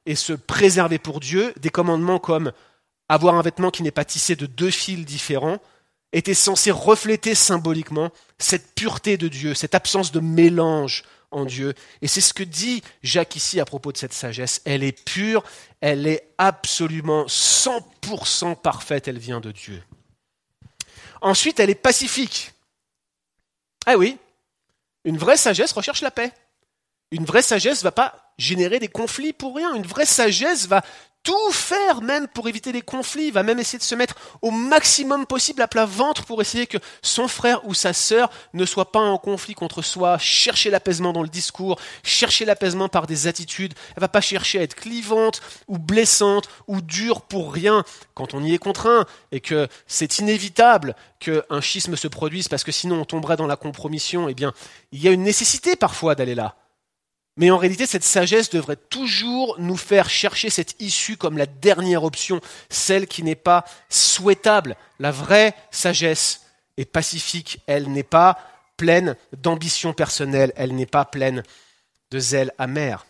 et 0.07 0.15
se 0.15 0.33
préserver 0.33 0.99
pour 0.99 1.21
Dieu, 1.21 1.53
des 1.61 1.69
commandements 1.69 2.19
comme 2.19 2.53
avoir 3.11 3.35
un 3.35 3.43
vêtement 3.43 3.71
qui 3.71 3.83
n'est 3.83 3.91
pas 3.91 4.07
tissé 4.07 4.35
de 4.35 4.47
deux 4.47 4.71
fils 4.71 5.05
différents, 5.05 5.59
étaient 6.13 6.35
censés 6.35 6.71
refléter 6.71 7.35
symboliquement 7.35 8.11
cette 8.39 8.75
pureté 8.75 9.17
de 9.19 9.29
Dieu, 9.29 9.55
cette 9.55 9.75
absence 9.75 10.11
de 10.11 10.21
mélange 10.21 11.05
en 11.31 11.45
Dieu. 11.45 11.75
Et 12.03 12.09
c'est 12.09 12.21
ce 12.21 12.35
que 12.35 12.43
dit 12.43 12.83
Jacques 13.03 13.37
ici 13.37 13.61
à 13.61 13.65
propos 13.65 13.93
de 13.93 13.97
cette 13.97 14.13
sagesse. 14.13 14.63
Elle 14.65 14.83
est 14.83 15.05
pure, 15.05 15.45
elle 15.81 16.07
est 16.07 16.33
absolument 16.39 17.27
100% 17.27 18.57
parfaite, 18.57 19.09
elle 19.09 19.19
vient 19.19 19.41
de 19.41 19.53
Dieu. 19.53 19.83
Ensuite, 21.21 21.61
elle 21.61 21.71
est 21.71 21.75
pacifique. 21.75 22.53
Ah 23.87 23.97
oui, 23.97 24.19
une 25.05 25.19
vraie 25.19 25.37
sagesse 25.37 25.73
recherche 25.73 26.03
la 26.03 26.11
paix. 26.11 26.33
Une 27.11 27.25
vraie 27.25 27.43
sagesse 27.43 27.79
ne 27.79 27.85
va 27.85 27.93
pas 27.93 28.33
générer 28.39 28.79
des 28.79 28.89
conflits 28.89 29.33
pour 29.33 29.57
rien. 29.57 29.75
Une 29.75 29.87
vraie 29.87 30.07
sagesse 30.07 30.67
va 30.67 30.83
tout 31.23 31.53
faire 31.53 32.01
même 32.03 32.29
pour 32.29 32.49
éviter 32.49 32.73
les 32.73 32.83
conflits, 32.83 33.31
va 33.31 33.43
même 33.43 33.59
essayer 33.59 33.79
de 33.79 33.85
se 33.85 33.95
mettre 33.95 34.15
au 34.43 34.51
maximum 34.51 35.27
possible 35.27 35.63
à 35.63 35.69
plat 35.69 35.85
ventre 35.85 36.25
pour 36.25 36.41
essayer 36.41 36.67
que 36.67 36.79
son 37.03 37.29
frère 37.29 37.67
ou 37.67 37.75
sa 37.75 37.93
sœur 37.93 38.31
ne 38.55 38.65
soit 38.65 38.93
pas 38.93 39.01
en 39.01 39.19
conflit 39.19 39.55
contre 39.55 39.83
soi, 39.83 40.19
chercher 40.19 40.71
l'apaisement 40.71 41.13
dans 41.13 41.23
le 41.23 41.29
discours, 41.29 41.79
chercher 42.03 42.45
l'apaisement 42.45 42.89
par 42.89 43.07
des 43.07 43.27
attitudes. 43.27 43.75
Elle 43.97 44.01
va 44.01 44.09
pas 44.09 44.21
chercher 44.21 44.61
à 44.61 44.63
être 44.63 44.75
clivante 44.75 45.41
ou 45.69 45.79
blessante 45.79 46.49
ou 46.67 46.81
dure 46.81 47.23
pour 47.23 47.53
rien 47.53 47.85
quand 48.15 48.35
on 48.35 48.43
y 48.43 48.55
est 48.55 48.59
contraint 48.59 49.05
et 49.33 49.41
que 49.41 49.69
c'est 49.87 50.19
inévitable 50.19 50.95
qu'un 51.19 51.61
schisme 51.61 51.97
se 51.97 52.09
produise 52.09 52.49
parce 52.49 52.65
que 52.65 52.73
sinon 52.73 53.01
on 53.01 53.05
tomberait 53.05 53.37
dans 53.37 53.47
la 53.47 53.57
compromission. 53.57 54.29
Eh 54.29 54.35
bien, 54.35 54.53
il 54.93 55.03
y 55.03 55.09
a 55.09 55.11
une 55.11 55.23
nécessité 55.23 55.77
parfois 55.77 56.15
d'aller 56.15 56.35
là. 56.35 56.57
Mais 57.41 57.51
en 57.51 57.57
réalité, 57.57 57.87
cette 57.87 58.05
sagesse 58.05 58.51
devrait 58.51 58.77
toujours 58.77 59.57
nous 59.59 59.79
faire 59.79 60.11
chercher 60.11 60.51
cette 60.51 60.79
issue 60.79 61.17
comme 61.17 61.39
la 61.39 61.47
dernière 61.47 62.05
option, 62.05 62.43
celle 62.69 63.07
qui 63.07 63.23
n'est 63.23 63.35
pas 63.35 63.65
souhaitable. 63.89 64.77
La 64.99 65.11
vraie 65.11 65.55
sagesse 65.71 66.43
est 66.77 66.85
pacifique, 66.85 67.63
elle 67.67 67.91
n'est 67.91 68.03
pas 68.03 68.39
pleine 68.77 69.17
d'ambition 69.39 69.95
personnelle, 69.95 70.53
elle 70.55 70.75
n'est 70.75 70.85
pas 70.85 71.07
pleine 71.07 71.43
de 72.11 72.19
zèle 72.19 72.53
amer. 72.59 73.07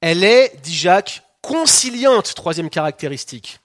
Elle 0.00 0.24
est, 0.24 0.60
dit 0.60 0.74
Jacques, 0.74 1.22
conciliante, 1.42 2.34
troisième 2.34 2.70
caractéristique. 2.70 3.60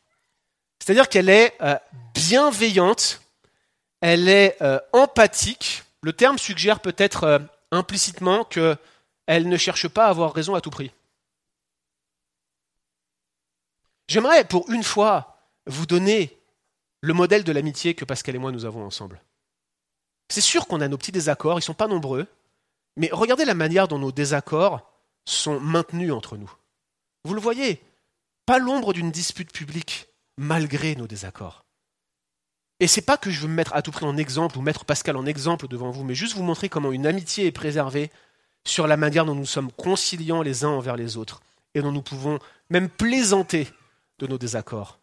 C'est-à-dire 0.78 1.10
qu'elle 1.10 1.30
est 1.30 1.56
euh, 1.64 1.78
bienveillante, 2.14 3.22
elle 4.02 4.30
est 4.30 4.56
euh, 4.62 4.78
empathique. 4.94 5.82
Le 6.04 6.14
terme 6.14 6.38
suggère 6.38 6.80
peut-être 6.80 7.24
euh, 7.24 7.40
implicitement 7.72 8.44
qu'elle 9.28 9.48
ne 9.48 9.58
cherche 9.58 9.88
pas 9.88 10.08
à 10.08 10.10
avoir 10.10 10.34
raison 10.34 10.56
à 10.56 10.62
tout 10.62 10.70
prix. 10.70 10.92
J'aimerais 14.08 14.46
pour 14.46 14.70
une 14.72 14.84
fois 14.84 15.38
vous 15.66 15.86
donner 15.86 16.38
le 17.02 17.14
modèle 17.14 17.44
de 17.44 17.52
l'amitié 17.52 17.94
que 17.94 18.06
Pascal 18.06 18.36
et 18.36 18.40
moi 18.40 18.52
nous 18.52 18.66
avons 18.66 18.86
ensemble. 18.86 19.22
C'est 20.30 20.42
sûr 20.42 20.68
qu'on 20.68 20.82
a 20.82 20.88
nos 20.88 20.98
petits 20.98 21.12
désaccords, 21.12 21.58
ils 21.58 21.58
ne 21.58 21.62
sont 21.62 21.74
pas 21.74 21.88
nombreux, 21.88 22.28
mais 22.96 23.10
regardez 23.12 23.46
la 23.46 23.54
manière 23.54 23.88
dont 23.88 24.00
nos 24.00 24.12
désaccords 24.12 24.90
sont 25.26 25.60
maintenus 25.60 26.12
entre 26.12 26.38
nous. 26.38 26.52
Vous 27.26 27.34
le 27.34 27.42
voyez, 27.42 27.82
pas 28.46 28.60
l'ombre 28.60 28.94
d'une 28.94 29.12
dispute 29.12 29.52
publique, 29.52 30.08
malgré 30.38 30.96
nos 30.96 31.08
désaccords. 31.08 31.66
Et 32.80 32.88
c'est 32.88 33.02
pas 33.02 33.18
que 33.18 33.32
je 33.32 33.42
veux 33.42 33.48
me 33.48 33.54
mettre 33.54 33.74
à 33.74 33.82
tout 33.82 33.92
prix 33.92 34.06
en 34.06 34.18
exemple 34.18 34.58
ou 34.58 34.62
mettre 34.62 34.86
Pascal 34.86 35.18
en 35.18 35.26
exemple 35.26 35.68
devant 35.68 35.92
vous, 35.92 36.04
mais 36.04 36.16
juste 36.16 36.36
vous 36.36 36.44
montrer 36.44 36.70
comment 36.70 36.92
une 36.92 37.08
amitié 37.08 37.46
est 37.46 37.52
préservée 37.52 38.12
sur 38.68 38.88
la 38.88 38.98
manière 38.98 39.26
dont 39.26 39.36
nous 39.36 39.46
sommes 39.46 39.72
conciliants 39.72 40.42
les 40.42 40.64
uns 40.64 40.70
envers 40.70 40.96
les 40.96 41.18
autres 41.18 41.42
et 41.74 41.82
dont 41.82 41.92
nous 41.92 42.02
pouvons 42.02 42.40
même 42.70 42.90
plaisanter 42.90 43.68
de 44.20 44.28
nos 44.28 44.38
désaccords. 44.38 45.00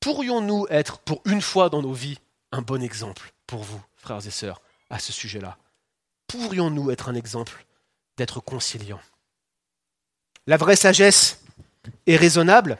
Pourrions-nous 0.00 0.66
être, 0.70 0.98
pour 0.98 1.20
une 1.24 1.42
fois 1.42 1.68
dans 1.68 1.82
nos 1.82 1.92
vies, 1.92 2.18
un 2.52 2.62
bon 2.62 2.82
exemple 2.82 3.32
pour 3.46 3.62
vous, 3.62 3.82
frères 3.96 4.26
et 4.26 4.30
sœurs, 4.30 4.60
à 4.90 4.98
ce 4.98 5.12
sujet-là? 5.12 5.58
Pourrions-nous 6.26 6.90
être 6.90 7.08
un 7.08 7.14
exemple 7.14 7.66
d'être 8.16 8.40
conciliants? 8.40 9.00
La 10.46 10.56
vraie 10.56 10.76
sagesse 10.76 11.42
est 12.06 12.16
raisonnable, 12.16 12.78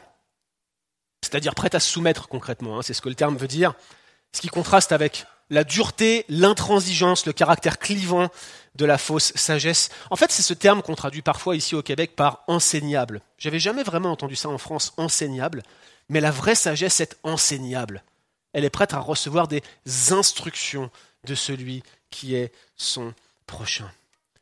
c'est-à-dire 1.21 1.55
prête 1.55 1.75
à 1.75 1.79
se 1.79 1.91
soumettre 1.91 2.27
concrètement, 2.27 2.79
hein, 2.79 2.81
c'est 2.81 2.93
ce 2.93 3.01
que 3.01 3.09
le 3.09 3.15
terme 3.15 3.37
veut 3.37 3.47
dire, 3.47 3.73
ce 4.31 4.41
qui 4.41 4.47
contraste 4.47 4.91
avec 4.91 5.25
la 5.49 5.63
dureté, 5.63 6.25
l'intransigeance, 6.27 7.25
le 7.25 7.33
caractère 7.33 7.77
clivant 7.79 8.29
de 8.75 8.85
la 8.85 8.97
fausse 8.97 9.31
sagesse. 9.35 9.89
En 10.09 10.15
fait, 10.15 10.31
c'est 10.31 10.41
ce 10.41 10.53
terme 10.53 10.81
qu'on 10.81 10.95
traduit 10.95 11.21
parfois 11.21 11.55
ici 11.55 11.75
au 11.75 11.81
Québec 11.81 12.15
par 12.15 12.43
enseignable. 12.47 13.21
J'avais 13.37 13.59
jamais 13.59 13.83
vraiment 13.83 14.11
entendu 14.11 14.35
ça 14.35 14.49
en 14.49 14.57
France, 14.57 14.93
enseignable, 14.97 15.63
mais 16.09 16.21
la 16.21 16.31
vraie 16.31 16.55
sagesse 16.55 16.99
est 16.99 17.17
enseignable. 17.23 18.03
Elle 18.53 18.65
est 18.65 18.69
prête 18.69 18.93
à 18.93 18.99
recevoir 18.99 19.47
des 19.47 19.63
instructions 20.11 20.89
de 21.25 21.35
celui 21.35 21.83
qui 22.09 22.35
est 22.35 22.53
son 22.77 23.13
prochain. 23.47 23.89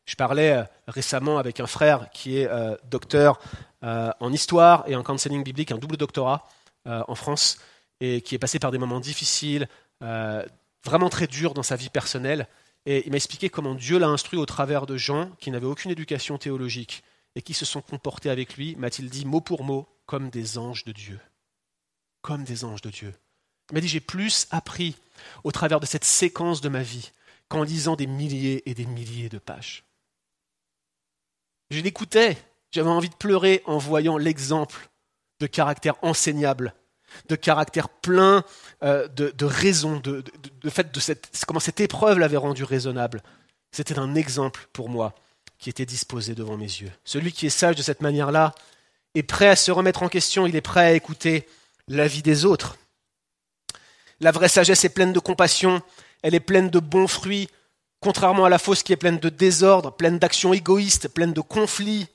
Je 0.05 0.15
parlais 0.15 0.51
euh, 0.51 0.63
récemment 0.87 1.37
avec 1.37 1.59
un 1.59 1.67
frère 1.67 2.09
qui 2.11 2.37
est 2.37 2.47
euh, 2.49 2.75
docteur 2.89 3.39
euh, 3.83 4.11
en 4.19 4.33
histoire 4.33 4.83
et 4.87 4.95
en 4.95 5.03
counseling 5.03 5.43
biblique, 5.43 5.71
un 5.71 5.77
double 5.77 5.97
doctorat 5.97 6.47
en 6.85 7.15
France, 7.15 7.59
et 8.01 8.19
qui 8.19 8.35
est 8.35 8.39
passé 8.39 8.59
par 8.59 8.69
des 8.69 8.77
moments 8.77 8.99
difficiles, 8.99 9.69
vraiment 10.01 11.09
très 11.09 11.27
durs 11.27 11.53
dans 11.53 11.63
sa 11.63 11.77
vie 11.77 11.87
personnelle. 11.87 12.45
Et 12.85 13.05
il 13.05 13.11
m'a 13.11 13.17
expliqué 13.17 13.49
comment 13.49 13.75
Dieu 13.75 13.97
l'a 13.97 14.09
instruit 14.09 14.39
au 14.39 14.45
travers 14.45 14.85
de 14.85 14.97
gens 14.97 15.29
qui 15.39 15.51
n'avaient 15.51 15.65
aucune 15.65 15.91
éducation 15.91 16.37
théologique 16.37 17.03
et 17.35 17.41
qui 17.41 17.53
se 17.53 17.65
sont 17.65 17.81
comportés 17.81 18.29
avec 18.29 18.57
lui, 18.57 18.75
m'a-t-il 18.75 19.09
dit 19.09 19.25
mot 19.25 19.41
pour 19.41 19.63
mot, 19.63 19.87
comme 20.05 20.29
des 20.29 20.57
anges 20.57 20.83
de 20.83 20.91
Dieu. 20.91 21.19
Comme 22.21 22.43
des 22.43 22.63
anges 22.65 22.81
de 22.81 22.89
Dieu. 22.89 23.13
Il 23.71 23.75
m'a 23.75 23.81
dit 23.81 23.87
j'ai 23.87 24.01
plus 24.01 24.47
appris 24.51 24.95
au 25.43 25.51
travers 25.51 25.79
de 25.79 25.85
cette 25.85 26.03
séquence 26.03 26.61
de 26.61 26.69
ma 26.69 26.83
vie 26.83 27.11
qu'en 27.47 27.63
lisant 27.63 27.95
des 27.95 28.07
milliers 28.07 28.69
et 28.69 28.73
des 28.73 28.85
milliers 28.85 29.29
de 29.29 29.37
pages. 29.37 29.85
Je 31.69 31.79
l'écoutais, 31.79 32.37
j'avais 32.71 32.89
envie 32.89 33.09
de 33.09 33.15
pleurer 33.15 33.63
en 33.65 33.77
voyant 33.77 34.17
l'exemple 34.17 34.89
de 35.39 35.47
caractère 35.47 35.95
enseignable 36.03 36.73
de 37.29 37.35
caractère 37.35 37.89
plein 37.89 38.43
euh, 38.83 39.07
de, 39.07 39.45
raison, 39.45 39.99
de, 39.99 40.23
fait 40.69 40.93
de 40.93 40.99
cette, 40.99 41.29
comment 41.47 41.59
cette 41.59 41.79
épreuve 41.79 42.19
l'avait 42.19 42.37
rendu 42.37 42.63
raisonnable. 42.63 43.23
C'était 43.71 43.97
un 43.99 44.15
exemple 44.15 44.67
pour 44.73 44.89
moi 44.89 45.15
qui 45.57 45.69
était 45.69 45.85
disposé 45.85 46.35
devant 46.35 46.57
mes 46.57 46.65
yeux. 46.65 46.91
Celui 47.05 47.31
qui 47.31 47.45
est 47.47 47.49
sage 47.49 47.75
de 47.75 47.81
cette 47.81 48.01
manière-là 48.01 48.53
est 49.15 49.23
prêt 49.23 49.47
à 49.47 49.55
se 49.55 49.71
remettre 49.71 50.03
en 50.03 50.09
question, 50.09 50.45
il 50.45 50.55
est 50.55 50.61
prêt 50.61 50.85
à 50.85 50.91
écouter 50.93 51.47
l'avis 51.87 52.21
des 52.21 52.45
autres. 52.45 52.77
La 54.19 54.31
vraie 54.31 54.47
sagesse 54.47 54.85
est 54.85 54.89
pleine 54.89 55.13
de 55.13 55.19
compassion, 55.19 55.81
elle 56.21 56.35
est 56.35 56.39
pleine 56.39 56.69
de 56.69 56.79
bons 56.79 57.07
fruits, 57.07 57.49
contrairement 57.99 58.45
à 58.45 58.49
la 58.49 58.59
fausse 58.59 58.83
qui 58.83 58.93
est 58.93 58.97
pleine 58.97 59.19
de 59.19 59.29
désordre, 59.29 59.91
pleine 59.91 60.19
d'actions 60.19 60.53
égoïstes, 60.53 61.07
pleine 61.07 61.33
de 61.33 61.41
conflits. 61.41 62.07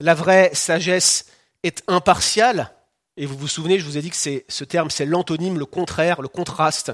La 0.00 0.14
vraie 0.14 0.50
sagesse 0.54 1.26
est 1.62 1.82
impartiale, 1.88 2.72
et 3.16 3.26
vous 3.26 3.36
vous 3.36 3.48
souvenez, 3.48 3.78
je 3.78 3.84
vous 3.84 3.96
ai 3.96 4.02
dit 4.02 4.10
que 4.10 4.16
ce 4.16 4.64
terme, 4.64 4.90
c'est 4.90 5.06
l'antonyme, 5.06 5.58
le 5.58 5.66
contraire, 5.66 6.20
le 6.20 6.28
contraste 6.28 6.92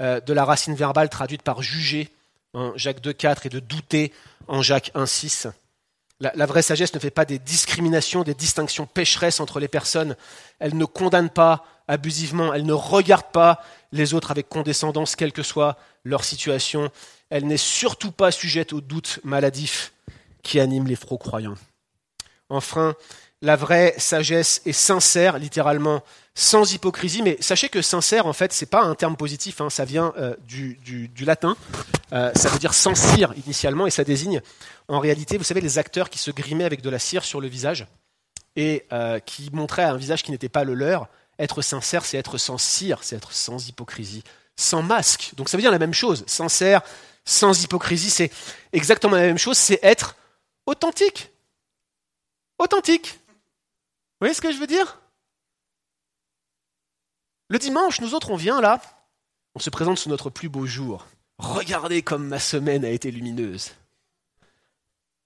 euh, 0.00 0.20
de 0.20 0.32
la 0.32 0.44
racine 0.44 0.74
verbale 0.74 1.08
traduite 1.08 1.42
par 1.42 1.62
juger 1.62 2.08
en 2.54 2.76
Jacques 2.76 3.00
2.4 3.00 3.46
et 3.46 3.48
de 3.48 3.60
douter 3.60 4.12
en 4.48 4.62
Jacques 4.62 4.90
1.6. 4.94 5.50
La, 6.18 6.32
la 6.34 6.46
vraie 6.46 6.62
sagesse 6.62 6.92
ne 6.94 6.98
fait 6.98 7.10
pas 7.10 7.24
des 7.24 7.38
discriminations, 7.38 8.24
des 8.24 8.34
distinctions 8.34 8.86
pécheresses 8.86 9.40
entre 9.40 9.60
les 9.60 9.68
personnes. 9.68 10.16
Elle 10.58 10.76
ne 10.76 10.84
condamne 10.84 11.30
pas 11.30 11.64
abusivement, 11.86 12.52
elle 12.52 12.66
ne 12.66 12.72
regarde 12.72 13.30
pas 13.32 13.62
les 13.92 14.14
autres 14.14 14.30
avec 14.30 14.48
condescendance, 14.48 15.16
quelle 15.16 15.32
que 15.32 15.42
soit 15.42 15.76
leur 16.04 16.24
situation. 16.24 16.90
Elle 17.30 17.46
n'est 17.46 17.56
surtout 17.56 18.12
pas 18.12 18.32
sujette 18.32 18.72
aux 18.72 18.80
doutes 18.80 19.20
maladifs 19.22 19.92
qui 20.42 20.60
animent 20.60 20.86
les 20.86 20.96
faux 20.96 21.18
croyants. 21.18 21.56
Enfin, 22.48 22.94
la 23.42 23.56
vraie 23.56 23.94
sagesse 23.96 24.60
est 24.66 24.72
sincère, 24.72 25.38
littéralement 25.38 26.02
sans 26.34 26.72
hypocrisie. 26.72 27.22
Mais 27.22 27.36
sachez 27.40 27.68
que 27.68 27.82
sincère, 27.82 28.26
en 28.26 28.32
fait, 28.32 28.52
c'est 28.52 28.66
pas 28.66 28.82
un 28.82 28.94
terme 28.94 29.16
positif. 29.16 29.60
Hein, 29.60 29.70
ça 29.70 29.84
vient 29.84 30.12
euh, 30.18 30.36
du, 30.46 31.10
latin. 31.24 31.56
Euh, 32.12 32.32
ça 32.34 32.48
veut 32.50 32.58
dire 32.58 32.74
sans 32.74 32.94
cire 32.94 33.32
initialement, 33.44 33.86
et 33.86 33.90
ça 33.90 34.04
désigne, 34.04 34.40
en 34.88 34.98
réalité, 34.98 35.38
vous 35.38 35.44
savez, 35.44 35.60
les 35.60 35.78
acteurs 35.78 36.10
qui 36.10 36.18
se 36.18 36.30
grimaient 36.30 36.64
avec 36.64 36.82
de 36.82 36.90
la 36.90 36.98
cire 36.98 37.24
sur 37.24 37.40
le 37.40 37.48
visage 37.48 37.86
et 38.56 38.84
euh, 38.92 39.20
qui 39.20 39.50
montraient 39.52 39.84
un 39.84 39.96
visage 39.96 40.22
qui 40.22 40.32
n'était 40.32 40.48
pas 40.48 40.64
le 40.64 40.74
leur. 40.74 41.08
Être 41.38 41.62
sincère, 41.62 42.04
c'est 42.04 42.18
être 42.18 42.36
sans 42.36 42.58
cire, 42.58 42.98
c'est 43.02 43.16
être 43.16 43.32
sans 43.32 43.68
hypocrisie, 43.68 44.24
sans 44.56 44.82
masque. 44.82 45.32
Donc 45.36 45.48
ça 45.48 45.56
veut 45.56 45.62
dire 45.62 45.70
la 45.70 45.78
même 45.78 45.94
chose. 45.94 46.24
Sincère, 46.26 46.82
sans 47.24 47.62
hypocrisie, 47.62 48.10
c'est 48.10 48.30
exactement 48.72 49.16
la 49.16 49.22
même 49.22 49.38
chose. 49.38 49.56
C'est 49.56 49.78
être 49.82 50.16
authentique. 50.66 51.30
Authentique. 52.58 53.20
Vous 54.20 54.26
voyez 54.26 54.34
ce 54.34 54.42
que 54.42 54.52
je 54.52 54.58
veux 54.58 54.66
dire? 54.66 55.00
Le 57.48 57.58
dimanche, 57.58 58.02
nous 58.02 58.14
autres, 58.14 58.30
on 58.30 58.36
vient 58.36 58.60
là, 58.60 58.80
on 59.54 59.58
se 59.60 59.70
présente 59.70 59.98
sous 59.98 60.10
notre 60.10 60.28
plus 60.28 60.50
beau 60.50 60.66
jour. 60.66 61.06
Regardez 61.38 62.02
comme 62.02 62.28
ma 62.28 62.38
semaine 62.38 62.84
a 62.84 62.90
été 62.90 63.10
lumineuse. 63.10 63.72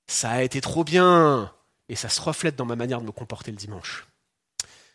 Ça 0.06 0.30
a 0.30 0.42
été 0.42 0.60
trop 0.60 0.84
bien. 0.84 1.52
Et 1.88 1.96
ça 1.96 2.08
se 2.08 2.20
reflète 2.20 2.54
dans 2.54 2.64
ma 2.64 2.76
manière 2.76 3.00
de 3.00 3.06
me 3.06 3.12
comporter 3.12 3.50
le 3.50 3.56
dimanche. 3.56 4.06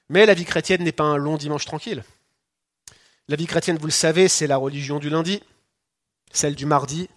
Mais 0.08 0.26
la 0.26 0.34
vie 0.34 0.46
chrétienne 0.46 0.84
n'est 0.84 0.94
pas 0.94 1.04
un 1.04 1.18
long 1.18 1.36
dimanche 1.36 1.66
tranquille. 1.66 2.04
La 3.28 3.36
vie 3.36 3.48
chrétienne, 3.48 3.78
vous 3.78 3.86
le 3.86 3.92
savez, 3.92 4.28
c'est 4.28 4.48
la 4.48 4.58
religion 4.58 4.98
du 4.98 5.10
lundi, 5.10 5.44
celle 6.32 6.56
du 6.56 6.66
mardi 6.66 7.10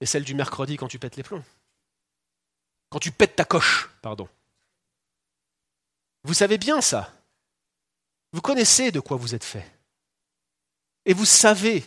et 0.00 0.06
celle 0.06 0.24
du 0.24 0.34
mercredi 0.34 0.76
quand 0.76 0.88
tu 0.88 0.98
pètes 0.98 1.16
les 1.16 1.22
plombs. 1.22 1.44
Quand 2.90 2.98
tu 2.98 3.12
pètes 3.12 3.36
ta 3.36 3.44
coche, 3.44 3.88
pardon. 4.02 4.28
Vous 6.26 6.34
savez 6.34 6.58
bien 6.58 6.80
ça. 6.80 7.12
Vous 8.32 8.40
connaissez 8.40 8.90
de 8.90 8.98
quoi 8.98 9.16
vous 9.16 9.36
êtes 9.36 9.44
fait. 9.44 9.64
Et 11.04 11.14
vous 11.14 11.24
savez 11.24 11.84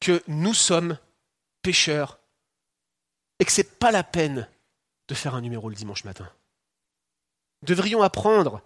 que 0.00 0.22
nous 0.28 0.54
sommes 0.54 0.98
pécheurs 1.60 2.18
et 3.38 3.44
que 3.44 3.52
ce 3.52 3.60
n'est 3.60 3.68
pas 3.68 3.90
la 3.90 4.02
peine 4.02 4.48
de 5.08 5.14
faire 5.14 5.34
un 5.34 5.42
numéro 5.42 5.68
le 5.68 5.74
dimanche 5.74 6.04
matin. 6.04 6.26
Devrions 7.60 8.00
apprendre 8.00 8.62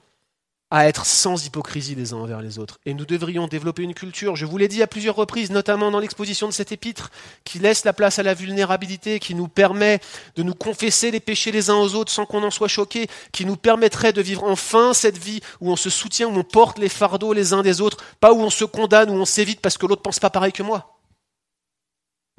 à 0.70 0.86
être 0.86 1.04
sans 1.04 1.46
hypocrisie 1.46 1.96
les 1.96 2.12
uns 2.12 2.18
envers 2.18 2.40
les 2.40 2.58
autres. 2.58 2.78
Et 2.86 2.94
nous 2.94 3.04
devrions 3.04 3.48
développer 3.48 3.82
une 3.82 3.94
culture, 3.94 4.36
je 4.36 4.46
vous 4.46 4.56
l'ai 4.56 4.68
dit 4.68 4.82
à 4.82 4.86
plusieurs 4.86 5.16
reprises, 5.16 5.50
notamment 5.50 5.90
dans 5.90 5.98
l'exposition 5.98 6.46
de 6.46 6.52
cet 6.52 6.70
épître, 6.70 7.10
qui 7.44 7.58
laisse 7.58 7.84
la 7.84 7.92
place 7.92 8.20
à 8.20 8.22
la 8.22 8.34
vulnérabilité, 8.34 9.18
qui 9.18 9.34
nous 9.34 9.48
permet 9.48 10.00
de 10.36 10.44
nous 10.44 10.54
confesser 10.54 11.10
les 11.10 11.18
péchés 11.18 11.50
les 11.50 11.70
uns 11.70 11.76
aux 11.76 11.94
autres 11.94 12.12
sans 12.12 12.24
qu'on 12.24 12.44
en 12.44 12.50
soit 12.50 12.68
choqué, 12.68 13.08
qui 13.32 13.44
nous 13.44 13.56
permettrait 13.56 14.12
de 14.12 14.22
vivre 14.22 14.44
enfin 14.44 14.94
cette 14.94 15.18
vie 15.18 15.40
où 15.60 15.70
on 15.72 15.76
se 15.76 15.90
soutient, 15.90 16.28
où 16.28 16.38
on 16.38 16.44
porte 16.44 16.78
les 16.78 16.88
fardeaux 16.88 17.32
les 17.32 17.52
uns 17.52 17.62
des 17.62 17.80
autres, 17.80 17.98
pas 18.20 18.32
où 18.32 18.40
on 18.40 18.50
se 18.50 18.64
condamne, 18.64 19.10
où 19.10 19.14
on 19.14 19.24
s'évite 19.24 19.60
parce 19.60 19.76
que 19.76 19.86
l'autre 19.86 20.02
pense 20.02 20.20
pas 20.20 20.30
pareil 20.30 20.52
que 20.52 20.62
moi. 20.62 21.00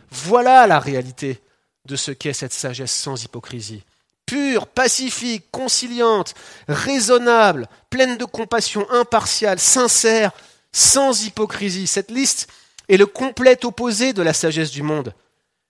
Voilà 0.10 0.68
la 0.68 0.80
réalité 0.80 1.42
de 1.86 1.96
ce 1.96 2.12
qu'est 2.12 2.34
cette 2.34 2.54
sagesse 2.54 2.92
sans 2.92 3.24
hypocrisie 3.24 3.84
pure, 4.32 4.66
pacifique, 4.66 5.44
conciliante, 5.52 6.36
raisonnable, 6.70 7.68
pleine 7.90 8.16
de 8.16 8.24
compassion, 8.24 8.90
impartiale, 8.90 9.60
sincère, 9.60 10.32
sans 10.72 11.26
hypocrisie. 11.26 11.86
Cette 11.86 12.10
liste 12.10 12.48
est 12.88 12.96
le 12.96 13.08
complet 13.08 13.66
opposé 13.66 14.14
de 14.14 14.22
la 14.22 14.32
sagesse 14.32 14.72
du 14.72 14.84
monde. 14.84 15.14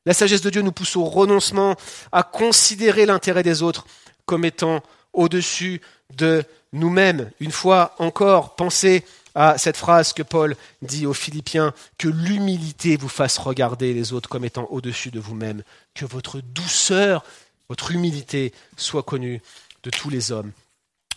La 0.06 0.14
sagesse 0.14 0.44
de 0.44 0.52
Dieu 0.52 0.62
nous 0.62 0.72
pousse 0.72 0.96
au 0.96 1.06
renoncement, 1.06 1.76
à 2.12 2.22
considérer 2.22 3.08
l'intérêt 3.08 3.42
des 3.42 3.64
autres 3.64 3.88
comme 4.28 4.46
étant 4.46 4.84
au-dessus 5.12 5.82
de 6.16 6.44
nous-mêmes, 6.72 7.32
une 7.40 7.52
fois 7.52 7.96
encore, 7.98 8.56
penser 8.56 9.04
à 9.34 9.58
cette 9.58 9.78
phrase 9.78 10.14
que 10.14 10.22
Paul 10.22 10.56
dit 10.84 11.08
aux 11.08 11.14
Philippiens, 11.16 11.74
que 11.98 12.10
l'humilité 12.10 12.96
vous 12.96 13.10
fasse 13.10 13.40
regarder 13.40 13.96
les 13.96 14.14
autres 14.14 14.30
comme 14.30 14.46
étant 14.46 14.68
au-dessus 14.70 15.10
de 15.10 15.20
vous-même, 15.20 15.64
que 15.96 16.06
votre 16.06 16.42
douceur, 16.42 17.24
votre 17.72 17.92
humilité 17.92 18.54
soit 18.76 19.04
connue 19.04 19.42
de 19.84 19.90
tous 19.90 20.10
les 20.10 20.34
hommes. 20.34 20.52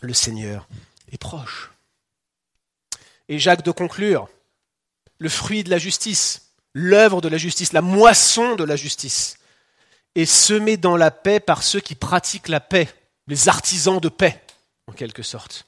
Le 0.03 0.15
Seigneur 0.15 0.69
est 1.11 1.19
proche. 1.19 1.73
Et 3.29 3.41
Jacques 3.41 3.65
de 3.65 3.73
conclure, 3.73 4.29
le 5.19 5.29
fruit 5.29 5.65
de 5.65 5.71
la 5.71 5.79
justice, 5.79 6.53
l'œuvre 6.73 7.21
de 7.21 7.27
la 7.27 7.39
justice, 7.39 7.73
la 7.73 7.83
moisson 7.83 8.55
de 8.55 8.63
la 8.63 8.77
justice, 8.77 9.37
est 10.15 10.27
semée 10.27 10.77
dans 10.77 10.97
la 10.97 11.11
paix 11.11 11.41
par 11.41 11.65
ceux 11.65 11.81
qui 11.81 11.97
pratiquent 11.97 12.47
la 12.47 12.61
paix, 12.61 12.89
les 13.27 13.49
artisans 13.49 13.99
de 13.99 14.09
paix, 14.09 14.41
en 14.87 14.93
quelque 14.93 15.25
sorte. 15.25 15.67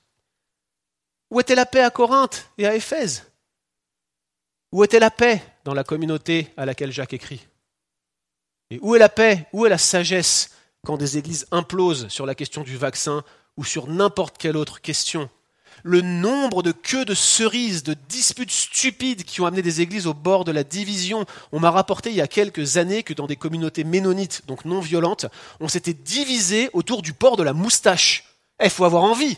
Où 1.33 1.41
était 1.41 1.57
la 1.57 1.67
paix 1.67 1.83
à 1.83 1.91
Corinthe 1.91 2.49
et 2.59 2.67
à 2.69 2.77
Éphèse? 2.77 3.25
Où 4.71 4.85
était 4.85 5.01
la 5.01 5.11
paix 5.11 5.43
dans 5.65 5.75
la 5.75 5.83
communauté 5.83 6.55
à 6.57 6.65
laquelle 6.65 6.93
Jacques 6.93 7.15
écrit? 7.15 7.45
Et 8.71 8.79
où 8.83 8.95
est 8.95 9.01
la 9.01 9.09
paix? 9.09 9.49
Où 9.53 9.67
est 9.67 9.71
la 9.71 9.79
sagesse 9.79 10.51
quand 10.87 10.97
des 10.97 11.19
églises 11.19 11.49
implosent 11.51 12.07
sur 12.07 12.27
la 12.27 12.37
question 12.37 12.63
du 12.63 12.77
vaccin 12.77 13.25
ou 13.57 13.65
sur 13.65 13.89
n'importe 13.89 14.39
quelle 14.39 14.57
autre 14.57 14.81
question 14.81 15.29
le 15.83 16.01
nombre 16.01 16.63
de 16.63 16.73
queues 16.73 17.05
de 17.05 17.13
cerises, 17.13 17.83
de 17.83 17.95
disputes 18.09 18.51
stupides 18.51 19.25
qui 19.25 19.41
ont 19.41 19.47
amené 19.47 19.63
des 19.63 19.83
églises 19.83 20.07
au 20.07 20.15
bord 20.15 20.45
de 20.45 20.53
la 20.53 20.65
division. 20.65 21.27
On 21.53 21.61
m'a 21.61 21.71
rapporté 21.71 22.11
il 22.11 22.17
y 22.17 22.23
a 22.23 22.27
quelques 22.27 22.79
années 22.79 23.03
que 23.03 23.13
dans 23.13 23.27
des 23.27 23.37
communautés 23.37 23.85
ménonites, 23.85 24.43
donc 24.47 24.65
non 24.65 24.81
violentes, 24.81 25.27
on 25.61 25.69
s'était 25.69 25.93
divisé 25.93 26.71
autour 26.73 27.03
du 27.03 27.13
port 27.13 27.37
de 27.37 27.43
la 27.43 27.53
moustache. 27.53 28.25
Il 28.59 28.67
eh, 28.67 28.71
faut 28.71 28.85
avoir 28.85 29.03
envie. 29.03 29.37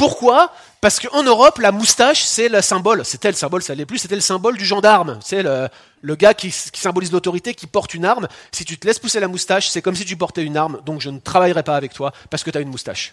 Pourquoi? 0.00 0.50
Parce 0.80 0.98
qu'en 0.98 1.22
Europe, 1.22 1.58
la 1.58 1.72
moustache, 1.72 2.24
c'est 2.24 2.48
le 2.48 2.62
symbole. 2.62 3.04
C'était 3.04 3.28
le 3.28 3.34
symbole, 3.34 3.62
ça 3.62 3.74
l'est 3.74 3.84
plus, 3.84 3.98
c'était 3.98 4.14
le 4.14 4.22
symbole 4.22 4.56
du 4.56 4.64
gendarme. 4.64 5.20
C'est 5.22 5.42
le, 5.42 6.16
gars 6.16 6.32
qui 6.32 6.50
symbolise 6.50 7.12
l'autorité, 7.12 7.52
qui 7.52 7.66
porte 7.66 7.92
une 7.92 8.06
arme. 8.06 8.26
Si 8.50 8.64
tu 8.64 8.78
te 8.78 8.86
laisses 8.86 8.98
pousser 8.98 9.20
la 9.20 9.28
moustache, 9.28 9.68
c'est 9.68 9.82
comme 9.82 9.94
si 9.94 10.06
tu 10.06 10.16
portais 10.16 10.42
une 10.42 10.56
arme, 10.56 10.80
donc 10.86 11.02
je 11.02 11.10
ne 11.10 11.18
travaillerai 11.18 11.62
pas 11.64 11.76
avec 11.76 11.92
toi 11.92 12.14
parce 12.30 12.42
que 12.42 12.50
tu 12.50 12.56
as 12.56 12.62
une 12.62 12.70
moustache. 12.70 13.12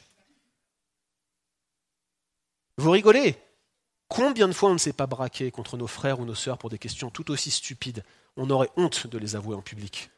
Vous 2.78 2.92
rigolez? 2.92 3.36
Combien 4.08 4.48
de 4.48 4.54
fois 4.54 4.70
on 4.70 4.74
ne 4.74 4.78
s'est 4.78 4.94
pas 4.94 5.08
braqué 5.08 5.52
contre 5.52 5.76
nos 5.76 5.88
frères 5.88 6.22
ou 6.22 6.26
nos 6.26 6.36
sœurs 6.36 6.58
pour 6.58 6.70
des 6.70 6.80
questions 6.80 7.10
tout 7.10 7.30
aussi 7.32 7.52
stupides? 7.52 8.02
On 8.38 8.50
aurait 8.50 8.72
honte 8.78 9.08
de 9.08 9.18
les 9.18 9.36
avouer 9.36 9.58
en 9.58 9.62
public. 9.62 10.10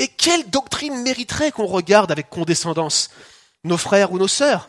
Et 0.00 0.08
quelle 0.08 0.50
doctrine 0.50 1.02
mériterait 1.02 1.52
qu'on 1.52 1.66
regarde 1.66 2.10
avec 2.10 2.30
condescendance? 2.30 3.10
Nos 3.62 3.78
frères 3.78 4.10
ou 4.10 4.18
nos 4.18 4.26
sœurs? 4.26 4.68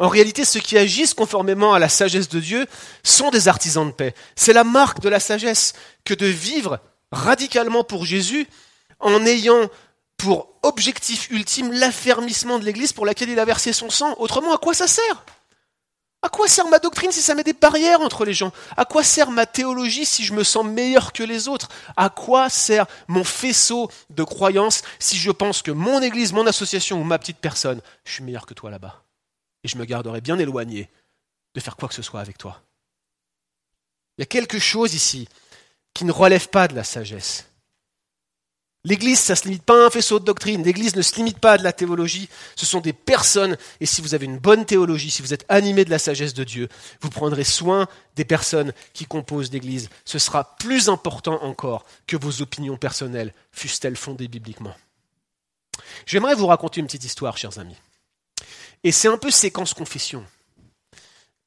En 0.00 0.08
réalité, 0.08 0.46
ceux 0.46 0.60
qui 0.60 0.78
agissent 0.78 1.12
conformément 1.12 1.74
à 1.74 1.78
la 1.78 1.90
sagesse 1.90 2.30
de 2.30 2.40
Dieu 2.40 2.66
sont 3.04 3.28
des 3.30 3.48
artisans 3.48 3.86
de 3.86 3.92
paix. 3.92 4.14
C'est 4.34 4.54
la 4.54 4.64
marque 4.64 5.00
de 5.00 5.10
la 5.10 5.20
sagesse 5.20 5.74
que 6.04 6.14
de 6.14 6.26
vivre 6.26 6.80
radicalement 7.12 7.84
pour 7.84 8.06
Jésus 8.06 8.48
en 8.98 9.26
ayant 9.26 9.68
pour 10.16 10.48
objectif 10.62 11.30
ultime 11.30 11.70
l'affermissement 11.72 12.58
de 12.58 12.64
l'Église 12.64 12.94
pour 12.94 13.04
laquelle 13.04 13.28
il 13.28 13.38
a 13.38 13.44
versé 13.44 13.74
son 13.74 13.90
sang. 13.90 14.14
Autrement, 14.16 14.54
à 14.54 14.58
quoi 14.58 14.72
ça 14.72 14.86
sert? 14.86 15.24
À 16.22 16.30
quoi 16.30 16.48
sert 16.48 16.68
ma 16.68 16.78
doctrine 16.78 17.12
si 17.12 17.20
ça 17.20 17.34
met 17.34 17.44
des 17.44 17.52
barrières 17.52 18.00
entre 18.00 18.24
les 18.24 18.34
gens? 18.34 18.52
À 18.78 18.86
quoi 18.86 19.02
sert 19.02 19.30
ma 19.30 19.44
théologie 19.44 20.06
si 20.06 20.24
je 20.24 20.32
me 20.32 20.44
sens 20.44 20.64
meilleur 20.64 21.12
que 21.12 21.22
les 21.22 21.46
autres? 21.46 21.68
À 21.98 22.08
quoi 22.08 22.48
sert 22.48 22.86
mon 23.06 23.24
faisceau 23.24 23.90
de 24.08 24.22
croyances 24.22 24.80
si 24.98 25.18
je 25.18 25.30
pense 25.30 25.60
que 25.60 25.70
mon 25.70 26.00
église, 26.00 26.32
mon 26.32 26.46
association 26.46 27.00
ou 27.00 27.04
ma 27.04 27.18
petite 27.18 27.38
personne, 27.38 27.82
je 28.04 28.12
suis 28.12 28.24
meilleur 28.24 28.46
que 28.46 28.54
toi 28.54 28.70
là-bas? 28.70 29.02
Et 29.64 29.68
je 29.68 29.76
me 29.76 29.84
garderai 29.84 30.20
bien 30.20 30.38
éloigné 30.38 30.88
de 31.54 31.60
faire 31.60 31.76
quoi 31.76 31.88
que 31.88 31.94
ce 31.94 32.02
soit 32.02 32.20
avec 32.20 32.38
toi. 32.38 32.62
Il 34.16 34.22
y 34.22 34.24
a 34.24 34.26
quelque 34.26 34.58
chose 34.58 34.94
ici 34.94 35.28
qui 35.94 36.04
ne 36.04 36.12
relève 36.12 36.48
pas 36.48 36.68
de 36.68 36.74
la 36.74 36.84
sagesse. 36.84 37.46
L'Église, 38.84 39.18
ça 39.18 39.34
ne 39.34 39.36
se 39.36 39.44
limite 39.44 39.62
pas 39.62 39.82
à 39.82 39.86
un 39.86 39.90
faisceau 39.90 40.18
de 40.18 40.24
doctrine. 40.24 40.64
L'Église 40.64 40.96
ne 40.96 41.02
se 41.02 41.14
limite 41.16 41.38
pas 41.38 41.52
à 41.52 41.58
de 41.58 41.62
la 41.62 41.72
théologie. 41.72 42.30
Ce 42.56 42.64
sont 42.64 42.80
des 42.80 42.94
personnes. 42.94 43.58
Et 43.78 43.86
si 43.86 44.00
vous 44.00 44.14
avez 44.14 44.24
une 44.24 44.38
bonne 44.38 44.64
théologie, 44.64 45.10
si 45.10 45.20
vous 45.20 45.34
êtes 45.34 45.44
animé 45.50 45.84
de 45.84 45.90
la 45.90 45.98
sagesse 45.98 46.32
de 46.32 46.44
Dieu, 46.44 46.68
vous 47.02 47.10
prendrez 47.10 47.44
soin 47.44 47.88
des 48.16 48.24
personnes 48.24 48.72
qui 48.94 49.04
composent 49.04 49.52
l'Église. 49.52 49.90
Ce 50.06 50.18
sera 50.18 50.56
plus 50.56 50.88
important 50.88 51.42
encore 51.42 51.84
que 52.06 52.16
vos 52.16 52.40
opinions 52.40 52.78
personnelles, 52.78 53.34
fussent-elles 53.52 53.96
fondées 53.96 54.28
bibliquement. 54.28 54.74
J'aimerais 56.06 56.34
vous 56.34 56.46
raconter 56.46 56.80
une 56.80 56.86
petite 56.86 57.04
histoire, 57.04 57.36
chers 57.36 57.58
amis. 57.58 57.76
Et 58.82 58.92
c'est 58.92 59.08
un 59.08 59.18
peu 59.18 59.30
séquence 59.30 59.74
confession. 59.74 60.24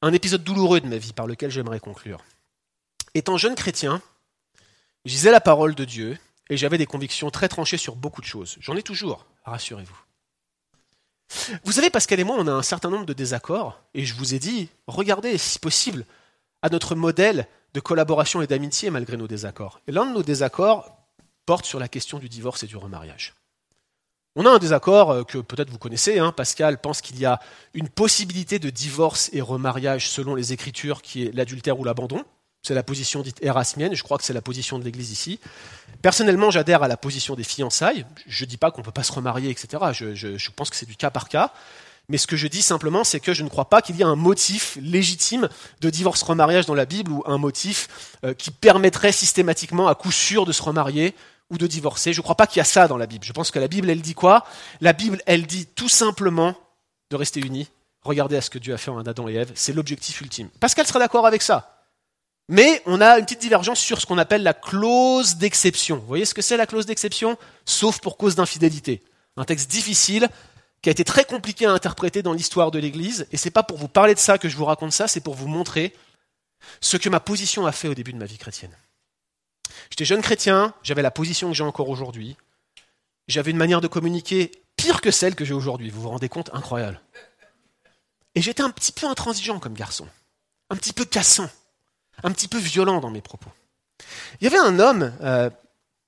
Un 0.02 0.12
épisode 0.12 0.44
douloureux 0.44 0.80
de 0.80 0.86
ma 0.86 0.98
vie 0.98 1.12
par 1.12 1.26
lequel 1.26 1.50
j'aimerais 1.50 1.80
conclure. 1.80 2.22
Étant 3.14 3.36
jeune 3.36 3.54
chrétien, 3.54 4.02
je 5.04 5.28
la 5.28 5.40
parole 5.40 5.74
de 5.74 5.84
Dieu 5.84 6.18
et 6.50 6.56
j'avais 6.56 6.78
des 6.78 6.86
convictions 6.86 7.30
très 7.30 7.48
tranchées 7.48 7.76
sur 7.76 7.96
beaucoup 7.96 8.20
de 8.20 8.26
choses. 8.26 8.56
J'en 8.60 8.76
ai 8.76 8.82
toujours, 8.82 9.26
rassurez-vous. 9.44 9.98
Vous 11.64 11.72
savez, 11.72 11.90
Pascal 11.90 12.20
et 12.20 12.24
moi, 12.24 12.36
on 12.38 12.46
a 12.46 12.52
un 12.52 12.62
certain 12.62 12.90
nombre 12.90 13.06
de 13.06 13.12
désaccords, 13.12 13.80
et 13.94 14.04
je 14.04 14.14
vous 14.14 14.34
ai 14.34 14.38
dit, 14.38 14.68
regardez, 14.86 15.36
si 15.38 15.58
possible, 15.58 16.04
à 16.62 16.68
notre 16.68 16.94
modèle 16.94 17.48
de 17.72 17.80
collaboration 17.80 18.40
et 18.40 18.46
d'amitié 18.46 18.90
malgré 18.90 19.16
nos 19.16 19.26
désaccords. 19.26 19.80
Et 19.86 19.92
l'un 19.92 20.06
de 20.06 20.12
nos 20.12 20.22
désaccords 20.22 20.96
porte 21.44 21.66
sur 21.66 21.78
la 21.78 21.88
question 21.88 22.18
du 22.18 22.28
divorce 22.28 22.62
et 22.62 22.66
du 22.66 22.76
remariage. 22.76 23.34
On 24.36 24.46
a 24.46 24.50
un 24.50 24.58
désaccord 24.58 25.10
euh, 25.10 25.22
que 25.22 25.38
peut-être 25.38 25.70
vous 25.70 25.78
connaissez. 25.78 26.18
Hein. 26.18 26.32
Pascal 26.32 26.80
pense 26.80 27.00
qu'il 27.00 27.18
y 27.20 27.24
a 27.24 27.40
une 27.72 27.88
possibilité 27.88 28.58
de 28.58 28.68
divorce 28.70 29.30
et 29.32 29.40
remariage 29.40 30.08
selon 30.08 30.34
les 30.34 30.52
Écritures 30.52 31.02
qui 31.02 31.24
est 31.24 31.32
l'adultère 31.32 31.78
ou 31.78 31.84
l'abandon. 31.84 32.24
C'est 32.62 32.74
la 32.74 32.82
position 32.82 33.20
dite 33.20 33.42
érasmienne, 33.42 33.94
je 33.94 34.02
crois 34.02 34.16
que 34.16 34.24
c'est 34.24 34.32
la 34.32 34.40
position 34.40 34.78
de 34.78 34.84
l'Église 34.84 35.12
ici. 35.12 35.38
Personnellement, 36.00 36.50
j'adhère 36.50 36.82
à 36.82 36.88
la 36.88 36.96
position 36.96 37.34
des 37.34 37.44
fiançailles. 37.44 38.06
Je 38.26 38.44
ne 38.44 38.48
dis 38.48 38.56
pas 38.56 38.70
qu'on 38.70 38.80
ne 38.80 38.84
peut 38.86 38.90
pas 38.90 39.02
se 39.02 39.12
remarier, 39.12 39.50
etc. 39.50 39.84
Je, 39.92 40.50
pense 40.50 40.70
que 40.70 40.76
c'est 40.76 40.86
du 40.86 40.96
cas 40.96 41.10
par 41.10 41.28
cas. 41.28 41.52
Mais 42.08 42.16
ce 42.16 42.26
que 42.26 42.36
je 42.36 42.46
dis 42.46 42.62
simplement, 42.62 43.04
c'est 43.04 43.20
que 43.20 43.34
je 43.34 43.42
ne 43.42 43.48
crois 43.50 43.66
pas 43.66 43.82
qu'il 43.82 43.96
y 43.96 44.00
ait 44.00 44.04
un 44.04 44.16
motif 44.16 44.78
légitime 44.80 45.48
de 45.80 45.90
divorce-remariage 45.90 46.64
dans 46.64 46.74
la 46.74 46.86
Bible 46.86 47.12
ou 47.12 47.22
un 47.26 47.38
motif 47.38 48.16
euh, 48.24 48.34
qui 48.34 48.50
permettrait 48.50 49.12
systématiquement 49.12 49.88
à 49.88 49.94
coup 49.94 50.12
sûr 50.12 50.46
de 50.46 50.52
se 50.52 50.62
remarier 50.62 51.14
ou 51.54 51.58
de 51.58 51.66
divorcer. 51.66 52.12
Je 52.12 52.18
ne 52.18 52.22
crois 52.22 52.34
pas 52.34 52.46
qu'il 52.46 52.58
y 52.58 52.60
a 52.60 52.64
ça 52.64 52.88
dans 52.88 52.96
la 52.96 53.06
Bible. 53.06 53.24
Je 53.24 53.32
pense 53.32 53.50
que 53.50 53.58
la 53.58 53.68
Bible, 53.68 53.88
elle 53.88 54.02
dit 54.02 54.14
quoi? 54.14 54.44
La 54.80 54.92
Bible, 54.92 55.22
elle 55.26 55.46
dit 55.46 55.66
tout 55.66 55.88
simplement 55.88 56.54
de 57.10 57.16
rester 57.16 57.40
unis. 57.40 57.68
Regardez 58.02 58.36
à 58.36 58.40
ce 58.40 58.50
que 58.50 58.58
Dieu 58.58 58.74
a 58.74 58.78
fait 58.78 58.90
en 58.90 58.98
Adam 58.98 59.28
et 59.28 59.34
Ève. 59.34 59.52
C'est 59.54 59.72
l'objectif 59.72 60.20
ultime. 60.20 60.48
Pascal 60.60 60.86
sera 60.86 60.98
d'accord 60.98 61.26
avec 61.26 61.40
ça. 61.40 61.86
Mais 62.48 62.82
on 62.84 63.00
a 63.00 63.18
une 63.18 63.24
petite 63.24 63.40
divergence 63.40 63.78
sur 63.78 64.00
ce 64.00 64.06
qu'on 64.06 64.18
appelle 64.18 64.42
la 64.42 64.52
clause 64.52 65.36
d'exception. 65.36 65.96
Vous 65.96 66.06
voyez 66.06 66.26
ce 66.26 66.34
que 66.34 66.42
c'est 66.42 66.58
la 66.58 66.66
clause 66.66 66.84
d'exception? 66.84 67.38
Sauf 67.64 68.00
pour 68.00 68.18
cause 68.18 68.34
d'infidélité. 68.34 69.02
Un 69.36 69.44
texte 69.44 69.70
difficile 69.70 70.28
qui 70.82 70.90
a 70.90 70.92
été 70.92 71.04
très 71.04 71.24
compliqué 71.24 71.64
à 71.64 71.70
interpréter 71.70 72.22
dans 72.22 72.34
l'histoire 72.34 72.70
de 72.70 72.78
l'Église. 72.78 73.26
Et 73.32 73.38
c'est 73.38 73.50
pas 73.50 73.62
pour 73.62 73.78
vous 73.78 73.88
parler 73.88 74.14
de 74.14 74.18
ça 74.18 74.36
que 74.36 74.50
je 74.50 74.56
vous 74.56 74.66
raconte 74.66 74.92
ça, 74.92 75.08
c'est 75.08 75.22
pour 75.22 75.34
vous 75.34 75.48
montrer 75.48 75.94
ce 76.82 76.98
que 76.98 77.08
ma 77.08 77.20
position 77.20 77.64
a 77.64 77.72
fait 77.72 77.88
au 77.88 77.94
début 77.94 78.12
de 78.12 78.18
ma 78.18 78.26
vie 78.26 78.36
chrétienne. 78.36 78.76
J'étais 79.90 80.04
jeune 80.04 80.22
chrétien, 80.22 80.74
j'avais 80.82 81.02
la 81.02 81.10
position 81.10 81.48
que 81.48 81.54
j'ai 81.54 81.64
encore 81.64 81.88
aujourd'hui. 81.88 82.36
J'avais 83.28 83.50
une 83.50 83.56
manière 83.56 83.80
de 83.80 83.88
communiquer 83.88 84.52
pire 84.76 85.00
que 85.00 85.10
celle 85.10 85.34
que 85.34 85.44
j'ai 85.44 85.54
aujourd'hui. 85.54 85.90
Vous 85.90 86.02
vous 86.02 86.10
rendez 86.10 86.28
compte? 86.28 86.50
Incroyable. 86.52 87.00
Et 88.34 88.42
j'étais 88.42 88.62
un 88.62 88.70
petit 88.70 88.92
peu 88.92 89.06
intransigeant 89.06 89.58
comme 89.58 89.74
garçon, 89.74 90.08
un 90.70 90.76
petit 90.76 90.92
peu 90.92 91.04
cassant 91.04 91.48
un 92.22 92.30
petit 92.30 92.48
peu 92.48 92.58
violent 92.58 93.00
dans 93.00 93.10
mes 93.10 93.20
propos. 93.20 93.50
Il 94.40 94.44
y 94.44 94.46
avait 94.46 94.58
un 94.58 94.78
homme, 94.78 95.12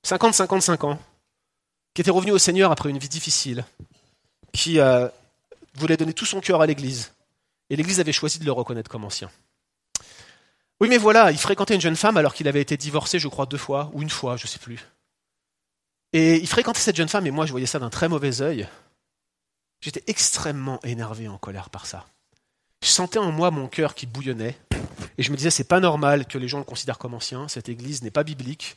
50-55 0.04 0.70
euh, 0.70 0.86
ans, 0.88 0.98
qui 1.94 2.02
était 2.02 2.10
revenu 2.10 2.32
au 2.32 2.38
Seigneur 2.38 2.70
après 2.70 2.90
une 2.90 2.98
vie 2.98 3.08
difficile, 3.08 3.64
qui 4.52 4.78
euh, 4.78 5.08
voulait 5.74 5.96
donner 5.96 6.12
tout 6.12 6.26
son 6.26 6.40
cœur 6.40 6.60
à 6.60 6.66
l'Église. 6.66 7.12
Et 7.70 7.76
l'Église 7.76 8.00
avait 8.00 8.12
choisi 8.12 8.38
de 8.38 8.44
le 8.44 8.52
reconnaître 8.52 8.90
comme 8.90 9.04
ancien. 9.04 9.30
Oui, 10.80 10.88
mais 10.88 10.98
voilà, 10.98 11.30
il 11.30 11.38
fréquentait 11.38 11.74
une 11.74 11.80
jeune 11.80 11.96
femme 11.96 12.16
alors 12.16 12.34
qu'il 12.34 12.48
avait 12.48 12.60
été 12.60 12.76
divorcé, 12.76 13.18
je 13.18 13.28
crois, 13.28 13.46
deux 13.46 13.56
fois, 13.56 13.90
ou 13.94 14.02
une 14.02 14.10
fois, 14.10 14.36
je 14.36 14.44
ne 14.44 14.48
sais 14.48 14.58
plus. 14.58 14.86
Et 16.12 16.36
il 16.36 16.46
fréquentait 16.46 16.80
cette 16.80 16.96
jeune 16.96 17.08
femme, 17.08 17.26
et 17.26 17.30
moi, 17.30 17.46
je 17.46 17.50
voyais 17.50 17.66
ça 17.66 17.78
d'un 17.78 17.90
très 17.90 18.08
mauvais 18.08 18.42
œil. 18.42 18.68
J'étais 19.80 20.04
extrêmement 20.06 20.80
énervé, 20.82 21.28
en 21.28 21.38
colère 21.38 21.70
par 21.70 21.86
ça. 21.86 22.06
Je 22.82 22.88
sentais 22.88 23.18
en 23.18 23.32
moi 23.32 23.50
mon 23.50 23.68
cœur 23.68 23.94
qui 23.94 24.06
bouillonnait. 24.06 24.58
Et 25.18 25.22
je 25.22 25.30
me 25.30 25.36
disais, 25.36 25.50
c'est 25.50 25.64
pas 25.64 25.80
normal 25.80 26.26
que 26.26 26.36
les 26.38 26.48
gens 26.48 26.58
le 26.58 26.64
considèrent 26.64 26.98
comme 26.98 27.14
ancien, 27.14 27.48
cette 27.48 27.68
église 27.68 28.02
n'est 28.02 28.10
pas 28.10 28.22
biblique. 28.22 28.76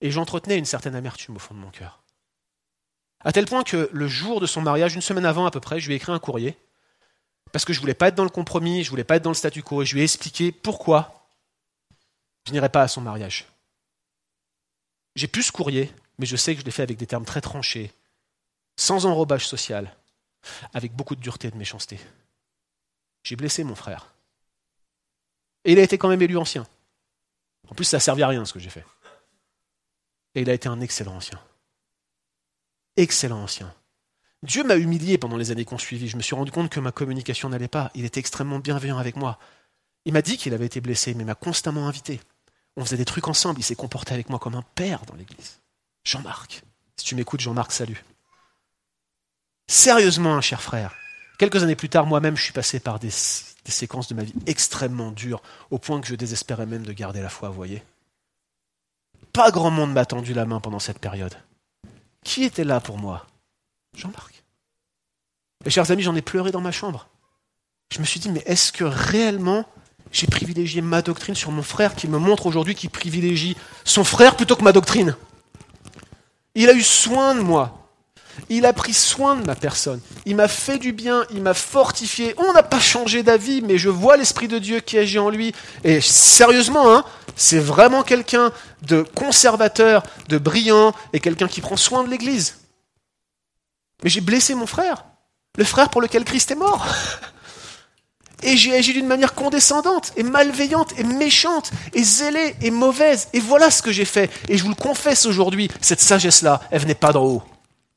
Et 0.00 0.10
j'entretenais 0.10 0.56
une 0.56 0.64
certaine 0.64 0.94
amertume 0.94 1.36
au 1.36 1.40
fond 1.40 1.54
de 1.54 1.60
mon 1.60 1.70
cœur. 1.70 2.02
À 3.22 3.32
tel 3.32 3.44
point 3.44 3.64
que 3.64 3.90
le 3.92 4.08
jour 4.08 4.40
de 4.40 4.46
son 4.46 4.62
mariage, 4.62 4.94
une 4.94 5.02
semaine 5.02 5.26
avant 5.26 5.46
à 5.46 5.50
peu 5.50 5.60
près, 5.60 5.80
je 5.80 5.86
lui 5.88 5.94
ai 5.94 5.96
écrit 5.96 6.12
un 6.12 6.18
courrier. 6.18 6.56
Parce 7.52 7.64
que 7.64 7.72
je 7.72 7.80
voulais 7.80 7.94
pas 7.94 8.08
être 8.08 8.14
dans 8.14 8.24
le 8.24 8.30
compromis, 8.30 8.84
je 8.84 8.90
voulais 8.90 9.04
pas 9.04 9.16
être 9.16 9.24
dans 9.24 9.30
le 9.30 9.34
statu 9.34 9.62
quo. 9.62 9.82
Et 9.82 9.86
je 9.86 9.94
lui 9.94 10.00
ai 10.00 10.04
expliqué 10.04 10.52
pourquoi 10.52 11.19
je 12.50 12.52
n'irais 12.52 12.68
pas 12.68 12.82
à 12.82 12.88
son 12.88 13.00
mariage. 13.00 13.46
J'ai 15.14 15.28
pu 15.28 15.44
ce 15.44 15.52
courrier, 15.52 15.92
mais 16.18 16.26
je 16.26 16.34
sais 16.34 16.54
que 16.54 16.60
je 16.60 16.64
l'ai 16.64 16.72
fait 16.72 16.82
avec 16.82 16.98
des 16.98 17.06
termes 17.06 17.24
très 17.24 17.40
tranchés, 17.40 17.92
sans 18.76 19.06
enrobage 19.06 19.46
social, 19.46 19.94
avec 20.74 20.92
beaucoup 20.92 21.14
de 21.14 21.20
dureté 21.20 21.46
et 21.46 21.50
de 21.52 21.56
méchanceté. 21.56 22.00
j'ai 23.22 23.36
blessé 23.36 23.62
mon 23.62 23.76
frère. 23.76 24.12
Et 25.64 25.72
il 25.72 25.78
a 25.78 25.82
été 25.82 25.96
quand 25.96 26.08
même 26.08 26.22
élu 26.22 26.36
ancien. 26.36 26.66
En 27.68 27.74
plus, 27.76 27.84
ça 27.84 27.98
ne 27.98 28.02
servait 28.02 28.24
à 28.24 28.28
rien 28.28 28.44
ce 28.44 28.52
que 28.52 28.58
j'ai 28.58 28.70
fait. 28.70 28.84
Et 30.34 30.40
il 30.40 30.50
a 30.50 30.54
été 30.54 30.68
un 30.68 30.80
excellent 30.80 31.14
ancien. 31.14 31.40
Excellent 32.96 33.44
ancien. 33.44 33.72
Dieu 34.42 34.64
m'a 34.64 34.76
humilié 34.76 35.18
pendant 35.18 35.36
les 35.36 35.52
années 35.52 35.64
qu'on 35.64 35.78
suivit. 35.78 36.08
Je 36.08 36.16
me 36.16 36.22
suis 36.22 36.34
rendu 36.34 36.50
compte 36.50 36.70
que 36.70 36.80
ma 36.80 36.90
communication 36.90 37.48
n'allait 37.48 37.68
pas. 37.68 37.92
Il 37.94 38.04
était 38.04 38.18
extrêmement 38.18 38.58
bienveillant 38.58 38.98
avec 38.98 39.14
moi. 39.14 39.38
Il 40.04 40.14
m'a 40.14 40.22
dit 40.22 40.36
qu'il 40.36 40.54
avait 40.54 40.66
été 40.66 40.80
blessé, 40.80 41.14
mais 41.14 41.24
m'a 41.24 41.36
constamment 41.36 41.86
invité. 41.86 42.20
On 42.80 42.84
faisait 42.84 42.96
des 42.96 43.04
trucs 43.04 43.28
ensemble. 43.28 43.60
Il 43.60 43.62
s'est 43.62 43.76
comporté 43.76 44.14
avec 44.14 44.30
moi 44.30 44.38
comme 44.38 44.54
un 44.54 44.64
père 44.74 45.04
dans 45.06 45.14
l'église. 45.14 45.60
Jean-Marc. 46.04 46.62
Si 46.96 47.04
tu 47.04 47.14
m'écoutes, 47.14 47.40
Jean-Marc, 47.40 47.72
salut. 47.72 48.02
Sérieusement, 49.68 50.34
un 50.34 50.40
cher 50.40 50.62
frère. 50.62 50.94
Quelques 51.38 51.62
années 51.62 51.76
plus 51.76 51.90
tard, 51.90 52.06
moi-même, 52.06 52.36
je 52.36 52.42
suis 52.42 52.54
passé 52.54 52.80
par 52.80 52.98
des, 52.98 53.10
séquences 53.10 54.08
de 54.08 54.14
ma 54.14 54.22
vie 54.22 54.34
extrêmement 54.46 55.12
dures, 55.12 55.42
au 55.70 55.78
point 55.78 56.00
que 56.00 56.06
je 56.06 56.14
désespérais 56.14 56.66
même 56.66 56.82
de 56.82 56.92
garder 56.92 57.20
la 57.20 57.28
foi, 57.28 57.50
vous 57.50 57.54
voyez. 57.54 57.82
Pas 59.32 59.50
grand 59.50 59.70
monde 59.70 59.92
m'a 59.92 60.06
tendu 60.06 60.32
la 60.32 60.46
main 60.46 60.60
pendant 60.60 60.78
cette 60.78 60.98
période. 60.98 61.36
Qui 62.24 62.44
était 62.44 62.64
là 62.64 62.80
pour 62.80 62.96
moi? 62.96 63.26
Jean-Marc. 63.94 64.42
Et 65.66 65.70
chers 65.70 65.90
amis, 65.90 66.02
j'en 66.02 66.16
ai 66.16 66.22
pleuré 66.22 66.50
dans 66.50 66.62
ma 66.62 66.72
chambre. 66.72 67.08
Je 67.92 68.00
me 68.00 68.04
suis 68.04 68.20
dit, 68.20 68.30
mais 68.30 68.42
est-ce 68.46 68.72
que 68.72 68.84
réellement 68.84 69.66
j'ai 70.12 70.26
privilégié 70.26 70.82
ma 70.82 71.02
doctrine 71.02 71.34
sur 71.34 71.52
mon 71.52 71.62
frère 71.62 71.94
qui 71.94 72.08
me 72.08 72.18
montre 72.18 72.46
aujourd'hui 72.46 72.74
qu'il 72.74 72.90
privilégie 72.90 73.56
son 73.84 74.04
frère 74.04 74.36
plutôt 74.36 74.56
que 74.56 74.64
ma 74.64 74.72
doctrine 74.72 75.16
Il 76.54 76.68
a 76.68 76.72
eu 76.72 76.82
soin 76.82 77.34
de 77.34 77.40
moi. 77.40 77.76
Il 78.48 78.64
a 78.66 78.72
pris 78.72 78.94
soin 78.94 79.36
de 79.36 79.46
ma 79.46 79.54
personne. 79.54 80.00
Il 80.24 80.36
m'a 80.36 80.48
fait 80.48 80.78
du 80.78 80.92
bien, 80.92 81.24
il 81.30 81.42
m'a 81.42 81.54
fortifié. 81.54 82.34
On 82.38 82.52
n'a 82.52 82.62
pas 82.62 82.80
changé 82.80 83.22
d'avis, 83.22 83.60
mais 83.60 83.78
je 83.78 83.88
vois 83.88 84.16
l'Esprit 84.16 84.48
de 84.48 84.58
Dieu 84.58 84.80
qui 84.80 84.98
agit 84.98 85.18
en 85.18 85.30
lui. 85.30 85.52
Et 85.84 86.00
sérieusement, 86.00 86.92
hein, 86.92 87.04
c'est 87.36 87.58
vraiment 87.58 88.02
quelqu'un 88.02 88.52
de 88.82 89.02
conservateur, 89.02 90.02
de 90.28 90.38
brillant, 90.38 90.94
et 91.12 91.20
quelqu'un 91.20 91.48
qui 91.48 91.60
prend 91.60 91.76
soin 91.76 92.02
de 92.02 92.08
l'Église. 92.08 92.58
Mais 94.02 94.10
j'ai 94.10 94.20
blessé 94.20 94.54
mon 94.54 94.66
frère, 94.66 95.04
le 95.58 95.64
frère 95.64 95.90
pour 95.90 96.00
lequel 96.00 96.24
Christ 96.24 96.50
est 96.50 96.56
mort. 96.56 96.86
Et 98.42 98.56
j'ai 98.56 98.74
agi 98.74 98.92
d'une 98.92 99.06
manière 99.06 99.34
condescendante 99.34 100.12
et 100.16 100.22
malveillante 100.22 100.98
et 100.98 101.04
méchante 101.04 101.70
et 101.92 102.02
zélée 102.02 102.56
et 102.62 102.70
mauvaise. 102.70 103.28
Et 103.32 103.40
voilà 103.40 103.70
ce 103.70 103.82
que 103.82 103.92
j'ai 103.92 104.04
fait. 104.04 104.30
Et 104.48 104.56
je 104.56 104.62
vous 104.62 104.70
le 104.70 104.74
confesse 104.74 105.26
aujourd'hui, 105.26 105.70
cette 105.80 106.00
sagesse-là, 106.00 106.60
elle 106.70 106.80
venait 106.80 106.94
pas 106.94 107.12
d'en 107.12 107.24
haut. 107.24 107.42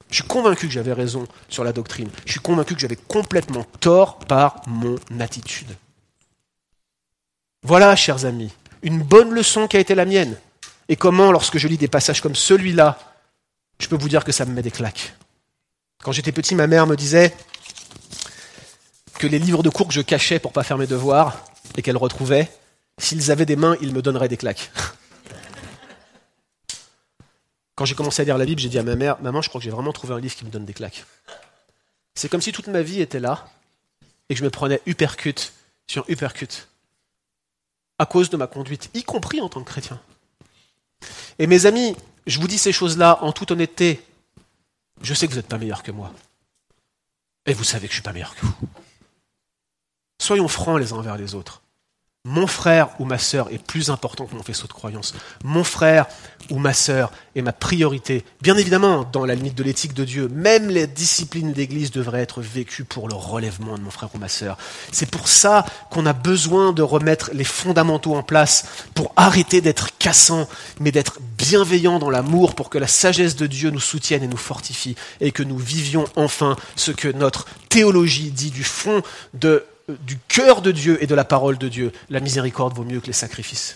Je 0.09 0.15
suis 0.15 0.27
convaincu 0.27 0.67
que 0.67 0.73
j'avais 0.73 0.93
raison 0.93 1.27
sur 1.49 1.63
la 1.63 1.73
doctrine. 1.73 2.09
Je 2.25 2.31
suis 2.31 2.39
convaincu 2.39 2.75
que 2.75 2.81
j'avais 2.81 2.95
complètement 2.95 3.65
tort 3.79 4.19
par 4.19 4.61
mon 4.67 4.97
attitude. 5.19 5.75
Voilà, 7.63 7.95
chers 7.95 8.25
amis, 8.25 8.51
une 8.83 9.01
bonne 9.01 9.31
leçon 9.31 9.67
qui 9.67 9.77
a 9.77 9.79
été 9.79 9.95
la 9.95 10.05
mienne. 10.05 10.37
Et 10.89 10.97
comment, 10.97 11.31
lorsque 11.31 11.57
je 11.57 11.67
lis 11.67 11.77
des 11.77 11.87
passages 11.87 12.21
comme 12.21 12.35
celui-là, 12.35 12.99
je 13.79 13.87
peux 13.87 13.95
vous 13.95 14.09
dire 14.09 14.23
que 14.23 14.31
ça 14.31 14.45
me 14.45 14.53
met 14.53 14.61
des 14.61 14.69
claques. 14.69 15.15
Quand 16.03 16.11
j'étais 16.11 16.31
petit, 16.31 16.53
ma 16.55 16.67
mère 16.67 16.85
me 16.85 16.95
disait 16.95 17.33
que 19.19 19.27
les 19.27 19.39
livres 19.39 19.63
de 19.63 19.69
cours 19.69 19.87
que 19.87 19.93
je 19.93 20.01
cachais 20.01 20.39
pour 20.39 20.51
pas 20.51 20.63
faire 20.63 20.77
mes 20.77 20.87
devoirs 20.87 21.45
et 21.77 21.81
qu'elle 21.81 21.97
retrouvait, 21.97 22.51
s'ils 22.97 23.31
avaient 23.31 23.45
des 23.45 23.55
mains, 23.55 23.77
ils 23.81 23.93
me 23.93 24.01
donneraient 24.01 24.27
des 24.27 24.37
claques. 24.37 24.71
Quand 27.75 27.85
j'ai 27.85 27.95
commencé 27.95 28.21
à 28.21 28.25
lire 28.25 28.37
la 28.37 28.45
Bible, 28.45 28.61
j'ai 28.61 28.69
dit 28.69 28.77
à 28.77 28.83
ma 28.83 28.95
mère, 28.95 29.19
maman, 29.21 29.41
je 29.41 29.49
crois 29.49 29.59
que 29.59 29.65
j'ai 29.65 29.71
vraiment 29.71 29.93
trouvé 29.93 30.13
un 30.13 30.19
livre 30.19 30.35
qui 30.35 30.45
me 30.45 30.51
donne 30.51 30.65
des 30.65 30.73
claques. 30.73 31.05
C'est 32.13 32.29
comme 32.29 32.41
si 32.41 32.51
toute 32.51 32.67
ma 32.67 32.81
vie 32.83 33.01
était 33.01 33.19
là 33.19 33.47
et 34.29 34.35
que 34.35 34.39
je 34.39 34.43
me 34.43 34.51
prenais 34.51 34.81
uppercut 34.85 35.53
sur 35.87 36.05
uppercut 36.07 36.67
à 37.99 38.05
cause 38.05 38.29
de 38.29 38.37
ma 38.37 38.47
conduite, 38.47 38.89
y 38.93 39.03
compris 39.03 39.41
en 39.41 39.49
tant 39.49 39.63
que 39.63 39.69
chrétien. 39.69 39.99
Et 41.39 41.47
mes 41.47 41.65
amis, 41.65 41.95
je 42.27 42.39
vous 42.39 42.47
dis 42.47 42.57
ces 42.57 42.71
choses-là 42.71 43.19
en 43.21 43.31
toute 43.31 43.51
honnêteté. 43.51 44.03
Je 45.01 45.13
sais 45.13 45.27
que 45.27 45.31
vous 45.31 45.37
n'êtes 45.37 45.47
pas 45.47 45.57
meilleurs 45.57 45.83
que 45.83 45.91
moi. 45.91 46.11
Et 47.45 47.53
vous 47.53 47.63
savez 47.63 47.87
que 47.87 47.93
je 47.93 47.99
ne 47.99 48.01
suis 48.01 48.03
pas 48.03 48.13
meilleur 48.13 48.35
que 48.35 48.45
vous. 48.45 48.55
Soyons 50.23 50.47
francs 50.47 50.79
les 50.79 50.93
uns 50.93 50.99
envers 50.99 51.17
les 51.17 51.35
autres 51.35 51.63
mon 52.25 52.47
frère 52.47 52.87
ou 52.99 53.03
ma 53.03 53.17
sœur 53.17 53.49
est 53.51 53.61
plus 53.61 53.89
important 53.89 54.25
que 54.25 54.33
mon 54.33 54.43
faisceau 54.43 54.65
de 54.65 54.71
croyance. 54.71 55.13
Mon 55.43 55.65
frère 55.65 56.05
ou 56.49 56.57
ma 56.57 56.71
sœur 56.71 57.11
est 57.35 57.41
ma 57.41 57.51
priorité. 57.51 58.23
Bien 58.41 58.55
évidemment, 58.55 59.03
dans 59.03 59.25
la 59.25 59.35
limite 59.35 59.55
de 59.55 59.63
l'éthique 59.63 59.93
de 59.93 60.05
Dieu, 60.05 60.29
même 60.29 60.69
les 60.69 60.87
disciplines 60.87 61.51
d'Église 61.51 61.91
devraient 61.91 62.21
être 62.21 62.39
vécues 62.39 62.85
pour 62.85 63.09
le 63.09 63.13
relèvement 63.13 63.77
de 63.77 63.83
mon 63.83 63.89
frère 63.89 64.07
ou 64.15 64.19
ma 64.19 64.29
sœur. 64.29 64.57
C'est 64.93 65.11
pour 65.11 65.27
ça 65.27 65.65
qu'on 65.91 66.05
a 66.05 66.13
besoin 66.13 66.71
de 66.71 66.81
remettre 66.81 67.31
les 67.33 67.43
fondamentaux 67.43 68.15
en 68.15 68.23
place 68.23 68.67
pour 68.93 69.11
arrêter 69.17 69.59
d'être 69.59 69.89
cassant, 69.97 70.47
mais 70.79 70.93
d'être 70.93 71.19
bienveillant 71.37 71.99
dans 71.99 72.09
l'amour 72.09 72.55
pour 72.55 72.69
que 72.69 72.77
la 72.77 72.87
sagesse 72.87 73.35
de 73.35 73.47
Dieu 73.47 73.69
nous 73.69 73.81
soutienne 73.81 74.23
et 74.23 74.27
nous 74.27 74.37
fortifie 74.37 74.95
et 75.19 75.33
que 75.33 75.43
nous 75.43 75.57
vivions 75.57 76.05
enfin 76.15 76.55
ce 76.77 76.91
que 76.91 77.09
notre 77.09 77.47
théologie 77.67 78.31
dit 78.31 78.51
du 78.51 78.63
fond 78.63 79.01
de 79.33 79.65
du 79.87 80.17
cœur 80.27 80.61
de 80.61 80.71
Dieu 80.71 81.01
et 81.03 81.07
de 81.07 81.15
la 81.15 81.25
parole 81.25 81.57
de 81.57 81.67
Dieu, 81.67 81.91
la 82.09 82.19
miséricorde 82.19 82.73
vaut 82.73 82.83
mieux 82.83 83.01
que 83.01 83.07
les 83.07 83.13
sacrifices. 83.13 83.73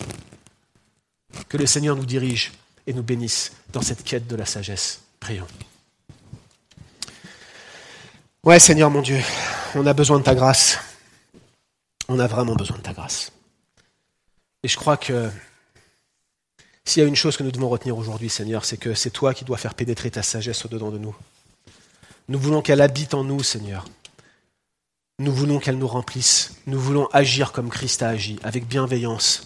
Que 1.48 1.56
le 1.56 1.66
Seigneur 1.66 1.96
nous 1.96 2.06
dirige 2.06 2.52
et 2.86 2.92
nous 2.92 3.02
bénisse 3.02 3.52
dans 3.72 3.82
cette 3.82 4.02
quête 4.02 4.26
de 4.26 4.36
la 4.36 4.46
sagesse. 4.46 5.02
Prions. 5.20 5.46
Ouais, 8.44 8.58
Seigneur 8.58 8.90
mon 8.90 9.02
Dieu, 9.02 9.20
on 9.74 9.86
a 9.86 9.92
besoin 9.92 10.18
de 10.18 10.24
ta 10.24 10.34
grâce. 10.34 10.78
On 12.08 12.18
a 12.18 12.26
vraiment 12.26 12.54
besoin 12.54 12.78
de 12.78 12.82
ta 12.82 12.94
grâce. 12.94 13.30
Et 14.62 14.68
je 14.68 14.76
crois 14.76 14.96
que 14.96 15.30
s'il 16.84 17.02
y 17.02 17.04
a 17.04 17.08
une 17.08 17.16
chose 17.16 17.36
que 17.36 17.42
nous 17.42 17.52
devons 17.52 17.68
retenir 17.68 17.98
aujourd'hui, 17.98 18.30
Seigneur, 18.30 18.64
c'est 18.64 18.78
que 18.78 18.94
c'est 18.94 19.10
toi 19.10 19.34
qui 19.34 19.44
dois 19.44 19.58
faire 19.58 19.74
pénétrer 19.74 20.10
ta 20.10 20.22
sagesse 20.22 20.64
au-dedans 20.64 20.90
de 20.90 20.96
nous. 20.96 21.14
Nous 22.28 22.38
voulons 22.38 22.62
qu'elle 22.62 22.80
habite 22.80 23.12
en 23.12 23.24
nous, 23.24 23.42
Seigneur. 23.42 23.84
Nous 25.20 25.32
voulons 25.32 25.58
qu'elle 25.58 25.78
nous 25.78 25.88
remplisse. 25.88 26.54
Nous 26.66 26.78
voulons 26.78 27.08
agir 27.12 27.50
comme 27.50 27.70
Christ 27.70 28.02
a 28.02 28.10
agi, 28.10 28.38
avec 28.44 28.68
bienveillance. 28.68 29.42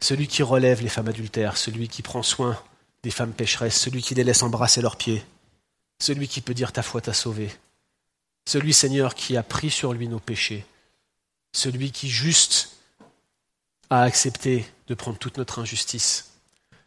Celui 0.00 0.26
qui 0.26 0.42
relève 0.42 0.82
les 0.82 0.88
femmes 0.88 1.06
adultères, 1.06 1.56
celui 1.56 1.88
qui 1.88 2.02
prend 2.02 2.24
soin 2.24 2.60
des 3.04 3.12
femmes 3.12 3.32
pécheresses, 3.32 3.78
celui 3.78 4.02
qui 4.02 4.16
les 4.16 4.24
laisse 4.24 4.42
embrasser 4.42 4.82
leurs 4.82 4.96
pieds, 4.96 5.24
celui 6.00 6.26
qui 6.26 6.40
peut 6.40 6.54
dire 6.54 6.72
ta 6.72 6.82
foi 6.82 7.00
t'a 7.00 7.12
sauvé, 7.12 7.54
celui, 8.48 8.74
Seigneur, 8.74 9.14
qui 9.14 9.36
a 9.36 9.44
pris 9.44 9.70
sur 9.70 9.92
lui 9.92 10.08
nos 10.08 10.18
péchés, 10.18 10.66
celui 11.52 11.92
qui 11.92 12.08
juste 12.08 12.76
a 13.90 14.02
accepté 14.02 14.66
de 14.88 14.94
prendre 14.94 15.18
toute 15.18 15.38
notre 15.38 15.60
injustice, 15.60 16.32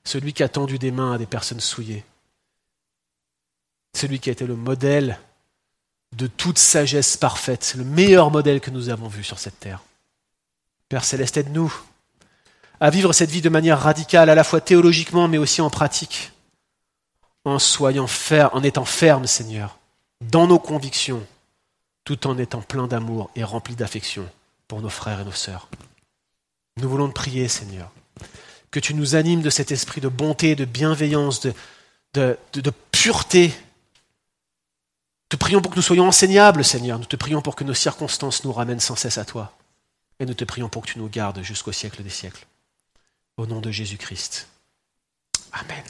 celui 0.04 0.34
qui 0.34 0.44
a 0.44 0.50
tendu 0.50 0.78
des 0.78 0.92
mains 0.92 1.14
à 1.14 1.18
des 1.18 1.26
personnes 1.26 1.62
souillées, 1.62 2.04
celui 3.96 4.20
qui 4.20 4.30
a 4.30 4.34
été 4.34 4.46
le 4.46 4.58
modèle 4.58 5.18
de 6.16 6.28
toute 6.28 6.58
sagesse 6.58 7.18
parfaite, 7.18 7.76
le 7.78 7.84
meilleur 7.84 8.32
modèle 8.32 8.62
que 8.62 8.72
nous 8.72 8.90
avons 8.90 9.08
vu 9.08 9.24
sur 9.24 9.40
cette 9.40 9.60
terre. 9.60 9.84
Père 10.90 11.04
céleste, 11.04 11.38
aide-nous 11.38 11.74
à 12.80 12.90
vivre 12.90 13.14
cette 13.14 13.30
vie 13.30 13.42
de 13.42 13.50
manière 13.50 13.80
radicale, 13.80 14.30
à 14.30 14.36
la 14.36 14.44
fois 14.44 14.62
théologiquement, 14.62 15.28
mais 15.28 15.38
aussi 15.38 15.62
en 15.62 15.70
pratique, 15.70 16.32
en 17.46 17.60
soyant 17.60 18.08
ferme, 18.08 18.50
en 18.54 18.64
étant 18.64 18.86
ferme, 18.86 19.28
Seigneur, 19.28 19.78
dans 20.22 20.48
nos 20.48 20.60
convictions, 20.60 21.26
tout 22.06 22.26
en 22.28 22.38
étant 22.38 22.62
plein 22.62 22.88
d'amour 22.88 23.30
et 23.36 23.44
rempli 23.44 23.76
d'affection 23.76 24.28
pour 24.68 24.82
nos 24.82 24.90
frères 24.90 25.20
et 25.20 25.26
nos 25.26 25.32
sœurs. 25.32 25.68
Nous 26.78 26.90
voulons 26.90 27.10
te 27.10 27.14
prier, 27.14 27.48
Seigneur, 27.48 27.92
que 28.72 28.80
tu 28.80 28.94
nous 28.94 29.16
animes 29.16 29.42
de 29.42 29.50
cet 29.50 29.72
esprit 29.72 30.02
de 30.02 30.08
bonté, 30.08 30.56
de 30.56 30.66
bienveillance, 30.66 31.42
de, 32.14 32.38
pureté, 32.92 33.54
te 35.30 35.36
prions 35.36 35.62
pour 35.62 35.72
que 35.72 35.76
nous 35.76 35.84
soyons 35.84 36.08
enseignables, 36.08 36.66
Seigneur. 36.66 37.00
Nous 37.00 37.06
te 37.06 37.16
prions 37.16 37.42
pour 37.42 37.56
que 37.56 37.64
nos 37.64 37.76
circonstances 37.76 38.44
nous 38.44 38.52
ramènent 38.52 38.80
sans 38.80 38.96
cesse 38.96 39.18
à 39.18 39.26
toi. 39.26 39.54
Et 40.20 40.26
nous 40.26 40.34
te 40.34 40.44
prions 40.44 40.70
pour 40.70 40.82
que 40.82 40.92
tu 40.92 41.00
nous 41.00 41.08
gardes 41.08 41.42
jusqu'au 41.44 41.72
siècle 41.72 42.04
des 42.04 42.10
siècles. 42.10 42.46
Au 43.38 43.46
nom 43.46 43.62
de 43.62 43.72
Jésus-Christ. 43.72 44.48
Amen. 45.54 45.84